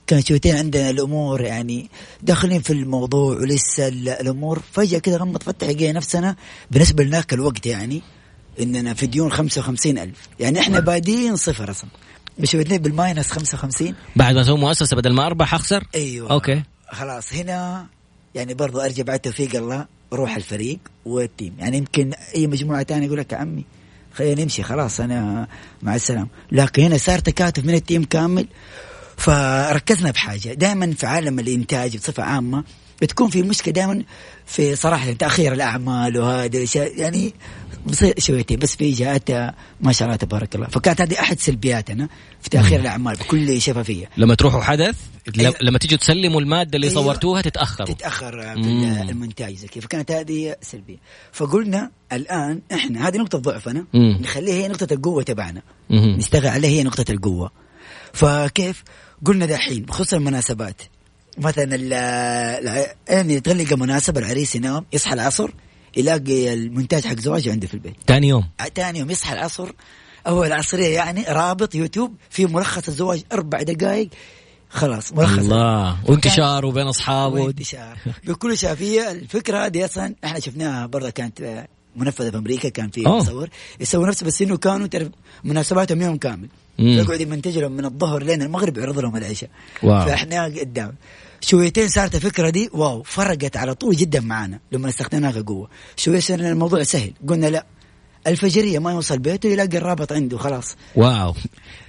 كان 0.07 0.21
شويتين 0.21 0.55
عندنا 0.55 0.89
الأمور 0.89 1.41
يعني 1.41 1.89
داخلين 2.21 2.61
في 2.61 2.73
الموضوع 2.73 3.35
ولسه 3.35 3.87
الأمور. 3.87 4.61
فجأة 4.71 4.99
كذا 4.99 5.17
غمض 5.17 5.43
فتح 5.43 5.67
لقينا 5.67 5.91
نفسنا 5.91 6.35
بالنسبة 6.71 7.03
لذاك 7.03 7.33
الوقت 7.33 7.65
يعني 7.65 8.01
إننا 8.59 8.93
في 8.93 9.07
ديون 9.07 9.31
55 9.31 9.97
ألف. 9.97 10.27
يعني 10.39 10.59
إحنا 10.59 10.79
بادين 10.79 11.35
صفر 11.35 11.71
أصلا. 11.71 11.89
مشوتني 12.39 12.77
بال 12.77 12.92
minus 12.92 13.31
55 13.31 13.95
بعد 14.15 14.35
ما 14.35 14.41
أسوي 14.41 14.57
مؤسسة 14.57 14.95
بدل 14.95 15.13
ما 15.13 15.25
أربح 15.25 15.53
أخسر؟ 15.53 15.83
أيوه. 15.95 16.31
okay. 16.31 16.63
خلاص 16.91 17.33
هنا 17.33 17.85
يعني 18.35 18.53
برضو 18.53 18.79
أرجع 18.79 19.03
بعد 19.03 19.19
توفيق 19.19 19.55
الله 19.55 19.85
روح 20.13 20.35
الفريق 20.35 20.79
وال 21.05 21.19
team. 21.19 21.55
يعني 21.59 21.77
يمكن 21.77 22.11
أي 22.35 22.47
مجموعة 22.47 22.83
ثانية 22.83 23.05
يقول 23.05 23.19
لك 23.19 23.31
يا 23.31 23.37
عمي 23.37 23.65
خلينا 24.13 24.43
نمشي 24.43 24.63
خلاص 24.63 24.99
أنا 24.99 25.47
مع 25.81 25.95
السلامة. 25.95 26.27
لكن 26.51 26.83
هنا 26.83 26.97
صار 26.97 27.19
تكاتف 27.19 27.65
من 27.65 27.73
ال 27.73 27.79
team 27.79 28.03
كامل 28.03 28.47
فركزنا 29.17 30.11
بحاجة. 30.11 30.53
دائما 30.53 30.93
في 30.93 31.05
عالم 31.05 31.39
الإنتاج 31.39 31.97
بصفة 31.97 32.23
عامة 32.23 32.63
بتكون 33.03 33.29
في 33.29 33.41
مشكلة 33.41 33.73
دائما 33.73 34.03
في 34.45 34.75
صراحة 34.75 35.11
تأخير 35.11 35.53
الأعمال 35.53 36.17
وهذه 36.17 36.57
الأشياء. 36.57 36.99
يعني 36.99 37.33
بصير 37.85 38.13
شويتين 38.17 38.59
بس 38.59 38.75
في 38.75 38.91
جهات 38.91 39.31
ما 39.81 39.91
شاء 39.91 40.05
الله 40.05 40.15
تبارك 40.15 40.55
الله. 40.55 40.67
فكانت 40.67 41.01
هذه 41.01 41.19
أحد 41.19 41.39
سلبياتنا 41.39 42.09
في 42.41 42.49
تأخير 42.49 42.79
الأعمال 42.79 43.15
بكل 43.15 43.61
شفافية. 43.61 44.09
لما 44.17 44.35
تروحوا 44.35 44.61
حدث 44.61 44.95
أيوة. 45.39 45.55
لما 45.61 45.77
تيجوا 45.77 45.97
تسلموا 45.97 46.41
المادة 46.41 46.75
اللي 46.75 46.87
أيوة. 46.87 47.03
صورتوها 47.03 47.41
تتاخر 47.41 47.85
تتأخر 47.85 48.41
في 48.41 49.01
المونتاج 49.09 49.55
زي 49.55 49.67
كذا. 49.67 49.83
فكانت 49.83 50.11
هذه 50.11 50.55
سلبية. 50.61 50.97
فقلنا 51.31 51.91
الآن 52.13 52.61
إحنا 52.73 53.07
هذه 53.07 53.17
نقطة 53.17 53.37
ضعفنا 53.37 53.85
نخليها 53.93 54.55
هي 54.55 54.67
نقطة 54.67 54.93
القوة 54.93 55.23
تبعنا. 55.23 55.61
نشتغل 55.91 56.47
عليها 56.47 56.69
هي 56.69 56.83
نقطة 56.83 57.11
القوة. 57.11 57.51
فكيف؟ 58.13 58.83
قلنا 59.25 59.45
دحين 59.45 59.83
بخصوص 59.83 60.13
المناسبات 60.13 60.81
مثلا 61.37 61.75
يعني 63.09 63.39
تغلق 63.39 63.73
مناسبة 63.73 64.19
العريس 64.19 64.55
ينام 64.55 64.85
يصحى 64.93 65.13
العصر 65.13 65.51
يلاقي 65.97 66.53
المونتاج 66.53 67.05
حق 67.07 67.19
زواجه 67.19 67.51
عنده 67.51 67.67
في 67.67 67.73
البيت. 67.73 67.95
ثاني 68.07 68.27
يوم. 68.27 68.49
ثاني 68.75 68.99
يوم 68.99 69.11
يصحى 69.11 69.33
العصر. 69.33 69.71
اول 70.27 70.47
العصرية 70.47 70.95
يعني 70.95 71.25
رابط 71.29 71.75
يوتيوب 71.75 72.15
في 72.29 72.45
ملخص 72.45 72.87
الزواج 72.87 73.23
أربع 73.31 73.61
دقائق 73.61 74.09
خلاص 74.69 75.13
ملخص. 75.13 75.39
الله. 75.39 76.09
وانتشار 76.09 76.65
وبين 76.65 76.87
أصحابه. 76.87 77.41
وانتشار. 77.41 77.97
بكل 78.23 78.57
شافيه 78.57 79.11
الفكرة 79.11 79.65
هذه 79.65 79.85
أصلا 79.85 80.15
إحنا 80.23 80.39
شفناها 80.39 80.85
برضه 80.85 81.09
كانت 81.09 81.65
منفذة 81.95 82.29
في 82.29 82.37
أمريكا 82.37 82.69
كان 82.69 82.89
في 82.89 83.01
مصور 83.01 83.49
يسوي 83.79 84.07
نفسه 84.07 84.25
بس 84.25 84.41
إنه 84.41 84.57
كانوا 84.57 84.87
تعرف 84.87 85.07
مناسباتهم 85.43 86.01
يوم 86.01 86.17
كامل. 86.17 86.47
يقعد 86.79 87.21
يمنتج 87.21 87.57
لهم 87.57 87.71
من 87.71 87.85
الظهر 87.85 88.23
لين 88.23 88.41
المغرب 88.41 88.77
يعرض 88.77 88.99
لهم 88.99 89.15
العشاء. 89.15 89.49
فإحنا 89.81 90.43
قدام. 90.43 90.95
شويتين 91.41 91.87
صارت 91.87 92.15
الفكرة 92.15 92.49
دي 92.49 92.69
واو 92.73 93.03
فرقت 93.03 93.57
على 93.57 93.75
طول 93.75 93.95
جدا 93.95 94.19
معانا 94.19 94.59
لما 94.71 94.89
استخدمناها 94.89 95.31
كقوة. 95.31 95.69
شوية 95.95 96.19
صار 96.19 96.39
الموضوع 96.39 96.83
سهل. 96.83 97.11
قلنا 97.27 97.47
لا 97.47 97.65
الفجرية 98.27 98.79
ما 98.79 98.91
يوصل 98.91 99.19
بيته 99.19 99.49
يلاقي 99.49 99.77
الرابط 99.77 100.11
عنده 100.11 100.37
خلاص. 100.37 100.75
واو. 100.95 101.33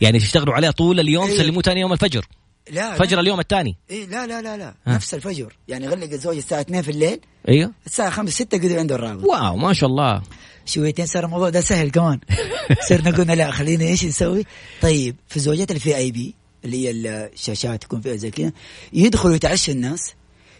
يعني 0.00 0.18
تشتغلوا 0.18 0.54
عليها 0.54 0.70
طول 0.70 1.00
اليوم؟ 1.00 1.26
إيه. 1.26 1.38
سلموه 1.38 1.62
ثاني 1.62 1.80
يوم 1.80 1.92
الفجر. 1.92 2.26
لا 2.70 2.94
فجر 2.94 3.16
لا. 3.16 3.20
اليوم 3.22 3.40
الثاني. 3.40 3.76
إيه 3.90 4.06
لا 4.06 4.26
لا 4.26 4.42
لا 4.42 4.56
لا. 4.56 4.74
ها. 4.86 4.94
نفس 4.94 5.14
الفجر. 5.14 5.56
يعني 5.68 5.88
غلق 5.88 6.12
الزوج 6.12 6.36
الساعة 6.36 6.60
2 6.60 6.82
في 6.82 6.90
الليل. 6.90 7.20
أيوه. 7.48 7.72
الساعة 7.86 8.10
5 8.10 8.32
6 8.32 8.58
قدر 8.58 8.78
عنده 8.78 8.94
الرابط. 8.94 9.24
wow 9.24 9.56
ما 9.56 9.72
شاء 9.72 9.90
الله. 9.90 10.22
شويتين 10.66 11.06
صار 11.06 11.24
الموضوع 11.24 11.48
ده 11.48 11.60
سهل 11.60 11.90
كمان. 11.90 12.20
صرنا 12.88 13.10
قلنا 13.10 13.32
لا 13.32 13.50
خلينا 13.50 13.84
إيش 13.84 14.04
نسوي؟ 14.04 14.44
طيب 14.82 15.16
في 15.28 15.40
زواجات 15.40 15.70
ال 15.70 15.96
VIP 15.96 16.34
اللي 16.64 16.86
هي 16.86 16.90
الشاشات 16.90 17.84
يكون 17.84 18.00
فيها 18.00 18.16
زي 18.16 18.30
كذا 18.30 18.52
يدخلوا 18.92 19.34
يتعشى 19.34 19.72
الناس. 19.72 20.14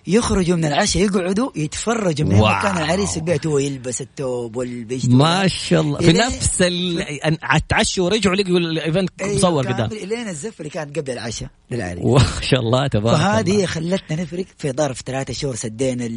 يخرجوا 0.07 0.57
من 0.57 0.65
العشاء 0.65 1.03
يقعدوا 1.03 1.51
يتفرجوا 1.57 2.29
من 2.29 2.39
كان 2.39 2.77
العريس 2.79 3.17
البيت 3.17 3.47
هو 3.47 3.59
يلبس 3.59 4.01
التوب 4.01 4.57
والبشت 4.57 5.09
ما 5.09 5.49
شاء 5.49 5.81
الله. 5.81 5.99
في 5.99 6.13
نفس 6.13 6.63
ال... 6.63 7.39
تعشوا 7.69 8.05
ورجعوا 8.05 8.37
لقوا 8.37 8.59
ال 8.59 8.69
event 8.69 9.23
أيوة 9.23 9.37
مصور 9.37 9.67
قدام. 9.67 9.89
لين 9.89 10.29
الزفه 10.29 10.55
اللي 10.59 10.71
كانت 10.71 10.99
قبل 10.99 11.11
العشاء 11.11 11.49
للعريس. 11.71 12.05
ما 12.05 12.25
شاء 12.41 12.61
الله 12.61 12.87
تبارك 12.87 13.17
فهذه 13.17 13.67
خلتنا 13.67 14.23
نفرق 14.23 14.45
في 14.59 14.73
ظرف 14.73 15.03
ثلاثة 15.07 15.33
شهور 15.33 15.57
سدينا 15.57 16.09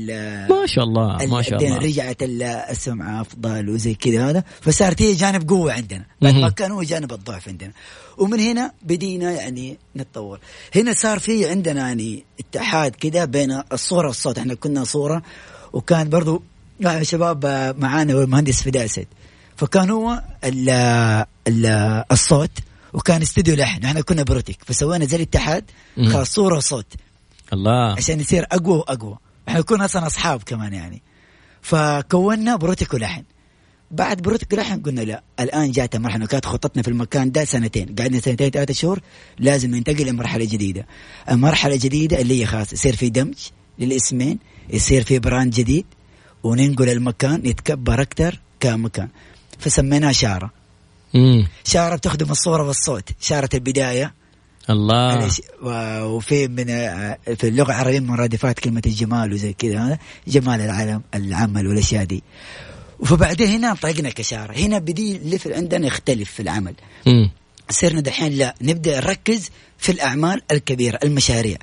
ما 0.49 0.65
شاء 0.65 0.83
الله 0.83 1.25
ما 1.25 1.41
شاء 1.41 1.63
الله. 1.63 1.77
رجعت 1.77 2.17
السمعة 2.21 3.21
أفضل 3.21 3.69
وزي 3.69 3.93
كذا 3.93 4.29
هذا. 4.29 4.43
فصارت 4.61 5.01
هي 5.01 5.13
جانب 5.13 5.49
قوة 5.49 5.73
عندنا. 5.73 6.05
بعد 6.21 6.33
ما 6.33 6.49
كان 6.49 6.71
هو 6.71 6.83
جانب 6.83 7.13
الضعف 7.13 7.47
عندنا. 7.47 7.71
ومن 8.17 8.39
هنا 8.39 8.71
بدينا 8.81 9.31
يعني 9.31 9.77
نتطور. 9.95 10.39
هنا 10.75 10.93
صار 10.93 11.19
في 11.19 11.49
عندنا 11.49 11.87
يعني 11.87 12.25
اتحاد 12.39 12.95
كده 12.95 13.25
بين 13.25 13.61
الصورة 13.73 14.07
والصوت. 14.07 14.37
إحنا 14.37 14.53
كنا 14.53 14.83
صورة 14.83 15.21
وكان 15.73 16.09
برضو 16.09 16.43
شباب 17.01 17.45
معانا 17.79 18.15
والمهندس 18.15 18.61
فداء 18.61 18.85
اسد 18.85 19.07
فكان 19.55 19.89
هو 19.89 20.23
ال 20.43 20.69
ال 21.47 21.65
الصوت 22.11 22.51
وكان 22.93 23.21
استوديو 23.21 23.55
لحن 23.55 23.85
إحنا 23.85 24.01
كنا 24.01 24.23
بروتيك. 24.23 24.59
فسوينا 24.65 25.05
زي 25.05 25.15
الاتحاد 25.17 25.65
خلاص 25.97 26.33
صورة 26.33 26.57
وصوت. 26.57 26.93
الله. 27.53 27.95
عشان 27.97 28.19
يصير 28.19 28.45
أقوى 28.51 28.77
وأقوى. 28.77 29.17
إحنا 29.49 29.61
كنا 29.61 29.85
أصلا 29.85 30.07
أصحاب 30.07 30.43
كمان 30.43 30.73
يعني. 30.73 31.01
فكونا 31.61 32.55
بروتيك 32.55 32.93
ولحن. 32.93 33.23
بعد 33.91 34.21
بروتك 34.21 34.53
لحن 34.53 34.81
قلنا 34.81 35.01
لا 35.01 35.23
الآن 35.39 35.71
جات 35.71 35.95
مرحلة 35.95 36.25
كانت 36.25 36.45
خطتنا 36.45 36.83
في 36.83 36.87
المكان 36.87 37.31
ده 37.31 37.45
سنتين. 37.45 37.95
قعدنا 37.99 38.19
سنتين 38.19 38.49
ثلاثة 38.49 38.73
شهور 38.73 38.99
لازم 39.39 39.75
ننتقل 39.75 40.05
لمرحله 40.05 40.45
جديدة. 40.45 40.85
المرحلة 41.31 41.73
الجديدة 41.73 42.21
اللي 42.21 42.41
هي 42.41 42.45
خلاص 42.45 42.73
يصير 42.73 42.95
في 42.95 43.09
دمج 43.09 43.35
للاسمين 43.79 44.39
يصير 44.69 45.03
في 45.03 45.19
brand 45.19 45.53
جديد 45.53 45.85
وننقل 46.43 46.89
المكان 46.89 47.45
يتكبر 47.45 48.01
أكثر 48.01 48.39
كمكان. 48.59 49.07
فسميناه 49.59 50.11
شارة. 50.11 50.51
مم. 51.13 51.47
شارة 51.63 51.95
بتخدم 51.95 52.31
الصورة 52.31 52.63
والصوت 52.67 53.09
شارة 53.19 53.49
البداية. 53.53 54.13
الله. 54.69 55.29
وفي 56.05 56.47
من 56.47 56.65
في 57.35 57.47
اللغة 57.47 57.71
العربية 57.71 57.99
من 57.99 58.07
مرادفات 58.07 58.59
كلمة 58.59 58.81
الجمال 58.85 59.33
وزي 59.33 59.53
كذا 59.53 59.97
جمال 60.27 60.61
العالم 60.61 61.01
العمل 61.15 61.67
والأشياء 61.67 62.03
دي. 62.03 62.23
فبعدين 63.05 63.47
هنا 63.47 63.73
طقنا 63.73 64.09
كشاره 64.09 64.53
هنا 64.53 64.79
بدي 64.79 65.17
الليفل 65.17 65.53
عندنا 65.53 65.87
يختلف 65.87 66.31
في 66.31 66.41
العمل. 66.41 66.75
م. 67.05 67.29
صرنا 67.69 68.01
دحين 68.01 68.31
لا 68.33 68.55
نبدأ 68.61 68.99
نركز 68.99 69.49
في 69.77 69.91
الأعمال 69.91 70.41
الكبيرة 70.51 70.99
المشاريع. 71.03 71.57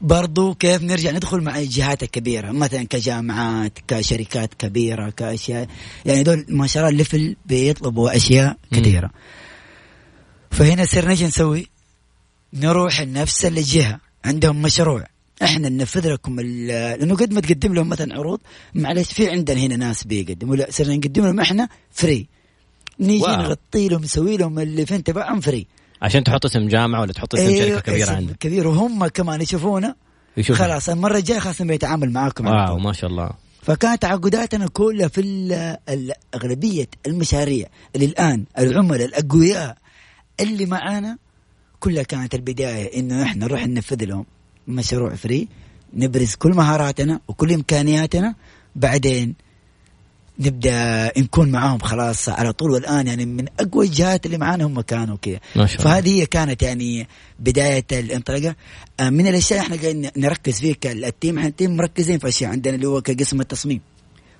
برضو 0.00 0.54
كيف 0.54 0.82
نرجع 0.82 1.10
ندخل 1.10 1.40
مع 1.40 1.58
الجهات 1.58 2.02
الكبيره 2.02 2.52
مثلا 2.52 2.82
كجامعات 2.82 3.78
كشركات 3.88 4.54
كبيرة 4.54 5.10
كأشياء. 5.10 5.68
يعني 6.04 6.22
دول 6.22 6.46
ما 6.48 6.66
شاء 6.66 6.82
الله 6.82 6.92
ال 6.92 6.99
level 6.99 7.36
بيطلبوا 7.46 8.16
أشياء 8.16 8.56
كثيرة. 8.72 9.10
فهنا 10.50 10.84
صرنا 10.84 11.10
إيش 11.10 11.22
نسوي؟ 11.22 11.66
نروح 12.54 13.00
لنفس 13.00 13.44
الجهة 13.44 14.00
عندهم 14.24 14.62
مشروع. 14.62 15.06
إحنا 15.42 15.68
ننفذ 15.68 16.12
لكم 16.12 16.40
لأنه 16.40 17.14
قد 17.16 17.32
ما 17.32 17.40
تقدم 17.40 17.74
لهم 17.74 17.88
مثلا 17.88 18.14
عروض 18.14 18.40
معلش 18.74 19.12
في 19.12 19.30
عندنا 19.30 19.60
هنا 19.60 19.76
ناس 19.76 20.04
بيقدموا. 20.04 20.56
لا 20.56 20.66
صرنا 20.70 20.96
نقدم 20.96 21.24
لهم 21.24 21.40
إحنا 21.40 21.68
free 21.90 22.26
نيجي 23.00 23.26
نغطي 23.26 23.88
لهم 23.88 24.02
نسوي 24.02 24.36
لهم 24.36 24.58
ال 24.58 24.86
event 24.86 25.04
تبعهم 25.04 25.40
free 25.40 25.66
عشان 26.02 26.24
تحط 26.24 26.44
اسم 26.44 26.68
جامعة 26.68 27.00
ولا 27.00 27.12
تحط 27.12 27.34
اسم 27.34 27.46
أيوه 27.46 27.68
شركه 27.68 27.92
كبيره 27.92 28.10
عندك. 28.10 28.36
كبير. 28.36 28.68
وهم 28.68 29.06
كمان 29.06 29.40
يشوفونا. 29.40 29.94
يشوف 30.36 30.58
خلاص 30.58 30.88
المرة 30.88 31.16
الجاية 31.16 31.38
خلاص 31.38 31.62
بيتعامل 31.62 32.10
معاكم 32.12 32.46
wow 32.46 32.78
ما 32.78 32.92
شاء 32.92 33.10
الله. 33.10 33.30
فكانت 33.62 34.02
تعاقداتنا 34.02 34.68
كلها 34.68 35.08
في 35.08 35.22
أغلبية 36.34 36.88
المشاريع 37.06 37.68
اللي 37.94 38.06
الآن 38.06 38.44
العملاء 38.58 39.06
الأقوياء 39.06 39.76
اللي 40.40 40.66
معانا 40.66 41.18
كلها 41.80 42.02
كانت 42.02 42.34
البداية 42.34 42.98
إنه 43.00 43.22
إحنا 43.22 43.46
نروح 43.46 43.66
ننفذ 43.66 44.04
لهم. 44.04 44.26
مشروع 44.68 45.14
فري. 45.14 45.48
نبرز 45.94 46.34
كل 46.34 46.50
مهاراتنا 46.50 47.20
وكل 47.28 47.52
إمكانياتنا. 47.52 48.34
بعدين 48.76 49.34
نبدأ 50.38 51.12
نكون 51.18 51.50
معاهم 51.50 51.78
خلاص 51.78 52.28
على 52.28 52.52
طول. 52.52 52.70
والآن 52.70 53.06
يعني 53.06 53.26
من 53.26 53.44
أقوى 53.60 53.86
الجهات 53.86 54.26
اللي 54.26 54.38
معانا 54.38 54.64
هم 54.64 54.80
كانوا 54.80 55.16
كذا. 55.22 55.38
فهذه 55.66 56.20
هي 56.20 56.26
كانت 56.26 56.62
يعني 56.62 57.08
بداية 57.38 57.84
الانطلاقة. 57.92 58.56
آه، 59.00 59.10
من 59.10 59.26
الأشياء 59.26 59.60
إحنا 59.60 59.76
قاعدين 59.76 60.10
نركز 60.16 60.60
فيه 60.60 60.74
كال 60.80 60.99
team 60.99 61.38
إحنا 61.38 61.48
ال 61.48 61.54
team 61.54 61.76
مركزين 61.76 62.18
في 62.18 62.28
أشياء. 62.28 62.50
عندنا 62.50 62.74
اللي 62.74 62.86
هو 62.86 63.02
كقسم 63.02 63.40
التصميم 63.40 63.80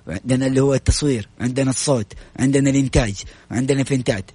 عندنا 0.07 0.45
اللي 0.45 0.59
هو 0.59 0.73
التصوير 0.73 1.29
عندنا 1.39 1.69
الصوت 1.69 2.13
عندنا 2.39 2.69
الإنتاج 2.69 3.13
عندنا 3.51 3.81
ال 3.81 3.88
event 3.88 4.24
ات 4.24 4.31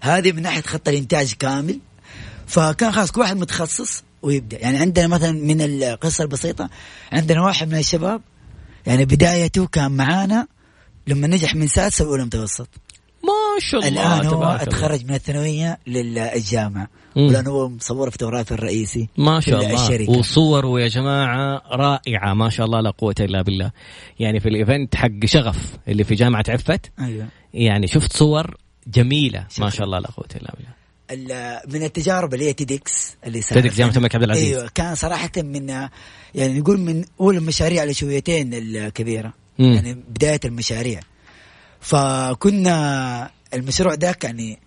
هذه 0.00 0.32
من 0.32 0.42
ناحية 0.42 0.60
خط 0.62 0.88
الإنتاج 0.88 1.32
كامل. 1.32 1.78
فكان 2.46 2.92
خلاص 2.92 3.10
كل 3.10 3.20
واحد 3.20 3.36
متخصص. 3.36 4.02
ويبدأ. 4.22 4.58
يعني 4.60 4.78
عندنا 4.78 5.06
مثلا 5.06 5.32
من 5.32 5.60
القصة 5.60 6.24
البسيطة 6.24 6.70
عندنا 7.12 7.42
واحد 7.42 7.68
من 7.68 7.78
الشباب 7.78 8.20
يعني 8.86 9.04
بدايته 9.04 9.66
كان 9.66 9.90
معانا 9.92 10.46
لما 11.06 11.26
نجح 11.26 11.54
من 11.54 11.68
سادسة 11.68 12.06
واولى 12.06 12.24
متوسط. 12.24 12.68
ما 13.24 13.60
شاء 13.60 13.88
الله 13.88 14.18
الآن 14.18 14.26
هو 14.26 14.44
أتخرج 14.44 15.04
من 15.04 15.14
الثانوية 15.14 15.78
للجامعة. 15.86 16.88
والآن 17.16 17.46
هو 17.46 17.68
مصور 17.68 18.10
فوتوغرافي 18.10 18.52
الرئيسي 18.52 19.08
ما 19.18 19.40
شاء 19.40 19.60
الله. 19.60 19.84
الشركة. 19.84 20.10
وصوره 20.10 20.80
يا 20.80 20.88
جماعة 20.88 21.62
رائعة 21.70 22.34
ما 22.34 22.48
شاء 22.48 22.66
الله 22.66 22.80
لا 22.80 22.90
قوة 22.90 23.14
إلا 23.20 23.42
بالله. 23.42 23.70
يعني 24.18 24.40
في 24.40 24.48
ال 24.48 24.56
event 24.56 24.94
حق 24.94 25.24
شغف 25.24 25.76
اللي 25.88 26.04
في 26.04 26.14
جامعة 26.14 26.44
عفت 26.48 26.92
أيوه. 27.00 27.26
يعني 27.54 27.86
شفت 27.86 28.12
صور 28.12 28.56
جميلة 28.86 29.46
ما 29.58 29.70
شاء 29.70 29.86
الله 29.86 29.98
لا 29.98 30.08
قوة 30.10 30.28
إلا 30.36 30.52
بالله. 30.56 30.77
من 31.68 31.82
التجارب 31.82 32.34
اللي 32.34 32.48
هي 32.48 32.52
TEDx 32.52 33.16
اللي 33.26 33.40
TEDx 33.40 33.76
جامعة 33.76 33.96
الملك 33.96 34.14
عبد 34.14 34.24
العزيز 34.24 34.56
أيوه 34.56 34.70
كان 34.74 34.94
صراحة 34.94 35.30
من 35.36 35.68
يعني 36.34 36.58
نقول 36.60 36.78
من 36.78 37.04
اولى 37.20 37.38
المشاريع 37.38 37.82
على 37.82 37.94
شويتين 37.94 38.54
الكبيرة 38.54 39.32
مم. 39.58 39.72
يعني 39.72 39.94
بداية 39.94 40.40
المشاريع 40.44 41.00
فكنا 41.80 43.30
المشروع 43.54 43.94
ذاك 43.94 44.24
يعني 44.24 44.58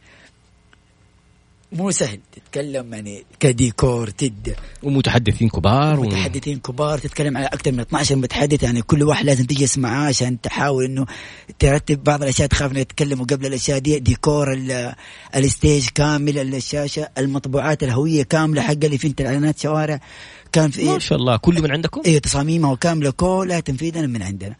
مو 1.72 1.92
سهل. 1.92 2.20
تتكلم 2.32 2.94
يعني 2.94 3.24
كديكور 3.40 4.10
تد. 4.10 4.56
ومتحدثين 4.84 5.50
كبار 5.50 6.00
ومتحدثين 6.00 6.60
كبار 6.60 6.98
تتكلم 6.98 7.38
على 7.38 7.46
أكثر 7.46 7.72
من 7.72 7.80
12 7.80 8.16
متحدث 8.16 8.64
يعني 8.64 8.82
كل 8.82 9.04
واحد 9.04 9.26
لازم 9.26 9.46
تجلس 9.46 9.78
معاه 9.78 10.08
عشان 10.08 10.42
تحاول 10.42 10.86
إنه 10.86 11.06
ترتب 11.60 12.04
بعض 12.04 12.24
الأشياء 12.24 12.48
تخاف 12.48 12.72
إنه 12.72 12.80
يتكلموا 12.80 13.26
قبل 13.26 13.46
الأشياء 13.46 13.80
دي. 13.80 14.00
ديكور 14.00 14.54
ال 15.36 15.45
stage 15.45 15.90
كامل 15.96 16.56
الشاشة 16.56 17.10
المطبوعات 17.18 17.84
الهوية 17.84 18.24
كاملة 18.24 18.62
حق 18.62 18.72
اللي 18.84 18.98
في 18.98 19.14
اعلانات 19.22 19.60
شوارع 19.60 20.00
كان 20.52 20.72
في 20.72 20.86
ما 20.86 21.00
شاء 21.00 21.18
الله. 21.18 21.38
كله 21.38 21.62
من 21.62 21.72
عندكم؟ 21.72 22.02
أيوه 22.06 22.20
تصاميمها 22.20 22.76
كاملة 22.76 23.12
كلها 23.12 23.60
تنفيذا 23.60 24.02
من 24.02 24.22
عندنا. 24.22 24.56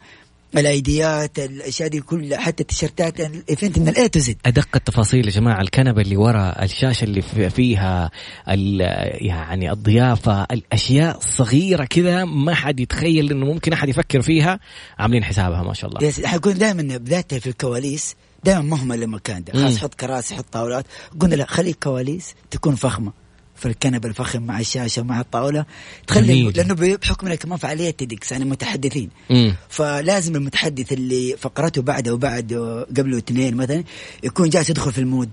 الأيديات 0.60 1.38
الأشياء 1.38 1.88
دي 1.88 2.00
كلها 2.00 2.38
حتى 2.38 2.62
التيشيرتات 2.62 3.20
ال 3.20 3.30
event 3.30 3.78
من 3.78 3.88
ال 3.88 4.08
A 4.08 4.11
to 4.11 4.18
Z 4.18 4.36
أدق 4.46 4.68
التفاصيل 4.74 5.24
يا 5.26 5.30
جماعة 5.30 5.60
الكنبة 5.60 6.02
اللي 6.02 6.16
ورا 6.16 6.62
الشاشة 6.62 7.04
اللي 7.04 7.22
فيها 7.50 8.10
يعني 8.46 9.72
الضيافة 9.72 10.46
الأشياء 10.50 11.20
صغيرة 11.20 11.84
كذا 11.84 12.24
ما 12.24 12.54
حد 12.54 12.80
يتخيل 12.80 13.30
إنه 13.30 13.46
ممكن 13.46 13.72
أحد 13.72 13.88
يفكر 13.88 14.22
فيها. 14.22 14.60
عاملين 14.98 15.24
حسابها 15.24 15.62
ما 15.62 15.74
شاء 15.74 15.90
الله. 15.90 16.08
yes 16.08 16.26
حيكون 16.26 16.58
دائما 16.58 16.82
بدايتها 16.82 17.38
في 17.38 17.46
الكواليس 17.46 18.16
دائما 18.44 18.62
مهمل 18.62 19.02
المكان 19.02 19.44
ده. 19.44 19.52
خلاص 19.52 19.78
حط 19.78 19.94
كراسي 19.94 20.34
حط 20.34 20.46
طاولات. 20.52 20.86
قلنا 21.20 21.34
لا 21.34 21.46
خلي 21.46 21.70
الكواليس 21.70 22.34
تكون 22.50 22.74
فخمة. 22.74 23.21
في 23.62 23.68
الكنبة 23.68 24.08
الفخم 24.08 24.42
مع 24.42 24.60
الشاشة 24.60 25.02
مع 25.02 25.20
الطاولة 25.20 25.64
تخلي 26.06 26.42
لأنه 26.42 26.74
بحكم 26.74 27.34
كمان 27.34 27.58
فعالية 27.58 27.90
TEDx 27.90 28.32
يعني 28.32 28.44
متحدثين. 28.44 29.10
مم. 29.30 29.56
فلازم 29.68 30.36
المتحدث 30.36 30.92
اللي 30.92 31.36
فقرته 31.36 31.82
بعده 31.82 32.14
وبعد 32.14 32.52
قبله 32.96 33.18
اثنين 33.18 33.54
مثلا 33.56 33.84
يكون 34.22 34.48
جالس 34.48 34.70
يدخل 34.70 34.92
في 34.92 34.98
ال 34.98 35.04
mood 35.04 35.30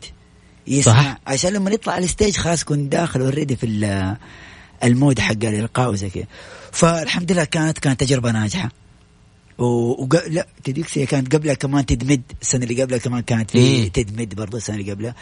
يسمع. 0.68 0.94
صح. 0.94 1.20
عشان 1.28 1.54
لما 1.54 1.72
يطلع 1.72 1.94
على 1.94 2.06
ال 2.06 2.11
stage 2.11 2.38
خلاص 2.38 2.62
يكون 2.62 2.90
داخل 2.90 3.22
already 3.22 3.56
في 3.56 4.16
ال 4.84 4.91
mood 4.91 5.20
حق 5.20 5.32
الإلقاء 5.32 5.92
وزي 5.92 6.10
كذا. 6.10 6.26
فالحمد 6.72 7.32
لله 7.32 7.44
كانت 7.44 7.80
كانت 7.80 8.00
تجربة 8.00 8.32
ناجحة. 8.32 8.72
و... 9.58 10.08
لا 10.28 10.48
TEDx 10.64 10.98
هي 10.98 11.06
كانت 11.06 11.36
قبلها 11.36 11.54
كمان 11.54 11.86
تدمد 11.86 12.22
السنة 12.42 12.64
اللي 12.64 12.84
قبلها 12.84 12.98
كمان 12.98 13.22
كانت 13.22 13.52
في 13.52 13.90
تدمد 13.90 14.36
برضه 14.36 14.58
السنة 14.58 14.76
اللي 14.76 14.92
قبلها. 14.92 15.16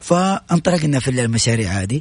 فانطلقنا 0.00 1.00
في 1.00 1.10
المشاريع 1.10 1.70
هذه. 1.70 2.00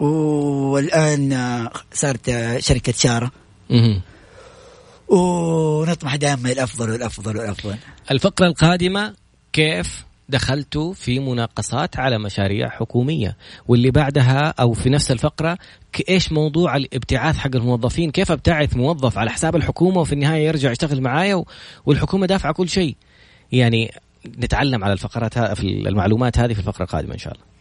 والآن 0.00 1.68
صارت 1.92 2.30
شركة 2.58 2.92
شارة. 2.92 3.30
ونطمح 5.08 6.16
دائما 6.16 6.52
الأفضل 6.52 6.90
والأفضل 6.90 7.36
والأفضل. 7.36 7.76
الفقرة 8.10 8.46
القادمة 8.46 9.14
كيف 9.52 10.04
دخلتوا 10.28 10.92
في 10.92 11.18
مناقصات 11.18 11.98
على 11.98 12.18
مشاريع 12.18 12.68
حكومية؟ 12.68 13.36
واللي 13.68 13.90
بعدها 13.90 14.54
أو 14.60 14.72
في 14.72 14.90
نفس 14.90 15.10
الفقرة 15.10 15.58
إيش 16.08 16.32
موضوع 16.32 16.76
الابتعاث 16.76 17.36
حق 17.36 17.56
الموظفين؟ 17.56 18.10
كيف 18.10 18.32
أبتعث 18.32 18.76
موظف 18.76 19.18
على 19.18 19.30
حساب 19.30 19.56
الحكومة 19.56 20.00
وفي 20.00 20.12
النهاية 20.12 20.46
يرجع 20.46 20.70
يشتغل 20.70 21.00
معايا 21.00 21.44
والحكومة 21.86 22.26
دافعة 22.26 22.52
كل 22.52 22.68
شيء؟ 22.68 22.96
يعني 23.52 23.92
نتعلم 24.38 24.84
على 24.84 24.92
الفقرات 24.92 25.38
في 25.38 25.62
المعلومات 25.62 26.38
هذه 26.38 26.52
في 26.52 26.58
الفقرة 26.58 26.84
القادمة 26.84 27.14
إن 27.14 27.18
شاء 27.18 27.32
الله. 27.32 27.53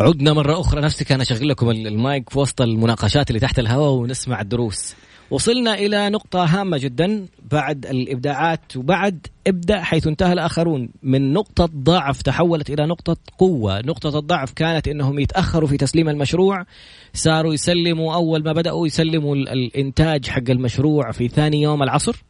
عدنا 0.00 0.32
مرة 0.32 0.60
أخرى. 0.60 0.80
نفسي 0.80 1.04
كان 1.04 1.20
أشغل 1.20 1.48
لكم 1.48 1.70
المايك 1.70 2.30
في 2.30 2.38
وسط 2.38 2.60
المناقشات 2.62 3.30
اللي 3.30 3.40
تحت 3.40 3.58
الهواء 3.58 3.90
ونسمع 3.90 4.40
الدروس. 4.40 4.94
وصلنا 5.30 5.74
إلى 5.74 6.10
نقطة 6.10 6.44
هامة 6.44 6.78
جدا 6.78 7.26
بعد 7.52 7.86
الإبداعات 7.86 8.76
وبعد 8.76 9.26
ابدأ 9.46 9.82
حيث 9.82 10.06
انتهى 10.06 10.32
الآخرون. 10.32 10.88
من 11.02 11.32
نقطة 11.32 11.64
ضعف 11.66 12.22
تحولت 12.22 12.70
إلى 12.70 12.86
نقطة 12.86 13.16
قوة. 13.38 13.80
نقطة 13.80 14.18
الضعف 14.18 14.52
كانت 14.52 14.88
أنهم 14.88 15.18
يتأخروا 15.18 15.68
في 15.68 15.76
تسليم 15.76 16.08
المشروع. 16.08 16.64
صاروا 17.14 17.54
يسلموا 17.54 18.14
أول 18.14 18.44
ما 18.44 18.52
بدأوا 18.52 18.86
يسلموا 18.86 19.36
الإنتاج 19.36 20.26
حق 20.26 20.50
المشروع 20.50 21.10
في 21.12 21.28
ثاني 21.28 21.62
يوم 21.62 21.82
العصر. 21.82 22.24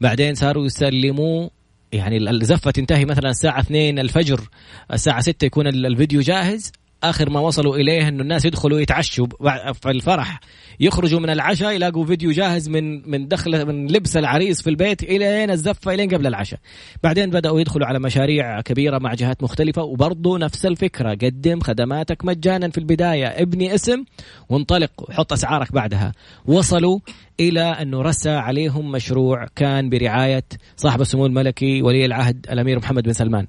بعدين 0.00 0.34
صاروا 0.34 0.66
يسلموا 0.66 1.48
يعني 1.92 2.30
الزفة 2.30 2.70
تنتهي 2.70 3.04
مثلا 3.04 3.30
الساعة 3.30 3.60
2 3.60 3.98
الفجر. 3.98 4.48
الساعة 4.92 5.20
6 5.20 5.44
يكون 5.44 5.66
الفيديو 5.66 6.20
جاهز. 6.20 6.72
آخر 7.02 7.30
ما 7.30 7.40
وصلوا 7.40 7.76
إليه 7.76 8.08
انه 8.08 8.22
الناس 8.22 8.44
يدخلوا 8.44 8.80
يتعشوا 8.80 9.26
في 9.72 9.90
الفرح. 9.90 10.40
يخرجوا 10.80 11.20
من 11.20 11.30
العشاء 11.30 11.72
يلاقوا 11.72 12.06
فيديو 12.06 12.30
جاهز 12.30 12.68
من 12.68 13.10
من 13.10 13.28
دخل 13.28 13.66
من 13.66 13.86
لبس 13.86 14.16
العريس 14.16 14.62
في 14.62 14.70
البيت 14.70 15.02
إلين 15.02 15.50
الزفة 15.50 15.94
إلين 15.94 16.10
قبل 16.10 16.26
العشاء. 16.26 16.60
بعدين 17.02 17.30
بدأوا 17.30 17.60
يدخلوا 17.60 17.86
على 17.86 17.98
مشاريع 17.98 18.60
كبيرة 18.60 18.98
مع 18.98 19.14
جهات 19.14 19.42
مختلفة 19.42 19.82
وبرضه 19.82 20.38
نفس 20.38 20.66
الفكرة. 20.66 21.10
قدم 21.10 21.60
خدماتك 21.60 22.24
مجانا 22.24 22.68
في 22.70 22.78
البداية. 22.78 23.26
ابني 23.26 23.74
اسم 23.74 24.04
وانطلق 24.48 24.90
وحط 24.98 25.32
أسعارك 25.32 25.72
بعدها. 25.72 26.12
وصلوا 26.46 26.98
إلى 27.40 27.62
انه 27.62 28.02
رسى 28.02 28.30
عليهم 28.30 28.90
مشروع 28.92 29.46
كان 29.56 29.90
برعاية 29.90 30.44
صاحب 30.76 31.00
السمو 31.00 31.26
الملكي 31.26 31.82
ولي 31.82 32.04
العهد 32.04 32.46
الأمير 32.50 32.78
محمد 32.78 33.02
بن 33.02 33.12
سلمان. 33.12 33.46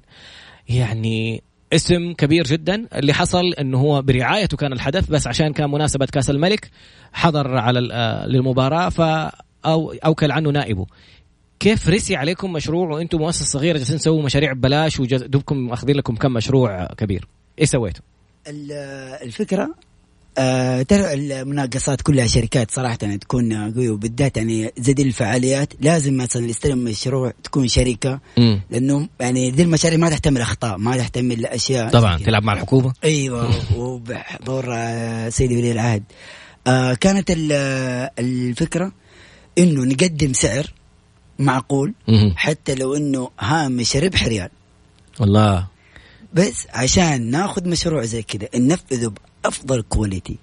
يعني 0.68 1.42
اسم 1.72 2.12
كبير 2.12 2.44
جدا. 2.44 2.86
اللي 2.94 3.12
حصل 3.12 3.52
إنه 3.60 3.78
هو 3.78 4.02
برعايته 4.02 4.56
كان 4.56 4.72
الحدث 4.72 5.08
بس 5.08 5.26
عشان 5.26 5.52
كان 5.52 5.70
مناسبة 5.70 6.06
كأس 6.06 6.30
الملك 6.30 6.70
حضر 7.12 7.56
على 7.56 7.88
آه، 7.92 8.26
للمباراة 8.26 8.88
ف 8.88 9.00
أو 9.66 9.92
أوكل 9.92 10.30
عنه 10.30 10.50
نائبه. 10.50 10.86
كيف 11.60 11.88
رسي 11.88 12.16
عليكم 12.16 12.52
مشروع؟ 12.52 12.88
وأنتم 12.88 13.18
مؤسسة 13.18 13.44
صغيرة 13.44 13.78
جالسين 13.78 13.98
تسووا 13.98 14.22
مشاريع 14.22 14.52
ببلاش 14.52 15.00
ودوبكم 15.00 15.72
اخذين 15.72 15.96
لكم 15.96 16.16
كم 16.16 16.32
مشروع 16.32 16.86
كبير. 16.86 17.28
إيش 17.60 17.68
سويتوا؟ 17.68 18.04
الفكرة 19.22 19.74
المناقصات 20.38 22.00
كلها 22.00 22.26
شركات 22.26 22.70
صراحة 22.70 22.98
يعني 23.02 23.18
تكون 23.18 23.72
قوية 23.72 23.90
وبالذات 23.90 24.36
يعني 24.36 24.72
زي 24.78 24.92
دي 24.92 25.02
الفعاليات 25.02 25.72
لازم 25.80 26.16
مثلا 26.16 26.40
اللي 26.42 26.50
يستلم 26.50 26.78
مشروع 26.78 27.32
تكون 27.44 27.68
شركة 27.68 28.20
م. 28.38 28.58
لأنه 28.70 29.08
يعني 29.20 29.50
دي 29.50 29.62
المشاريع 29.62 29.98
ما 29.98 30.10
تحتمل 30.10 30.40
أخطاء 30.40 30.78
ما 30.78 30.96
تحتمل 30.96 31.46
أشياء 31.46 31.90
طبعا 31.90 32.18
تلعب 32.18 32.42
مع 32.42 32.52
الحكومة؟ 32.52 32.92
أيوة 33.04 33.50
وبحضور 33.78 34.64
آه، 34.68 35.28
سيدي 35.28 35.56
ولي 35.56 35.72
العهد. 35.72 36.02
آه 36.66 36.94
كانت 36.94 37.26
الفكرة 38.18 38.92
إنه 39.58 39.84
نقدم 39.84 40.32
سعر 40.32 40.72
معقول 41.38 41.94
حتى 42.36 42.74
لو 42.74 42.94
إنه 42.94 43.30
هامش 43.40 43.96
ربح 43.96 44.26
ريال. 44.26 44.50
الله 45.20 45.66
بس 46.34 46.66
عشان 46.74 47.30
ناخذ 47.30 47.68
مشروع 47.68 48.04
زي 48.04 48.22
كذا 48.22 48.48
ننفذه 48.56 49.12
بافضل 49.46 49.82
كواليتي 49.82 50.36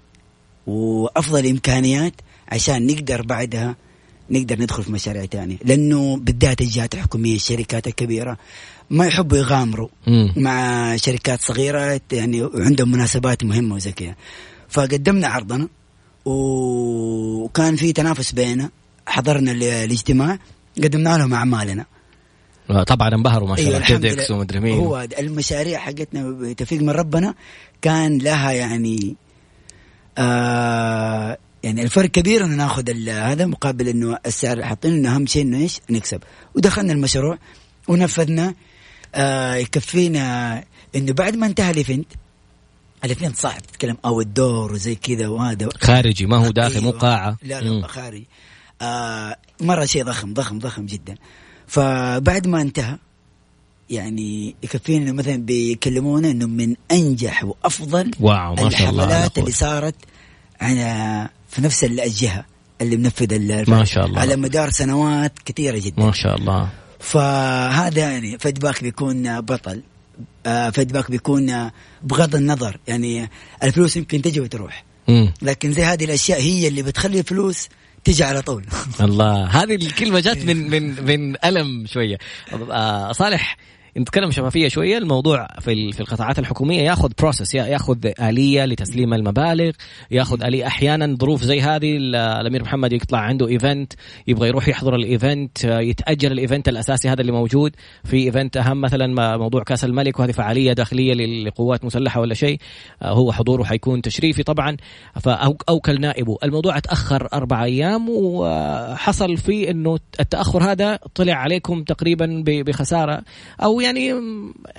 وأفضل 0.68 1.48
إمكانيات 1.48 2.14
عشان 2.48 2.88
نقدر 2.88 3.22
بعدها 3.22 3.76
نقدر 4.30 4.62
ندخل 4.62 4.84
في 4.84 4.92
مشاريع 4.92 5.26
تانية. 5.26 5.58
لأنه 5.66 6.18
بالذات 6.18 6.62
الجهات 6.62 6.94
الحكومية 6.94 7.36
الشركات 7.36 7.88
الكبيرة 7.88 8.38
ما 8.90 9.06
يحبوا 9.08 9.38
يغامروا 9.38 9.88
مم. 10.08 10.34
مع 10.38 10.96
شركات 10.96 11.42
صغيرة 11.42 12.02
يعني 12.12 12.44
وعندهم 12.44 12.92
مناسبات 12.92 13.44
مهمة 13.44 13.76
وزي 13.76 13.92
كذا. 13.92 14.16
فقدمنا 14.70 15.28
عرضنا 15.28 15.68
وكان 16.26 17.76
في 17.76 17.94
تنافس 17.94 18.32
بيننا 18.32 18.70
حضرنا 19.08 19.52
الاجتماع 19.52 20.40
قدمنا 20.84 21.18
لهم 21.18 21.34
أعمالنا. 21.34 21.86
آه، 22.70 22.84
طبعا 22.84 23.16
انبهروا 23.16 23.50
ما 23.50 23.56
شاء 23.56 23.66
الله 23.66 23.88
أيوة 23.88 24.00
تيدكس 24.00 24.32
ومدري 24.32 24.60
مين. 24.60 24.78
هو 24.78 25.08
المشاريع 25.20 25.80
حقتنا 25.80 26.32
بتوفيق 26.32 26.82
من 26.82 26.90
ربنا 26.90 27.34
كان 27.84 28.18
لها 28.18 28.52
يعني 28.52 29.16
آه 30.18 31.38
يعني 31.64 31.84
الفرق 31.84 32.10
كبير 32.10 32.46
إنه 32.46 32.56
ناخذ 32.56 33.10
هذا 33.10 33.46
مقابل 33.46 33.88
إنه 33.88 34.18
السعر 34.26 34.64
حاطين 34.64 34.94
إنه 34.94 35.16
أهم 35.16 35.26
شيء 35.26 35.42
إنه 35.42 35.58
إيش؟ 35.58 35.80
نكسب. 35.90 36.22
ودخلنا 36.56 36.94
المشروع 36.94 37.38
ونفذنا 37.88 38.54
آه 39.16 39.56
يكفينا 39.56 40.64
إنه 40.96 41.14
بعد 41.14 41.36
ما 41.36 41.46
انتهى 41.46 41.72
ال 41.72 41.78
event 41.78 42.08
ال 43.04 43.09
event 43.09 43.36
صعب 43.36 43.62
تتكلم 43.62 43.98
outdoor 44.06 44.74
وزي 44.74 44.96
كذا 44.96 45.28
وهذا. 45.28 45.70
خارجي 45.82 46.26
ما 46.26 46.38
هو 46.38 46.52
داخل 46.52 46.80
أيوة. 46.80 46.84
مو 46.84 46.92
قاعة. 46.92 47.38
لا 47.44 47.62
لا 47.62 47.88
خارجي. 47.88 48.28
آه 48.82 49.38
مرة 49.62 49.86
شيء 49.86 50.04
ضخم 50.04 50.34
ضخم 50.34 50.60
ضخم 50.60 50.86
جدا. 50.86 51.16
فبعد 51.68 52.48
ما 52.48 52.62
انتهى 52.62 52.98
يعني 53.90 54.56
يكفينا 54.64 55.04
إنه 55.04 55.12
مثلا 55.12 55.36
بيكلمونا 55.36 56.32
إنه 56.32 56.48
من 56.48 56.76
أنجح 56.92 57.44
وأفضل 57.44 58.12
wow 58.20 58.56
ما 58.56 58.70
شاء 58.70 58.90
الله 58.90 59.04
الحفلات 59.04 59.38
اللي 59.38 59.52
صارت 59.52 59.96
على 60.62 61.30
في 61.50 61.62
نفس 61.62 61.84
الجهه 61.84 62.46
اللي 62.82 62.98
منفذ 62.98 63.70
ما 63.70 63.84
شاء 63.84 64.06
الله. 64.06 64.22
على 64.22 64.36
مدار 64.36 64.70
سنوات 64.70 65.34
كثيرة 65.46 65.78
جدا. 65.78 66.04
ما 66.04 66.12
شاء 66.12 66.36
الله. 66.36 66.70
فهذا 67.00 68.02
يعني 68.02 68.38
feedback 68.40 68.84
بيكون 68.84 69.42
بطل. 69.42 69.84
آه، 70.46 70.70
feedback 70.70 71.12
بيكون 71.12 71.70
بغض 72.04 72.36
النظر. 72.36 72.78
يعني 72.88 73.30
الفلوس 73.64 73.98
يمكن 73.98 74.22
تجي 74.22 74.40
وتروح. 74.40 74.86
لكن 75.42 75.74
زي 75.74 75.84
هذه 75.84 76.06
الأشياء 76.06 76.42
هي 76.42 76.68
اللي 76.68 76.82
بتخلي 76.82 77.20
الفلوس 77.20 77.70
تجي 78.04 78.24
على 78.24 78.42
طول. 78.42 78.66
الله 79.02 79.46
هذه 79.46 79.76
الكلمة 79.76 80.20
جات 80.20 80.38
من 80.38 80.70
من 80.70 81.06
من 81.06 81.46
ألم 81.46 81.86
شوية. 81.88 82.18
آه 82.72 83.12
صالح 83.12 83.58
نتكلم 83.98 84.32
شفافية 84.32 84.68
شوية. 84.68 84.98
الموضوع 84.98 85.48
في 85.60 85.92
في 85.92 86.00
القطاعات 86.00 86.40
الحكومية 86.40 86.82
ياخذ 86.82 87.10
process 87.20 87.56
ياخذ 87.56 87.98
آلية 88.22 88.66
لتسليم 88.66 89.14
المبالغ 89.14 89.72
ياخذ 90.12 90.44
آلية. 90.44 90.68
أحيانا 90.68 91.18
ظروف 91.20 91.44
زي 91.44 91.62
هذه 91.62 91.98
الأمير 91.98 92.64
محمد 92.64 92.94
يطلع 92.94 93.20
عنده 93.20 93.48
event 93.48 93.94
يبغى 94.28 94.48
يروح 94.48 94.68
يحضر 94.68 94.96
ال 94.96 95.07
event 95.07 95.64
يتاجل 95.64 96.32
ال 96.32 96.38
event 96.38 96.70
الأساسي 96.70 97.10
هذا 97.10 97.22
اللي 97.22 97.32
موجود. 97.32 97.76
في 98.04 98.18
event 98.18 98.58
أهم 98.58 98.82
مثلا 98.82 99.38
موضوع 99.38 99.64
كأس 99.64 99.86
الملك 99.86 100.20
وهذه 100.20 100.32
فعالية 100.32 100.74
داخلية 100.74 101.14
لقوات 101.44 101.86
مسلحة 101.86 102.22
ولا 102.22 102.34
شيء 102.34 102.58
هو 103.04 103.32
حضوره 103.32 103.64
حيكون 103.64 104.02
تشريفي 104.02 104.44
طبعا. 104.44 104.78
فأوكل 105.22 106.02
نائبه 106.02 106.38
الموضوع 106.44 106.78
اتأخر 106.78 107.28
أربع 107.34 107.64
أيام 107.64 108.10
وحصل 108.10 109.38
فيه 109.38 109.72
إنه 109.72 110.00
التأخر 110.20 110.64
هذا 110.72 111.00
طلع 111.16 111.34
عليكم 111.34 111.84
تقريبا 111.84 112.44
بخسارة 112.48 113.22
أو 113.64 113.83
يعني 113.84 114.14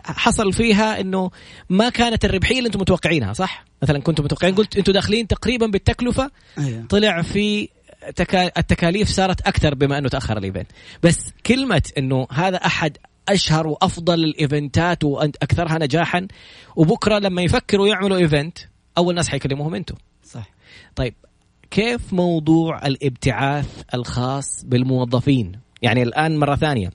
حصل 0.04 0.52
فيها 0.52 1.00
إنه 1.00 1.30
ما 1.70 1.88
كانت 1.88 2.24
الربحية 2.24 2.58
اللي 2.58 2.66
أنتم 2.66 2.80
متوقعينها 2.80 3.32
صح؟ 3.32 3.64
مثلا 3.82 3.98
كنتم 3.98 4.24
متوقعين 4.24 4.54
قلت 4.54 4.76
أنتم 4.76 4.92
داخلين 4.92 5.26
تقريبا 5.26 5.66
بالتكلفة 5.66 6.30
أيوه. 6.58 6.86
طلع 6.86 7.22
في 7.22 7.68
تكا... 8.16 8.58
التكاليف 8.58 9.08
صارت 9.08 9.40
أكثر 9.40 9.74
بما 9.74 9.98
أنه 9.98 10.08
تأخر 10.08 10.38
ال 10.38 10.42
event. 10.42 10.66
بس 11.02 11.32
كلمة 11.46 11.82
إنه 11.98 12.26
هذا 12.30 12.56
أحد 12.56 12.98
أشهر 13.28 13.66
وأفضل 13.66 14.24
الإيفنتات 14.24 15.04
واكثرها 15.04 15.78
نجاحا 15.78 16.28
وبكرة 16.76 17.18
لما 17.18 17.42
يفكروا 17.42 17.88
يعملوا 17.88 18.16
event 18.16 18.58
أول 18.98 19.14
ناس 19.14 19.28
حيكلموهم 19.28 19.74
أنتم. 19.74 19.94
صح. 20.24 20.50
طيب 20.96 21.14
كيف 21.70 22.12
موضوع 22.12 22.86
الابتعاث 22.86 23.82
الخاص 23.94 24.64
بالموظفين؟ 24.64 25.52
يعني 25.82 26.02
الآن 26.02 26.36
مرة 26.38 26.56
ثانية. 26.56 26.90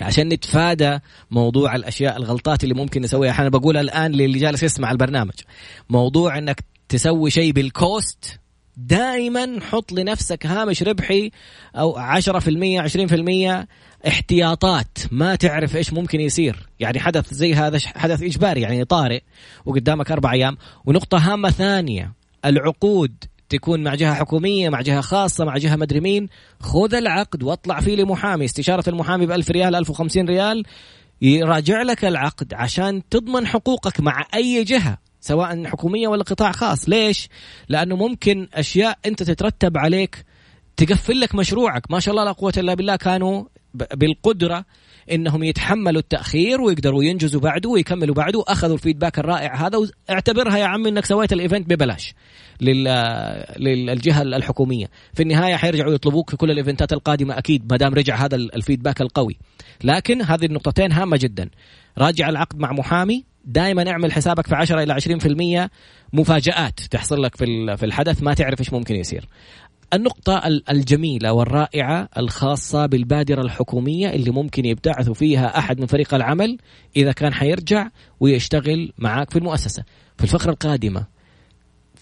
عشان 0.00 0.28
نتفادى 0.28 0.98
موضوع 1.30 1.76
الأشياء 1.76 2.16
الغلطات 2.16 2.64
اللي 2.64 2.74
ممكن 2.74 3.02
نسويها. 3.02 3.40
أنا 3.40 3.48
بقولها 3.48 3.80
الآن 3.80 4.12
للي 4.12 4.38
جالس 4.38 4.62
يسمع 4.62 4.90
البرنامج 4.90 5.34
موضوع 5.90 6.38
إنك 6.38 6.64
تسوي 6.88 7.30
شيء 7.30 7.52
بالكوست 7.52 8.40
دائما 8.76 9.60
حط 9.60 9.92
لنفسك 9.92 10.46
هامش 10.46 10.82
ربحي 10.82 11.30
أو 11.76 11.98
10% 11.98 12.80
20% 12.80 13.66
احتياطات. 14.08 14.98
ما 15.10 15.34
تعرف 15.34 15.76
إيش 15.76 15.92
ممكن 15.92 16.20
يصير. 16.20 16.68
يعني 16.80 17.00
حدث 17.00 17.34
زي 17.34 17.54
هذا 17.54 17.78
حدث 17.78 18.22
إجباري 18.22 18.60
يعني 18.60 18.84
طارئ 18.84 19.20
وقدامك 19.64 20.10
أربع 20.12 20.32
أيام. 20.32 20.56
ونقطة 20.84 21.18
هامة 21.18 21.50
ثانية 21.50 22.12
العقود. 22.44 23.24
تكون 23.54 23.82
مع 23.82 23.94
جهة 23.94 24.14
حكومية 24.14 24.68
مع 24.68 24.80
جهة 24.80 25.00
خاصة 25.00 25.44
مع 25.44 25.56
جهة 25.56 25.76
مدري 25.76 26.00
مين. 26.00 26.28
خذ 26.60 26.94
العقد 26.94 27.42
واطلع 27.42 27.80
فيه 27.80 27.96
لمحامي. 27.96 28.44
استشارة 28.44 28.88
المحامي 28.88 29.26
ب 29.26 29.32
1000 29.32 29.50
ريال 29.50 29.74
1050 29.74 30.28
ريال. 30.28 30.62
يراجع 31.22 31.82
لك 31.82 32.04
العقد 32.04 32.54
عشان 32.54 33.02
تضمن 33.10 33.46
حقوقك 33.46 34.00
مع 34.00 34.26
أي 34.34 34.64
جهة 34.64 34.98
سواء 35.20 35.64
حكومية 35.64 36.08
ولا 36.08 36.22
قطاع 36.22 36.52
خاص. 36.52 36.88
ليش؟ 36.88 37.28
لأنه 37.68 37.96
ممكن 37.96 38.48
أشياء 38.54 38.98
أنت 39.06 39.22
تترتب 39.22 39.78
عليك 39.78 40.24
تقفل 40.76 41.20
لك 41.20 41.34
مشروعك. 41.34 41.90
ما 41.90 42.00
شاء 42.00 42.12
الله 42.12 42.24
لا 42.24 42.32
قوة 42.32 42.52
إلا 42.56 42.74
بالله 42.74 42.96
كانوا 42.96 43.44
بالقدرة 43.74 44.64
إنهم 45.12 45.42
يتحملوا 45.42 46.00
التأخير 46.00 46.60
ويقدروا 46.60 47.04
ينجزوا 47.04 47.40
بعده 47.40 47.68
ويكملوا 47.68 48.14
بعده. 48.14 48.44
أخذوا 48.48 48.74
ال 48.74 48.79
feedback 48.79 49.18
الرائع 49.18 49.66
هذا 49.66 49.78
واعتبرها 50.08 50.58
يا 50.58 50.64
عمي 50.64 50.88
إنك 50.88 51.04
سويت 51.04 51.32
ال 51.32 51.38
event 51.38 51.70
ببلاش 51.70 52.14
للجهة 53.58 54.22
الحكومية. 54.22 54.86
في 55.14 55.22
النهاية 55.22 55.56
حيرجعوا 55.56 55.92
يطلبوك 55.92 56.30
في 56.30 56.36
كل 56.36 56.50
الإيفنتات 56.50 56.92
القادمة 56.92 57.38
أكيد 57.38 57.72
ما 57.72 57.76
دام 57.76 57.94
رجع 57.94 58.16
هذا 58.16 58.36
ال 58.36 58.43
feedback 58.43 59.00
القوي. 59.00 59.36
لكن 59.84 60.22
هذه 60.22 60.46
النقطتين 60.46 60.92
هامة 60.92 61.16
جدا. 61.16 61.50
راجع 61.98 62.28
العقد 62.28 62.58
مع 62.58 62.72
محامي. 62.72 63.24
دائما 63.44 63.90
اعمل 63.90 64.12
حسابك 64.12 64.46
في 64.46 64.54
10 64.54 64.82
إلى 64.82 64.92
20% 64.92 65.70
مفاجآت 66.12 66.80
تحصل 66.80 67.22
لك 67.22 67.36
في 67.36 67.76
في 67.76 67.86
الحدث. 67.86 68.22
ما 68.22 68.34
تعرف 68.34 68.60
إيش 68.60 68.72
ممكن 68.72 68.94
يصير. 68.94 69.28
النقطة 69.94 70.42
الجميلة 70.70 71.32
والرائعة 71.32 72.08
الخاصة 72.18 72.86
بالبادرة 72.86 73.42
الحكومية 73.42 74.10
اللي 74.10 74.30
ممكن 74.30 74.64
يبتعثوا 74.64 75.14
فيها 75.14 75.58
أحد 75.58 75.80
من 75.80 75.86
فريق 75.86 76.14
العمل 76.14 76.58
إذا 76.96 77.12
كان 77.12 77.34
حيرجع 77.34 77.88
ويشتغل 78.20 78.92
معاك 78.98 79.30
في 79.30 79.38
المؤسسة. 79.38 79.84
في 80.18 80.24
الفقرة 80.24 80.50
القادمة 80.50 81.13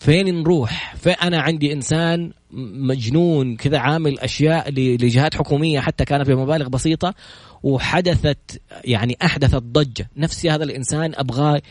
فين 0.02 0.34
نروح؟ 0.34 0.94
فأنا 0.96 1.40
عندي 1.40 1.72
إنسان 1.72 2.32
مجنون 2.74 3.56
كذا 3.56 3.78
عامل 3.78 4.18
أشياء 4.18 4.70
لجهات 4.70 5.34
حكومية 5.34 5.80
حتى 5.80 6.04
كانت 6.04 6.30
بمبالغ 6.30 6.68
بسيطة 6.68 7.14
وحدثت 7.62 8.60
يعني 8.84 9.16
احدثت 9.22 9.62
ضجه 9.62 10.10
نفسي 10.16 10.50
هذا 10.50 10.64
الإنسان 10.64 11.12
أبغاه 11.14 11.62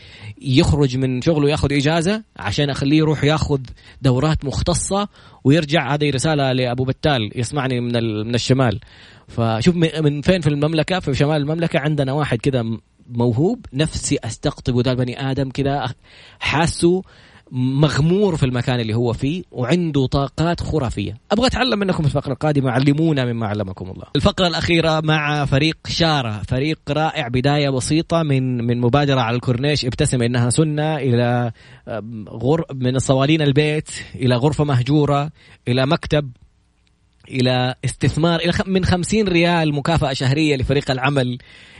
يخرج 0.42 0.96
من 0.96 1.22
شغله 1.22 1.50
ياخذ 1.50 1.72
إجازة 1.72 2.22
عشان 2.36 2.70
أخليه 2.70 2.98
يروح 2.98 3.24
ياخذ 3.24 3.60
دورات 4.02 4.44
مختصة 4.44 5.08
ويرجع. 5.44 5.94
هذه 5.94 6.10
رسالة 6.10 6.52
لأبو 6.52 6.84
بتال 6.84 7.30
يسمعني 7.34 7.80
من 7.80 7.92
من 8.26 8.34
الشمال. 8.34 8.80
فشوف 9.28 9.76
من 9.76 10.22
فين 10.22 10.40
في 10.40 10.48
المملكة؟ 10.48 11.00
في 11.00 11.14
شمال 11.14 11.36
المملكة 11.36 11.78
عندنا 11.78 12.12
واحد 12.12 12.38
كذا 12.38 12.64
موهوب. 13.08 13.66
نفسي 13.72 14.18
استقطبه 14.24 14.82
ذا 14.82 14.90
البني 14.90 15.30
آدم 15.30 15.50
كذا 15.50 15.94
حاسه 16.40 17.02
مغمور 17.54 18.36
في 18.36 18.46
المكان 18.46 18.80
اللي 18.80 18.94
هو 18.94 19.12
فيه 19.12 19.42
وعنده 19.52 20.06
طاقات 20.06 20.60
خرافية. 20.60 21.16
أبغى 21.32 21.46
أتعلم 21.46 21.78
منكم 21.78 22.02
في 22.02 22.08
الفقرة 22.08 22.32
القادمة 22.32 22.70
علمونا 22.70 23.24
مما 23.24 23.46
علمكم 23.46 23.90
الله. 23.90 24.04
الفقرة 24.16 24.46
الأخيرة 24.46 25.00
مع 25.00 25.44
فريق 25.44 25.76
شارة 25.88 26.42
فريق 26.48 26.78
رائع 26.90 27.28
بداية 27.28 27.70
بسيطة 27.70 28.22
من 28.22 28.64
من 28.64 28.80
مبادرة 28.80 29.20
على 29.20 29.36
الكورنيش 29.36 29.84
ابتسم 29.84 30.22
إنها 30.22 30.50
سنة 30.50 30.96
إلى 30.96 31.52
غر 32.28 32.64
من 32.74 32.96
الصوالين 32.96 33.42
البيت 33.42 33.90
إلى 34.14 34.36
غرفة 34.36 34.64
مهجورة 34.64 35.30
إلى 35.68 35.86
مكتب 35.86 36.30
إلى 37.30 37.74
استثمار 37.84 38.40
إلى 38.40 38.52
من 38.66 38.84
خمسين 38.84 39.28
ريال 39.28 39.74
مكافأة 39.74 40.12
شهرية 40.12 40.56
لفريق 40.56 40.90
العمل 40.90 41.38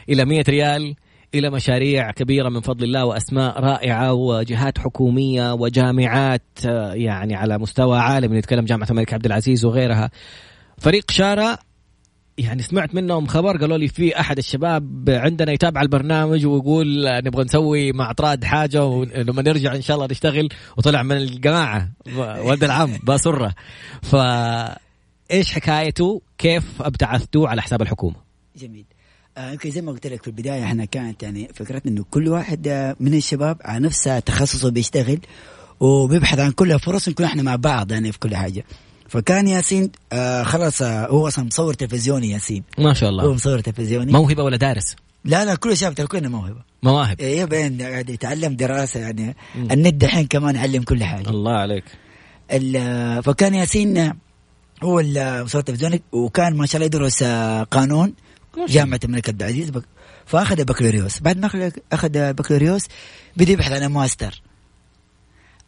إلى 0.09 0.24
مئة 0.24 0.44
ريال. 0.49 0.94
إلى 1.35 1.51
مشاريع 1.51 2.11
كبيرة 2.11 2.49
من 2.49 2.61
فضل 2.61 2.85
الله 2.85 3.05
وأسماء 3.05 3.61
رائعة 3.61 4.12
وجهات 4.12 4.78
حكومية 4.78 5.53
وجامعات 5.53 6.43
آه، 6.66 6.93
يعني 6.95 7.35
على 7.35 7.59
مستوى 7.59 7.99
عالمي 7.99 8.39
نتكلم 8.39 8.64
جامعة 8.64 8.91
الملك 8.91 9.14
عبد 9.14 9.26
العزيز 9.26 9.64
وغيرها. 9.64 10.11
فريق 10.78 11.11
شارع 11.11 11.59
يعني 12.39 12.62
سمعت 12.62 12.95
منهم 12.95 13.26
خبر 13.26 13.57
قالوا 13.57 13.78
لي 13.78 13.89
في 13.89 14.20
أحد 14.20 14.39
الشباب 14.39 15.05
عندنا 15.09 15.53
يتابع 15.53 15.83
البرنامج 15.83 16.47
ويقول 16.47 17.05
نبغى 17.24 17.45
نسوي 17.45 17.93
مع 17.93 18.12
طراد 18.12 18.45
حاجة 18.45 18.85
ولما 18.85 19.43
نرجع 19.43 19.74
إن 19.74 19.83
شاء 19.83 19.97
الله 19.97 20.09
نشتغل. 20.11 20.49
وطلع 20.76 21.03
من 21.03 21.16
الجماعة 21.16 21.89
ولد 22.16 22.64
العم 22.68 22.93
باسرة. 23.03 23.55
ف 24.03 24.16
إيش 25.30 25.53
حكايته؟ 25.53 26.22
كيف 26.39 26.83
ابتعثتوه 26.83 27.49
على 27.49 27.62
حساب 27.62 27.83
الحكومة؟ 27.83 28.16
جميل. 28.57 28.85
آه، 28.91 28.91
يمكن 29.39 29.68
آه 29.68 29.72
زي 29.72 29.80
ما 29.83 29.93
قلت 29.93 30.07
لك 30.07 30.22
في 30.22 30.28
البداية 30.28 30.64
إحنا 30.64 30.85
كانت 30.85 31.22
يعني 31.22 31.49
فكرتنا 31.55 31.93
إنه 31.93 32.05
كل 32.11 32.28
واحد 32.28 32.68
آه، 32.68 32.97
من 33.01 33.14
الشباب 33.14 33.57
على 33.64 33.85
نفس 33.85 34.03
تخصصه 34.26 34.70
بيشتغل 34.70 35.18
وبيبحث 35.80 36.39
عن 36.39 36.51
كل 36.51 36.78
فرص 36.78 37.09
نكون 37.09 37.26
إحنا 37.26 37.43
مع 37.43 37.57
بعض 37.57 37.93
يعني 37.93 38.12
في 38.12 38.18
كل 38.18 38.37
حاجة. 38.37 38.64
فكان 39.09 39.49
ياسين 39.49 39.91
آه 40.12 40.43
خلاص 40.43 40.83
آه 40.83 41.07
هو 41.07 41.28
أصلا 41.28 41.45
مصور 41.45 41.74
تلفزيوني 41.74 42.30
ياسين. 42.30 42.62
ما 42.78 42.95
شاء 42.95 43.11
الله. 43.11 43.24
هو 43.24 43.35
مصور 43.35 43.61
تلفزيوني. 43.61 44.12
موهبة 44.12 44.43
ولا 44.43 44.57
دارس؟ 44.57 44.97
لا 45.24 45.45
لا 45.45 45.55
كل 45.55 45.76
شاب 45.76 45.95
ترى 45.95 46.07
كلنا 46.07 46.28
موهبة. 46.28 46.61
مواهب. 46.83 47.20
إيه 47.20 47.45
بين 47.45 47.83
قاعد 47.83 48.11
يتعلم 48.11 48.57
دراسة 48.57 49.01
يعني. 49.01 49.37
النت 49.57 49.95
دحين 49.95 50.26
كمان 50.26 50.57
يعلم 50.57 50.83
كل 50.83 51.05
حاجة. 51.05 51.28
الله 51.30 51.53
عليك. 51.53 51.85
فكان 53.22 53.55
ياسين 53.55 54.12
هو 54.83 55.03
مصور 55.45 55.61
تلفزيوني 55.61 56.03
وكان 56.12 56.57
ما 56.57 56.66
شاء 56.66 56.76
الله 56.76 56.87
يدرس 56.87 57.22
آه، 57.22 57.62
قانون. 57.62 58.14
جامعة 58.68 59.00
الملك 59.05 59.28
عبد 59.28 59.42
العزيز 59.42 59.72
فأخذ 60.26 60.64
بكالوريوس. 60.64 61.20
بعد 61.20 61.38
ما 61.38 61.70
اخذ 61.92 62.32
بكالوريوس 62.32 62.82
بدأ 63.36 63.53
يبحث 63.53 63.72
عن 63.72 63.86
ماستر. 63.86 64.42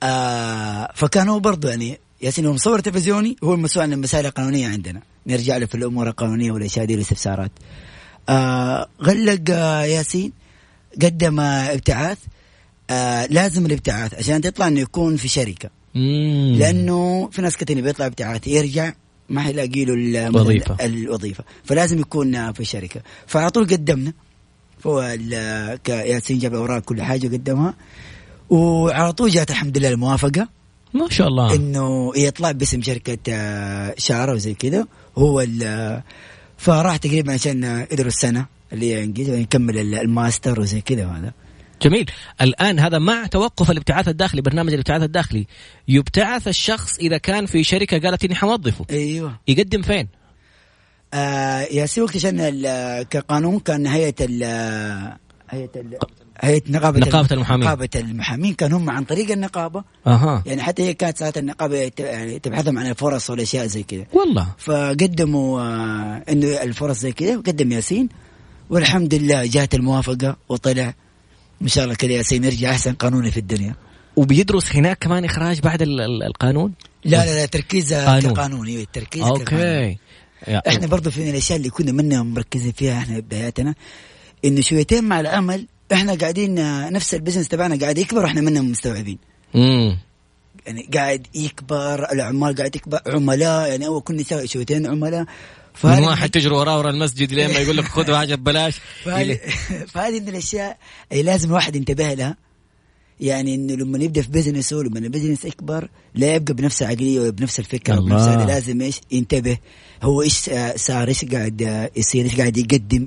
آه 0.02 0.92
فكان 0.94 1.28
هو 1.28 1.40
برضه 1.40 1.70
يعني 1.70 1.98
ياسين 2.22 2.46
هو 2.46 2.52
مصور 2.52 2.80
تلفزيوني 2.80 3.36
هو 3.44 3.54
المسؤول 3.54 3.82
عن 3.82 3.92
المسائل 3.92 4.26
القانونية 4.26 4.68
عندنا. 4.68 5.02
نرجع 5.26 5.56
له 5.56 5.66
في 5.66 5.74
الأمور 5.74 6.08
القانونية 6.08 6.52
والأشياء 6.52 6.84
دي 6.84 6.94
والاستفسارات. 6.94 7.50
آه 8.28 8.88
غلق 9.02 9.40
آه 9.50 9.84
ياسين. 9.84 10.32
قدم 11.02 11.40
ابتعاث. 11.40 12.18
آه 12.90 13.26
لازم 13.26 13.66
الابتعاث 13.66 14.14
عشان 14.14 14.40
تطلع 14.40 14.68
إنه 14.68 14.80
يكون 14.80 15.16
في 15.16 15.28
شركة. 15.28 15.70
مم. 15.94 16.56
لأنه 16.58 17.28
في 17.32 17.42
ناس 17.42 17.56
كثير 17.56 17.80
بيطلع 17.80 18.06
ابتعاث 18.06 18.46
يرجع 18.48 18.92
ما 19.28 19.40
حيلاقي 19.40 19.84
له 19.84 19.94
الوظيفه 20.28 20.76
الوظيفة. 20.84 21.44
فلازم 21.64 22.00
يكون 22.00 22.52
في 22.52 22.60
الشركة 22.60 23.00
فعلى 23.26 23.50
طول 23.50 23.66
قدمنا. 23.66 24.12
فهو 24.78 25.16
ياسين 25.88 26.38
جاب 26.38 26.52
الاوراق 26.52 26.82
كل 26.82 27.02
حاجة 27.02 27.26
قدمها 27.26 27.74
وعلى 28.50 29.12
طول 29.12 29.30
جات 29.30 29.50
الحمد 29.50 29.78
لله 29.78 29.88
الموافقة. 29.88 30.48
ما 30.94 31.08
شاء 31.10 31.28
الله. 31.28 31.54
إنه 31.54 32.12
يطلع 32.16 32.52
باسم 32.52 32.82
شركة 32.82 33.18
آه، 33.28 33.94
شارة 33.98 34.32
وزي 34.32 34.54
كذا. 34.54 34.86
هو 35.18 35.46
فراح 36.56 36.96
تقريبا 36.96 37.32
عشان 37.32 37.86
يدرس 37.92 38.14
سنة 38.14 38.46
اللي 38.72 38.94
هي 38.94 39.04
إنجليزي 39.04 39.40
يكمل 39.40 39.94
الماستر 39.94 40.60
وزي 40.60 40.80
كذا 40.80 41.06
وهذا. 41.06 41.32
جميل. 41.82 42.10
الآن 42.40 42.78
هذا 42.78 42.98
مع 42.98 43.26
توقف 43.26 43.70
الابتعاث 43.70 44.08
الداخلي 44.08 44.42
برنامج 44.42 44.72
الابتعاث 44.72 45.02
الداخلي. 45.02 45.46
يبتعث 45.88 46.48
الشخص 46.48 46.98
إذا 46.98 47.18
كان 47.18 47.46
في 47.46 47.64
شركة 47.64 47.98
قالت 47.98 48.24
إني 48.24 48.34
حوظفه 48.34 48.84
أيوه. 48.90 49.38
يقدم 49.48 49.82
فين؟ 49.82 50.08
آه 51.14 51.60
ياسين 51.60 52.00
وقت 52.00 52.16
عشان 52.16 52.52
كقانون 53.10 53.58
كان 53.58 53.86
هيئة 53.86 54.14
ال 54.20 54.42
هيئة 56.40 56.62
نقابة 56.68 56.98
نقابة 56.98 57.28
المحامين. 57.32 57.66
نقابة 57.66 57.88
المحامين. 57.96 58.54
كانوا 58.54 58.78
هم 58.78 58.90
عن 58.90 59.04
طريق 59.04 59.30
النقابة. 59.30 59.84
أها. 60.06 60.42
يعني 60.46 60.62
حتى 60.62 60.82
هي 60.82 60.94
كانت 60.94 61.18
ساعات 61.18 61.38
النقابة 61.38 61.92
يعني 61.98 62.38
تبحثهم 62.38 62.78
عن 62.78 62.86
الفرص 62.86 63.30
والأشياء 63.30 63.66
زي 63.66 63.82
كذا. 63.82 64.06
والله. 64.12 64.46
فقدموا 64.58 65.60
آه 65.60 66.22
إنه 66.28 66.46
الفرص 66.62 66.98
زي 66.98 67.12
كذا 67.12 67.36
وقدم 67.36 67.72
ياسين. 67.72 68.08
والحمد 68.70 69.14
لله 69.14 69.46
جات 69.46 69.74
الموافقة 69.74 70.36
وطلع. 70.48 70.94
إن 71.62 71.68
شاء 71.68 71.84
الله 71.84 71.94
كذا 71.94 72.12
ياسين 72.12 72.44
يرجع 72.44 72.70
أحسن 72.70 72.92
قانوني 72.92 73.30
في 73.30 73.40
الدنيا 73.40 73.74
وبيدرس 74.16 74.76
هناك 74.76 74.98
كمان 74.98 75.24
إخراج 75.24 75.60
بعد 75.60 75.82
القانون؟ 76.26 76.72
لا 77.04 77.26
لا 77.26 77.34
لا 77.34 77.46
تركيز 77.46 77.94
قانون. 77.94 78.34
كقانون 78.34 78.66
أيوه 78.66 78.82
التركيز 78.82 79.22
okay 79.22 79.44
كقانون. 79.44 79.96
إحنا 80.68 80.86
برضه 80.86 81.10
في 81.10 81.30
الأشياء 81.30 81.58
اللي 81.58 81.70
كنا 81.70 81.92
منا 81.92 82.22
مركزين 82.22 82.72
فيها 82.72 82.98
إحنا 82.98 83.18
بداياتنا 83.18 83.74
إنه 84.44 84.60
شويتين 84.60 85.04
مع 85.04 85.20
العمل 85.20 85.66
إحنا 85.92 86.14
قاعدين 86.14 86.54
نفس 86.92 87.14
ال 87.14 87.18
business 87.18 87.48
تبعنا 87.48 87.78
قاعد 87.80 87.98
يكبر 87.98 88.22
وإحنا 88.22 88.40
منا 88.40 88.60
مستوعبين 88.60 89.18
امم 89.54 89.98
يعني 90.66 90.88
قاعد 90.94 91.26
يكبر 91.34 92.12
العمال 92.12 92.54
قاعد 92.54 92.76
يكبر 92.76 93.00
عملاء 93.06 93.68
يعني 93.68 93.86
اول 93.86 94.02
كنا 94.04 94.20
نسوي 94.20 94.46
شويتين 94.46 94.86
عملاء 94.86 95.26
من 95.84 96.04
واحد 96.04 96.30
تجري 96.30 96.54
وراه 96.54 96.78
ورا 96.78 96.90
المسجد 96.90 97.32
لين 97.32 97.48
ما 97.48 97.58
يقول 97.58 97.76
لك 97.76 97.84
خذ 97.84 98.14
حاجة 98.16 98.34
ببلاش 98.34 98.80
فهذه 99.92 100.20
من 100.20 100.28
الأشياء 100.28 100.78
اللي 101.12 101.22
لازم 101.22 101.48
الواحد 101.48 101.76
ينتبه 101.76 102.14
لها. 102.14 102.36
يعني 103.20 103.54
إنه 103.54 103.74
لما 103.74 104.04
يبدا 104.04 104.22
في 104.22 104.30
بزنسه 104.30 104.76
لما 104.76 104.98
البزنس 104.98 105.44
يكبر 105.44 105.88
لا 106.14 106.34
يبقى 106.34 106.54
بنفس 106.54 106.82
العقليه 106.82 107.20
وبنفس 107.20 107.58
الفكرة 107.58 107.94
الله. 107.94 108.34
هذا. 108.34 108.44
لازم 108.46 108.80
إيش؟ 108.80 109.00
ينتبه. 109.10 109.58
هو 110.02 110.22
إيش 110.22 110.50
صار 110.76 111.08
إيش 111.08 111.24
قاعد 111.24 111.90
يصير 111.96 112.24
إيش 112.24 112.36
قاعد 112.36 112.56
يقدم. 112.56 113.06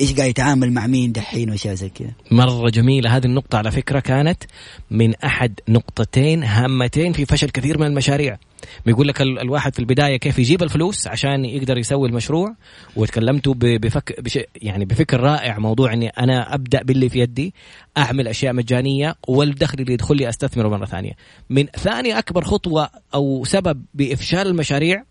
إيش 0.00 0.14
قاعد 0.14 0.30
يتعامل 0.30 0.72
مع 0.72 0.86
مين 0.86 1.12
دحين 1.12 1.50
وأشياء 1.50 1.74
زي 1.74 1.88
كذا. 1.88 2.10
مرة 2.30 2.70
جميلة. 2.70 3.16
هذه 3.16 3.24
النقطة 3.24 3.58
على 3.58 3.70
فكرة 3.70 4.00
كانت 4.00 4.42
من 4.90 5.14
أحد 5.14 5.60
نقطتين 5.68 6.44
هامتين 6.44 7.12
في 7.12 7.24
فشل 7.24 7.50
كثير 7.50 7.78
من 7.78 7.86
المشاريع. 7.86 8.38
بيقول 8.86 9.08
لك 9.08 9.22
الواحد 9.22 9.74
في 9.74 9.78
البداية 9.78 10.16
كيف 10.16 10.38
يجيب 10.38 10.62
الفلوس 10.62 11.06
عشان 11.06 11.44
يقدر 11.44 11.78
يسوي 11.78 12.08
المشروع 12.08 12.54
وتكلمتوا 12.96 13.54
بفك 13.56 14.20
بش 14.20 14.38
يعني 14.56 14.84
بفكر 14.84 15.20
رائع 15.20 15.58
موضوع 15.58 15.92
إني 15.92 16.08
أنا 16.08 16.54
أبدأ 16.54 16.82
باللي 16.82 17.08
في 17.08 17.18
يدي 17.18 17.54
أعمل 17.98 18.28
أشياء 18.28 18.52
مجانية 18.52 19.14
والدخل 19.28 19.78
اللي 19.78 19.92
يدخل 19.92 20.16
لي 20.16 20.28
أستثمره 20.28 20.68
مرة 20.68 20.86
ثانية. 20.86 21.12
من 21.50 21.66
ثاني 21.66 22.18
أكبر 22.18 22.44
خطوة 22.44 22.90
أو 23.14 23.44
سبب 23.44 23.84
بإفشال 23.94 24.46
المشاريع 24.46 25.04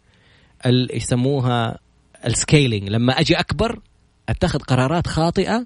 يسموها 0.94 1.78
السكيلينج 2.26 2.90
لما 2.90 3.20
أجي 3.20 3.36
أكبر 3.36 3.80
أتخذ 4.30 4.60
قرارات 4.60 5.08
خاطئة 5.08 5.66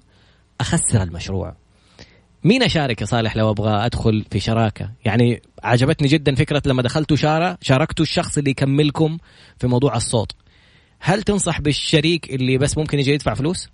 أخسر 0.60 1.02
المشروع. 1.02 1.56
مين 2.44 2.62
أشارك 2.62 3.00
يا 3.00 3.06
صالح 3.06 3.36
لو 3.36 3.50
أبغى 3.50 3.86
أدخل 3.86 4.24
في 4.30 4.40
شراكة؟ 4.40 4.90
يعني 5.04 5.42
عجبتني 5.62 6.08
جدا 6.08 6.34
فكرة 6.34 6.62
لما 6.66 6.82
دخلتوا 6.82 7.16
شارة 7.16 7.58
شاركتوا 7.62 8.04
الشخص 8.04 8.38
اللي 8.38 8.50
يكملكم 8.50 9.18
في 9.58 9.66
موضوع 9.66 9.96
الصوت. 9.96 10.32
هل 11.00 11.22
تنصح 11.22 11.60
بالشريك 11.60 12.30
اللي 12.30 12.58
بس 12.58 12.78
ممكن 12.78 12.98
يجي 12.98 13.10
يدفع 13.10 13.34
فلوس؟ 13.34 13.68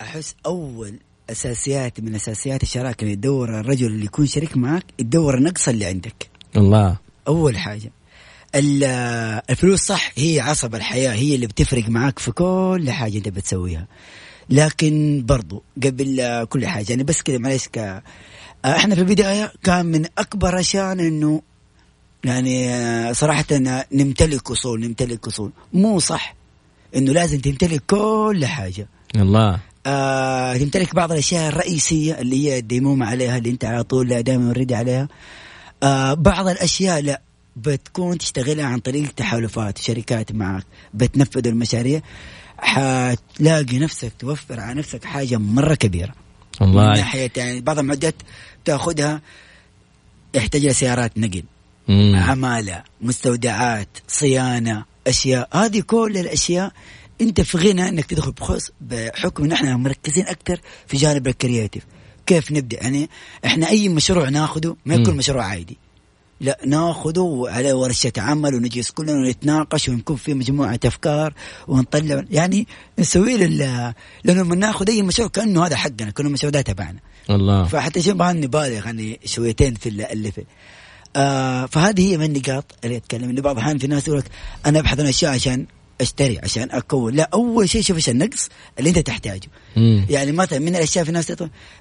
أحس 0.00 0.36
أول 0.46 0.98
أساسيات 1.30 2.00
من 2.00 2.14
أساسيات 2.14 2.62
الشراكة 2.62 3.04
اللي 3.04 3.16
تدور 3.16 3.60
الرجل 3.60 3.86
اللي 3.86 4.04
يكون 4.04 4.26
شريك 4.26 4.56
معك 4.56 4.84
تدور 4.98 5.38
النقص 5.38 5.68
اللي 5.68 5.84
عندك. 5.84 6.30
الله. 6.56 6.96
أول 7.28 7.58
حاجة. 7.58 7.90
الفلوس 8.54 9.80
صح 9.80 10.12
هي 10.16 10.40
عصب 10.40 10.74
الحياة 10.74 11.12
هي 11.12 11.34
اللي 11.34 11.46
بتفرق 11.46 11.88
معاك 11.88 12.18
في 12.18 12.30
كل 12.30 12.90
حاجة 12.90 13.18
أنت 13.18 13.28
بتسويها. 13.28 13.86
لكن 14.50 15.24
برضو 15.26 15.62
قبل 15.84 16.46
كل 16.48 16.66
حاجة 16.66 16.86
يعني 16.90 17.02
بس 17.02 17.22
كده 17.22 17.38
معلش 17.38 17.68
ك... 17.68 18.02
إحنا 18.64 18.94
في 18.94 19.00
البداية 19.00 19.52
كان 19.62 19.86
من 19.86 20.04
أكبر 20.18 20.60
أشياء 20.60 20.92
إنه 20.92 21.42
يعني 22.24 23.14
صراحة 23.14 23.44
نمتلك 23.92 24.50
أصول 24.50 24.80
نمتلك 24.80 25.26
أصول. 25.26 25.50
مو 25.72 25.98
صح 25.98 26.34
إنه 26.96 27.12
لازم 27.12 27.40
تمتلك 27.40 27.82
كل 27.86 28.46
حاجة. 28.46 28.88
الله. 29.16 29.58
آه 29.86 30.56
تمتلك 30.56 30.94
بعض 30.94 31.12
الأشياء 31.12 31.48
الرئيسية 31.48 32.20
اللي 32.20 32.46
هي 32.46 32.58
الديمومة 32.58 33.06
عليها 33.06 33.38
اللي 33.38 33.50
أنت 33.50 33.64
على 33.64 33.82
طول 33.82 34.22
دائما 34.22 34.46
اوريدي 34.46 34.74
عليها. 34.74 35.08
آه 35.82 36.14
بعض 36.14 36.48
الأشياء 36.48 37.00
لا. 37.00 37.22
بتكون 37.64 38.18
تشتغلها 38.18 38.64
عن 38.64 38.78
طريق 38.78 39.12
تحالفات 39.12 39.78
شركات 39.78 40.32
معك 40.32 40.64
بتنفذ 40.94 41.46
المشاريع 41.46 42.00
حتلاقي 42.58 43.78
نفسك 43.78 44.12
توفر 44.18 44.60
على 44.60 44.78
نفسك 44.78 45.04
حاجة 45.04 45.36
مرة 45.36 45.74
كبيرة. 45.74 46.14
الله 46.62 46.86
من 46.86 46.92
ناحية 46.92 47.30
يعني 47.36 47.60
بعض 47.60 47.78
المعدات 47.78 48.14
تأخذها 48.64 49.20
يحتاج 50.34 50.64
لها 50.64 50.72
سيارات 50.72 51.18
نقل 51.18 51.42
مم. 51.88 52.16
عماله 52.16 52.82
مستودعات 53.00 53.88
صيانة 54.08 54.84
أشياء. 55.06 55.48
هذه 55.52 55.80
كل 55.80 56.16
الأشياء 56.16 56.72
أنت 57.20 57.40
في 57.40 57.58
غنى 57.58 57.88
إنك 57.88 58.04
تدخل 58.04 58.32
بخص 58.32 58.70
بحكم 58.80 59.44
إن 59.44 59.52
إحنا 59.52 59.76
مركزين 59.76 60.26
أكثر 60.26 60.60
في 60.86 60.96
جانب 60.96 61.28
الكرياتيف. 61.28 61.82
كيف 62.26 62.52
نبدأ؟ 62.52 62.76
يعني 62.82 63.10
إحنا 63.44 63.68
أي 63.68 63.88
مشروع 63.88 64.28
ناخذه 64.28 64.76
ما 64.86 64.94
يكون 64.94 65.16
مشروع 65.16 65.44
عادي. 65.44 65.76
لا 66.40 66.58
ناخذه 66.66 67.44
على 67.46 67.72
ورشة 67.72 68.12
عمل 68.18 68.54
ونجلس 68.54 68.90
كلنا 68.90 69.12
ونتناقش 69.12 69.88
ونكون 69.88 70.16
في 70.16 70.34
مجموعة 70.34 70.80
أفكار 70.84 71.34
ونطلع. 71.68 72.24
يعني 72.30 72.66
نسوي 72.98 73.36
له 73.36 73.46
لأنه 74.24 74.42
لما 74.42 74.54
ناخذ 74.54 74.90
أي 74.90 75.02
مشروع 75.02 75.28
كأنه 75.28 75.66
هذا 75.66 75.76
حقنا 75.76 76.10
كأنه 76.10 76.28
المشروع 76.28 76.50
ده 76.50 76.60
تبعنا. 76.60 76.98
الله. 77.30 77.64
فحتى 77.64 78.02
شيء 78.02 78.14
ما 78.14 78.32
نبالغ 78.32 78.86
يعني 78.86 79.20
شويتين 79.24 79.74
في 79.74 79.88
اللي 79.88 80.32
في. 80.32 80.44
آه 81.16 81.66
فهذه 81.66 82.12
هي 82.12 82.16
من 82.16 82.24
النقاط 82.24 82.64
اللي 82.84 82.96
أتكلم 82.96 83.30
انه 83.30 83.42
بعض 83.42 83.56
الأحيان 83.56 83.78
في 83.78 83.86
ناس 83.86 84.08
يقول 84.08 84.20
لك 84.20 84.30
أنا 84.66 84.78
أبحث 84.78 85.00
عن 85.00 85.06
أشياء 85.06 85.34
عشان 85.34 85.66
أشتري 86.00 86.38
عشان 86.42 86.68
أكون. 86.70 87.14
لا 87.14 87.28
أول 87.34 87.68
شيء 87.68 87.82
شوف 87.82 87.96
إيش 87.96 88.08
النقص 88.08 88.48
اللي 88.78 88.90
أنت 88.90 88.98
تحتاجه. 88.98 89.48
مم. 89.76 90.06
يعني 90.10 90.32
مثلا 90.32 90.58
من 90.58 90.76
الأشياء 90.76 91.04
في 91.04 91.12
ناس 91.12 91.32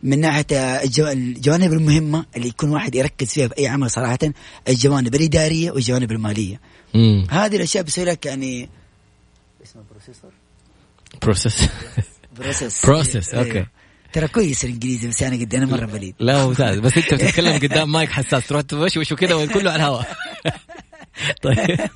من 0.03 0.20
ناحية 0.20 0.45
الجو- 0.84 1.07
الجوانب 1.07 1.74
المهمة 1.74 2.26
اللي 2.36 2.47
يكون 2.47 2.70
واحد 2.70 2.95
يركز 2.95 3.28
فيها 3.28 3.47
في 3.47 3.57
اي 3.57 3.68
عمل 3.68 3.91
صراحة 3.91 4.20
الجوانب 4.68 5.15
الإدارية 5.15 5.72
والجوانب 5.72 6.11
المالية. 6.11 6.59
مم. 6.93 7.28
هذه 7.30 7.55
الأشياء 7.55 7.84
بيسوي 7.84 8.05
لك 8.05 8.26
يعني 8.26 8.70
اسمه 9.65 9.82
processor 9.91 10.32
process 12.38 12.86
process 12.86 13.34
أيوه. 13.34 13.47
okay. 13.48 13.66
ترى 14.13 14.28
كويس 14.28 14.65
الإنجليزي 14.65 15.07
بس 15.07 15.24
أنا 15.24 15.36
قد 15.36 15.55
أنا 15.55 15.65
مرة 15.65 15.86
بليد. 15.86 16.15
لا 16.20 16.45
ممتاز. 16.45 16.80
بس 16.80 16.97
أنت 16.97 17.13
بتتكلم 17.13 17.53
قدام 17.59 17.91
مايك 17.91 18.09
حساس 18.11 18.47
تروح 18.47 18.61
توشوش 18.61 19.11
وكذا 19.11 19.34
وكله 19.34 19.72
على 19.72 19.76
الهواء. 19.84 20.15
طيب. 21.43 21.80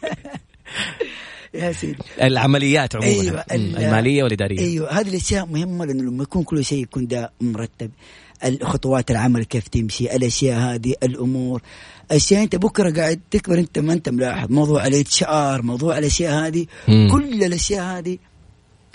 يا 1.53 1.71
سيدي. 1.71 1.97
العمليات 2.21 2.95
عموما. 2.95 3.11
أيوة، 3.11 3.45
المالية 3.51 4.23
والإدارية. 4.23 4.59
أيوه 4.59 4.91
هذه 4.99 5.09
الأشياء 5.09 5.45
مهمة 5.45 5.85
لأنه 5.85 6.03
لما 6.03 6.23
يكون 6.23 6.43
كل 6.43 6.65
شيء 6.65 6.83
يكون 6.83 7.07
ده 7.07 7.31
مرتب. 7.41 7.91
الخطوات 8.45 9.11
العمل 9.11 9.43
كيف 9.43 9.67
تمشي 9.67 10.15
الأشياء 10.15 10.59
هذه 10.59 10.93
الأمور. 11.03 11.61
أشياء 12.11 12.43
أنت 12.43 12.55
بكرة 12.55 12.91
قاعد 12.91 13.19
تكبر 13.31 13.59
أنت 13.59 13.79
ما 13.79 13.93
أنت 13.93 14.09
ملاحظ. 14.09 14.51
موضوع 14.51 14.87
ال 14.87 15.23
HR 15.23 15.61
موضوع 15.61 15.97
الأشياء 15.97 16.47
هذه. 16.47 16.65
كل 17.11 17.43
الأشياء 17.43 17.83
هذه 17.83 18.17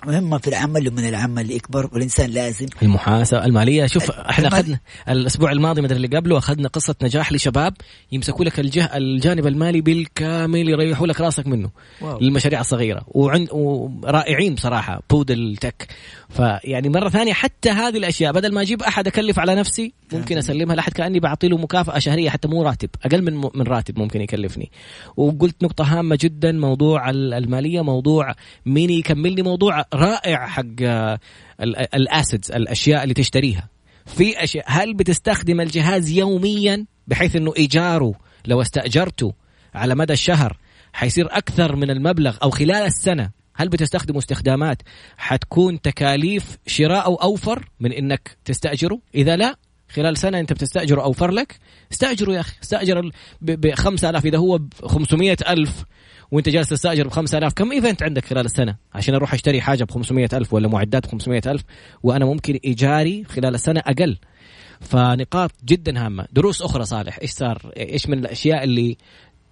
مهمة 0.06 0.38
في 0.38 0.48
العمل 0.48 0.84
لما 0.84 1.08
العمل 1.08 1.50
يكبر 1.50 1.90
والإنسان 1.92 2.30
لازم 2.30 2.66
المحاسبة 2.82 3.44
المالية. 3.44 3.86
شوف 3.86 4.10
إحنا 4.10 4.48
أخذنا 4.48 4.78
الأسبوع 5.08 5.52
الماضي 5.52 5.82
مدري 5.82 5.96
اللي 5.96 6.16
قبله 6.16 6.38
أخذنا 6.38 6.68
قصة 6.68 6.94
نجاح 7.02 7.32
لشباب 7.32 7.74
يمسكوا 8.12 8.44
لك 8.44 8.60
الجه 8.60 8.96
الجانب 8.96 9.46
المالي 9.46 9.80
بالكامل 9.80 10.68
يريحوا 10.68 11.06
لك 11.06 11.20
راسك 11.20 11.46
منه. 11.46 11.70
wow. 12.00 12.18
للمشاريع 12.20 12.60
الصغيره 12.60 13.02
وعند 13.06 13.48
ورائعين 13.52 14.54
بصراحة 14.54 15.02
بودل 15.10 15.56
تك. 15.60 15.88
فيعني 16.28 16.88
مرة 16.88 17.08
ثانية 17.08 17.32
حتى 17.32 17.70
هذه 17.70 17.96
الأشياء 17.98 18.32
بدل 18.32 18.54
ما 18.54 18.62
أجيب 18.62 18.82
أحد 18.82 19.06
أكلف 19.06 19.38
على 19.38 19.54
نفسي 19.54 19.92
ممكن 20.12 20.38
أسلمها 20.38 20.76
لأحد 20.76 20.92
كأني 20.92 21.20
بعطي 21.20 21.48
له 21.48 21.56
مكافأة 21.56 21.98
شهرية 21.98 22.30
حتى 22.30 22.48
مو 22.48 22.62
راتب. 22.62 22.88
أقل 23.04 23.22
من 23.22 23.36
من 23.54 23.62
راتب 23.66 23.98
ممكن 23.98 24.20
يكلفني. 24.20 24.70
وقلت 25.16 25.62
نقطة 25.62 25.84
هامة 25.98 26.18
جدا 26.20 26.52
موضوع 26.52 27.10
ال- 27.10 27.34
المالية 27.34 27.80
موضوع 27.80 28.34
مين 28.66 28.90
يكملني 28.90 29.42
موضوع 29.42 29.84
رائع 29.96 30.46
حق 30.46 30.62
آه، 30.82 31.18
ال- 31.60 31.94
الأسيدز 31.94 32.52
الأشياء 32.52 33.02
اللي 33.02 33.14
تشتريها. 33.14 33.68
في 34.06 34.44
أشياء 34.44 34.64
هل 34.68 34.94
بتستخدم 34.94 35.60
الجهاز 35.60 36.10
يوميا؟ 36.10 36.86
بحيث 37.06 37.36
إنه 37.36 37.52
إيجاره 37.56 38.12
لو 38.46 38.60
استأجرته 38.62 39.32
على 39.74 39.94
مدى 39.94 40.12
الشهر 40.12 40.58
حيصير 40.92 41.26
أكثر 41.30 41.76
من 41.76 41.90
المبلغ 41.90 42.36
أو 42.42 42.50
خلال 42.50 42.70
السنة؟ 42.76 43.30
هل 43.56 43.68
بتستخدموا 43.68 44.18
استخدامات 44.18 44.82
حتكون 45.16 45.80
تكاليف 45.80 46.56
شراءه 46.66 47.22
أوفر 47.22 47.68
من 47.80 47.92
إنك 47.92 48.36
تستأجره؟ 48.44 49.00
إذا 49.14 49.36
لا 49.36 49.54
خلال 49.88 50.16
سنة 50.16 50.40
أنت 50.40 50.52
بتستاجره 50.52 51.02
أوفر 51.02 51.30
لك. 51.30 51.58
استأجره 51.92 52.32
يا 52.32 52.40
أخي 52.40 52.52
استأجر 52.62 53.10
ب 53.40 53.74
5000 53.74 54.24
إذا 54.26 54.38
هو 54.38 54.58
ب 54.58 54.72
500 54.84 55.36
ألف. 55.48 55.84
وانت 56.30 56.48
جالس 56.48 56.68
تستأجر 56.68 57.08
ب 57.08 57.10
5000 57.10 57.52
كم 57.52 57.72
ايفنت 57.72 58.02
عندك 58.02 58.24
خلال 58.24 58.44
السنة؟ 58.44 58.76
عشان 58.94 59.14
أروح 59.14 59.34
أشتري 59.34 59.60
حاجة 59.60 59.84
ب 59.84 59.90
500 59.90 60.28
ألف 60.32 60.54
ولا 60.54 60.68
معدات 60.68 61.06
ب 61.06 61.10
500 61.10 61.42
ألف 61.46 61.62
وأنا 62.02 62.24
ممكن 62.24 62.58
إيجاري 62.64 63.24
خلال 63.24 63.54
السنة 63.54 63.80
أقل. 63.80 64.18
فنقاط 64.80 65.50
جدا 65.64 66.06
هامة. 66.06 66.26
دروس 66.32 66.62
أخرى 66.62 66.84
صالح 66.84 67.18
إيش 67.22 67.30
صار؟ 67.30 67.72
إيش 67.76 68.08
من 68.08 68.18
الأشياء 68.18 68.64
اللي 68.64 68.96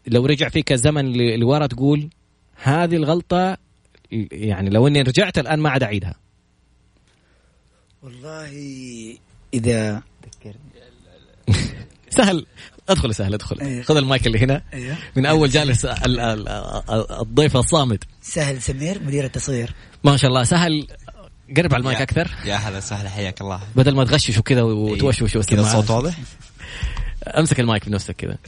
لو 0.07 0.27
رجع 0.27 0.49
فيك 0.49 0.73
الزمن 0.73 1.13
لورا 1.13 1.67
تقول 1.67 2.09
هذه 2.63 2.97
الغلطة 2.97 3.57
يعني 4.33 4.71
لو 4.71 4.87
إني 4.87 5.03
رجعت 5.03 5.39
الآن 5.39 5.61
ما 5.61 5.71
عاد 5.71 5.83
أعيدها؟ 5.83 6.15
والله 8.03 8.53
إذا 9.55 10.03
سهل. 12.17 12.47
ادخل 12.89 13.15
سهل 13.15 13.35
ادخل. 13.35 13.61
أيوه. 13.61 13.83
خذ 13.83 13.97
المايك 13.97 14.27
اللي 14.27 14.39
هنا. 14.39 14.63
أيوه. 14.75 14.97
من 15.17 15.27
أول 15.27 15.51
جالس 15.51 15.85
ال- 15.85 16.21
ال- 16.21 16.49
الضيف 17.21 17.57
الصامت. 17.57 18.05
سهل 18.23 18.63
سمير 18.63 19.03
مدير 19.03 19.25
التصوير. 19.25 19.75
ما 20.05 20.17
شاء 20.17 20.29
الله. 20.31 20.45
سهل 20.45 20.87
قرب 21.57 21.75
على 21.75 21.81
المايك 21.81 21.99
يا- 21.99 22.03
أكثر. 22.03 22.31
يا 22.45 22.55
هلا 22.57 22.79
وسهلا 22.79 23.09
حياك 23.09 23.41
الله. 23.41 23.61
بدل 23.77 23.95
ما 23.95 24.05
تغشش 24.05 24.39
وكذا 24.39 24.63
وتوشوش 24.63 25.37
كذا. 25.37 25.61
الصوت 25.61 25.91
واضح؟ 25.91 26.15
أمسك 27.39 27.61
المايك 27.61 27.89
بنفسك 27.89 28.17
كذا. 28.17 28.39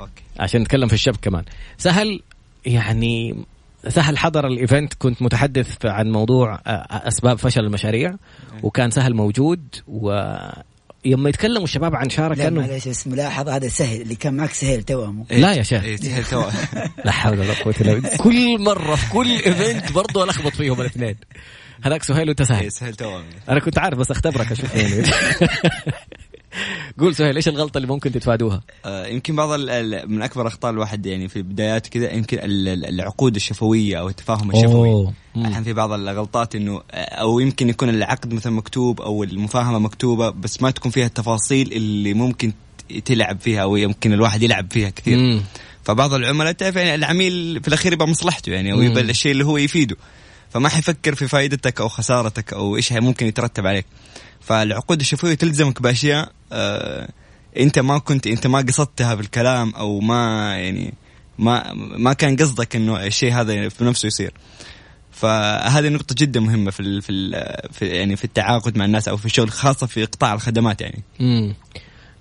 okay. 0.00 0.22
عشان 0.38 0.60
نتكلم 0.60 0.88
في 0.88 0.94
الشبك 0.94 1.20
كمان. 1.22 1.44
سهل 1.78 2.22
يعني 2.66 3.44
سهل 3.88 4.18
حضر 4.18 4.46
ال 4.46 4.53
event. 4.53 4.94
كنت 4.94 5.22
متحدث 5.22 5.86
عن 5.86 6.10
موضوع 6.12 6.54
آه، 6.66 7.08
أسباب 7.08 7.38
فشل 7.38 7.60
المشاريع. 7.60 8.14
وكان 8.62 8.90
سهل 8.90 9.14
موجود 9.14 9.60
ويوم 11.08 11.28
يتكلموا 11.28 11.64
الشباب 11.64 11.96
عن 11.96 12.10
شارك 12.10 12.38
لا 12.38 12.44
كانه 12.44 12.60
معلش 12.60 12.88
بس 12.88 13.06
ملاحظ 13.06 13.48
هذا 13.48 13.68
سهل 13.68 14.00
اللي 14.00 14.14
كان 14.14 14.34
معك 14.34 14.52
سهل 14.52 14.82
توأمه. 14.82 15.24
لا 15.30 15.52
يا 15.52 15.62
شيخ. 15.62 15.82
إيه، 15.84 15.96
سهل 15.96 16.24
تو 16.24 16.44
لا 17.04 17.12
حول 17.12 17.38
ولا 17.38 17.54
قوة 17.64 17.74
إلا 17.80 17.94
بالله. 17.94 18.16
كل 18.16 18.62
مرة 18.62 18.94
في 18.94 19.10
كل 19.10 19.30
event 19.30 19.92
برضه 19.92 20.24
ألخبط 20.24 20.52
فيهم 20.52 20.80
الاثنين. 20.80 21.16
هذاك 21.82 22.02
سهيل 22.02 22.28
وأنت 22.28 22.40
إيه، 22.40 22.46
سهل 22.46 22.72
سهل 22.72 22.94
تو 22.94 23.20
أنا 23.48 23.60
كنت 23.60 23.78
عارف 23.78 23.98
بس 23.98 24.10
أختبرك 24.10 24.52
أشوف 24.52 24.74
يعني 24.74 25.02
قول 26.98 27.14
سهيل 27.14 27.36
إيش 27.36 27.48
الغلطة 27.48 27.78
اللي 27.78 27.88
ممكن 27.88 28.12
تتفادوها؟ 28.12 28.62
آه، 28.84 29.06
يمكن 29.06 29.36
بعض 29.36 29.50
ال- 29.50 29.70
ال- 29.70 30.10
من 30.10 30.22
أكبر 30.22 30.46
اخطاء 30.46 30.70
الواحد 30.70 31.06
يعني 31.06 31.28
في 31.28 31.42
بدايات 31.42 31.86
كذا 31.86 32.12
يمكن 32.12 32.38
ال- 32.38 32.68
ال- 32.68 32.86
العقود 32.86 33.34
الشفوية 33.36 34.00
أو 34.00 34.08
التفاهم 34.08 34.50
الشفوي. 34.50 35.12
الحين 35.36 35.64
في 35.64 35.72
بعض 35.72 35.92
الغلطات 35.92 36.54
إنه 36.54 36.82
أو 36.94 37.40
يمكن 37.40 37.68
يكون 37.68 37.88
العقد 37.88 38.34
مثلا 38.34 38.52
مكتوب 38.52 39.00
أو 39.00 39.24
المفاهمة 39.24 39.78
مكتوبة 39.78 40.30
بس 40.30 40.62
ما 40.62 40.70
تكون 40.70 40.90
فيها 40.92 41.06
التفاصيل 41.06 41.72
اللي 41.72 42.14
ممكن 42.14 42.52
تلعب 43.04 43.40
فيها 43.40 43.62
أو 43.62 43.76
يمكن 43.76 44.12
الواحد 44.12 44.42
يلعب 44.42 44.66
فيها 44.72 44.90
كثير 44.90 45.18
مم. 45.18 45.40
فبعض 45.84 46.14
العملاء 46.14 46.52
تعرف 46.52 46.76
يعني 46.76 46.94
العميل 46.94 47.60
في 47.62 47.68
الأخير 47.68 47.92
يبقى 47.92 48.08
مصلحته 48.08 48.52
يعني 48.52 48.72
أو 48.72 48.76
مم. 48.76 48.82
يبقى 48.82 49.00
الشيء 49.02 49.32
اللي 49.32 49.44
هو 49.44 49.56
يفيده 49.56 49.96
فما 50.50 50.68
حيفكر 50.68 51.14
في 51.14 51.28
فائدتك 51.28 51.80
أو 51.80 51.88
خسارتك 51.88 52.52
أو 52.52 52.76
إيش 52.76 52.92
ممكن 52.92 53.26
يترتب 53.26 53.66
عليك 53.66 53.86
فالعقود 54.40 55.00
الشفوية 55.00 55.34
تلزمك 55.34 55.82
بأشياء 55.82 56.32
آه 56.52 57.08
أنت 57.56 57.78
ما 57.78 57.98
كنت 57.98 58.26
أنت 58.26 58.46
ما 58.46 58.58
قصدتها 58.58 59.14
بالكلام 59.14 59.74
أو 59.74 60.00
ما 60.00 60.54
يعني 60.58 60.94
ما 61.38 61.72
ما 61.74 62.12
كان 62.12 62.36
قصدك 62.36 62.76
إنه 62.76 63.04
الشيء 63.06 63.32
هذا 63.32 63.68
في 63.68 63.84
نفسه 63.84 64.06
يصير 64.06 64.32
فهذه 65.12 65.88
نقطة 65.88 66.14
جدا 66.18 66.40
مهمة 66.40 66.70
في 66.70 66.80
ال 66.80 67.02
في, 67.02 67.12
ال 67.12 67.54
في 67.72 67.86
يعني 67.86 68.16
في 68.16 68.24
التعاقد 68.24 68.78
مع 68.78 68.84
الناس 68.84 69.08
أو 69.08 69.16
في 69.16 69.26
الشغل 69.26 69.50
خاصة 69.50 69.86
في 69.86 70.04
قطاع 70.04 70.34
الخدمات 70.34 70.80
يعني. 70.80 71.02
مم. 71.20 71.54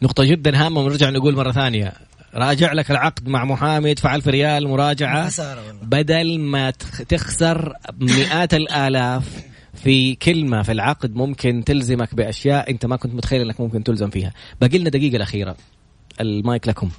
نقطة 0.01 0.23
جدا 0.23 0.65
هامة 0.65 0.81
ونرجع 0.81 1.09
نقول 1.09 1.35
مرة 1.35 1.51
ثانية 1.51 1.93
راجع 2.33 2.73
لك 2.73 2.91
العقد 2.91 3.27
مع 3.27 3.45
محامي 3.45 3.91
ادفع 3.91 4.15
ألف 4.15 4.27
ريال 4.27 4.67
مراجعة. 4.67 5.27
خسارة 5.27 5.67
والله. 5.67 5.81
بدل 5.83 6.39
ما 6.39 6.69
تخ- 6.71 7.01
تخسر 7.09 7.73
مئات 7.99 8.53
الآلاف 8.53 9.43
في 9.83 10.15
كلمة 10.15 10.61
في 10.63 10.71
العقد 10.71 11.15
ممكن 11.15 11.63
تلزمك 11.65 12.15
بأشياء 12.15 12.71
أنت 12.71 12.85
ما 12.85 12.95
كنت 12.95 13.13
متخيل 13.13 13.41
أنك 13.41 13.59
ممكن 13.61 13.83
تلزم 13.83 14.09
فيها. 14.09 14.33
باقي 14.61 14.77
لنا 14.77 14.89
دقيقة 14.89 15.15
الأخيرة. 15.15 15.55
المايك 16.21 16.67
لكم. 16.67 16.89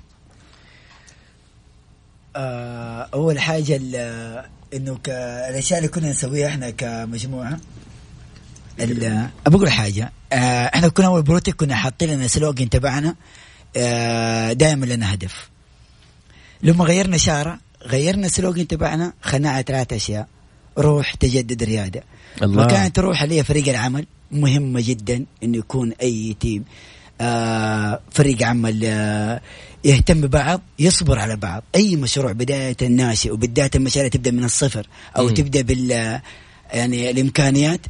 آه 2.37 3.09
أول 3.15 3.39
حاجة 3.39 3.77
ال- 3.83 4.45
إنه 4.75 4.97
ك- 4.97 5.09
الأشياء 5.51 5.79
اللي 5.79 5.89
كنا 5.91 6.11
نسويها 6.11 6.49
إحنا 6.49 6.71
كمجموعة 6.71 7.59
ال- 8.81 9.29
بقول 9.47 9.71
حاجة. 9.71 10.13
آه 10.33 10.37
إحنا 10.75 10.89
كنا 10.89 11.07
أول 11.07 11.23
بروتيك 11.23 11.55
كنا 11.55 11.75
حاطين 11.75 12.11
لنا 12.11 12.27
slogan 12.27 12.69
تبعنا. 12.69 13.15
دائما 14.53 14.87
لنا 14.87 15.15
هدف. 15.15 15.49
لما 16.63 16.85
غيرنا 16.85 17.17
شارع 17.17 17.59
غيرنا 17.87 18.27
ال 18.27 18.33
slogan 18.33 18.67
تبعنا 18.67 19.13
خلينا 19.23 19.51
على 19.51 19.65
ثلاث 19.67 19.93
أشياء. 19.93 20.29
روح 20.79 21.15
تجدد 21.15 21.63
ريادة. 21.63 22.03
الله. 22.43 22.65
وكانت 22.65 22.99
روح 22.99 23.23
اللي 23.23 23.39
هي 23.39 23.45
فريق 23.45 23.69
العمل 23.69 24.07
مهمة 24.31 24.81
جدا 24.81 25.25
انه 25.43 25.59
يكون 25.59 25.93
أي 26.03 26.37
team 26.41 26.65
آه 27.21 28.01
فريق 28.11 28.43
عمل 28.43 28.81
آه 28.85 29.41
يهتم 29.85 30.21
ببعض 30.21 30.61
يصبر 30.79 31.19
على 31.19 31.37
بعض. 31.37 31.63
أي 31.75 31.97
مشروع 31.97 32.33
بداية 32.33 32.77
ناشئ 32.89 33.31
وبدايه 33.31 33.71
المشاريع 33.75 34.09
تبدأ 34.09 34.31
من 34.31 34.45
الصفر 34.45 34.87
أو 35.17 35.27
مم. 35.27 35.35
تبدأ 35.35 35.61
بال 35.63 35.91
يعني 36.73 37.11
الإمكانيات 37.11 37.81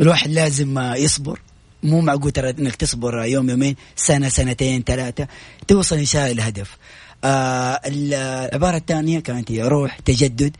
الواحد 0.00 0.30
لازم 0.30 0.78
آه، 0.78 0.94
يصبر. 0.96 1.40
مو 1.86 2.00
معقول 2.00 2.30
ترى 2.30 2.50
إنك 2.50 2.76
تصبر 2.76 3.24
يوم 3.24 3.50
يومين 3.50 3.76
سنة 3.96 4.28
سنتين 4.28 4.82
ثلاثة 4.82 5.26
توصل 5.68 5.96
إن 5.96 6.04
شاء 6.04 6.30
الله 6.30 6.42
الهدف 6.42 6.76
آه 7.24 7.80
العبارة 7.86 8.76
الثانية 8.76 9.20
كانت 9.20 9.52
هي 9.52 9.62
روح 9.62 9.98
تجدد. 9.98 10.56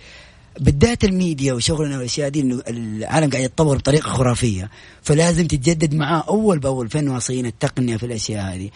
بالذات 0.61 1.05
الميديا 1.05 1.53
وشغلنا 1.53 1.97
والأشياء 1.97 2.29
دي 2.29 2.41
إنه 2.41 2.63
العالم 2.69 3.31
قاعد 3.31 3.45
يتطور 3.45 3.77
بطريقة 3.77 4.09
خرافية. 4.09 4.71
فلازم 5.03 5.47
تتجدد 5.47 5.95
معاه 5.95 6.25
أول 6.29 6.59
بأول 6.59 6.91
فين 6.91 7.09
واصلين 7.09 7.47
التقنية 7.47 7.97
في 7.97 8.07
الأشياء 8.07 8.55
هذه. 8.55 8.71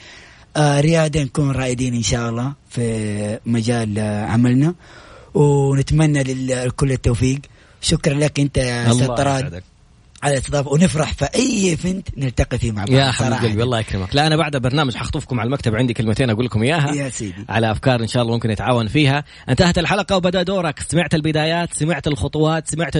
آه 0.56 0.80
ريادة 0.80 1.22
نكون 1.22 1.50
رائدين 1.50 1.94
إن 1.94 2.02
شاء 2.02 2.30
الله 2.30 2.52
في 2.70 3.38
مجال 3.46 3.98
آه 3.98 4.26
عملنا. 4.26 4.74
ونتمنى 5.34 6.22
لكل 6.22 6.92
التوفيق. 6.92 7.40
شكرا 7.80 8.14
لك 8.14 8.40
أنت 8.40 8.58
أستاذ 8.58 9.06
طراد. 9.06 9.62
على 10.22 10.34
الاستضافه 10.34 10.70
ونفرح 10.70 11.12
في 11.12 11.24
أي 11.24 11.70
ايفنت 11.70 12.08
نلتقي 12.16 12.58
فيه 12.58 12.72
مع 12.72 12.84
بعض 12.84 12.92
يا 12.92 13.10
حبيب 13.10 13.32
قلبي 13.32 13.62
الله 13.62 13.80
يكرمك. 13.80 14.14
لا 14.14 14.26
أنا 14.26 14.36
بعد 14.36 14.54
البرنامج 14.54 14.96
حخطفكم 14.96 15.40
على 15.40 15.46
المكتب 15.46 15.76
عندي 15.76 15.94
كلمتين 15.94 16.30
أقول 16.30 16.44
لكم 16.44 16.62
إياها. 16.62 16.94
يا 16.94 17.08
سيدي. 17.08 17.44
على 17.48 17.70
أفكار 17.70 18.00
إن 18.00 18.06
شاء 18.06 18.22
الله 18.22 18.34
ممكن 18.34 18.50
نتعاون 18.50 18.88
فيها. 18.88 19.24
انتهت 19.48 19.78
الحلقة 19.78 20.16
وبدأ 20.16 20.42
دورك. 20.42 20.80
سمعت 20.80 21.14
البدايات 21.14 21.74
سمعت 21.74 22.06
الخطوات 22.06 22.68
سمعت 22.68 22.96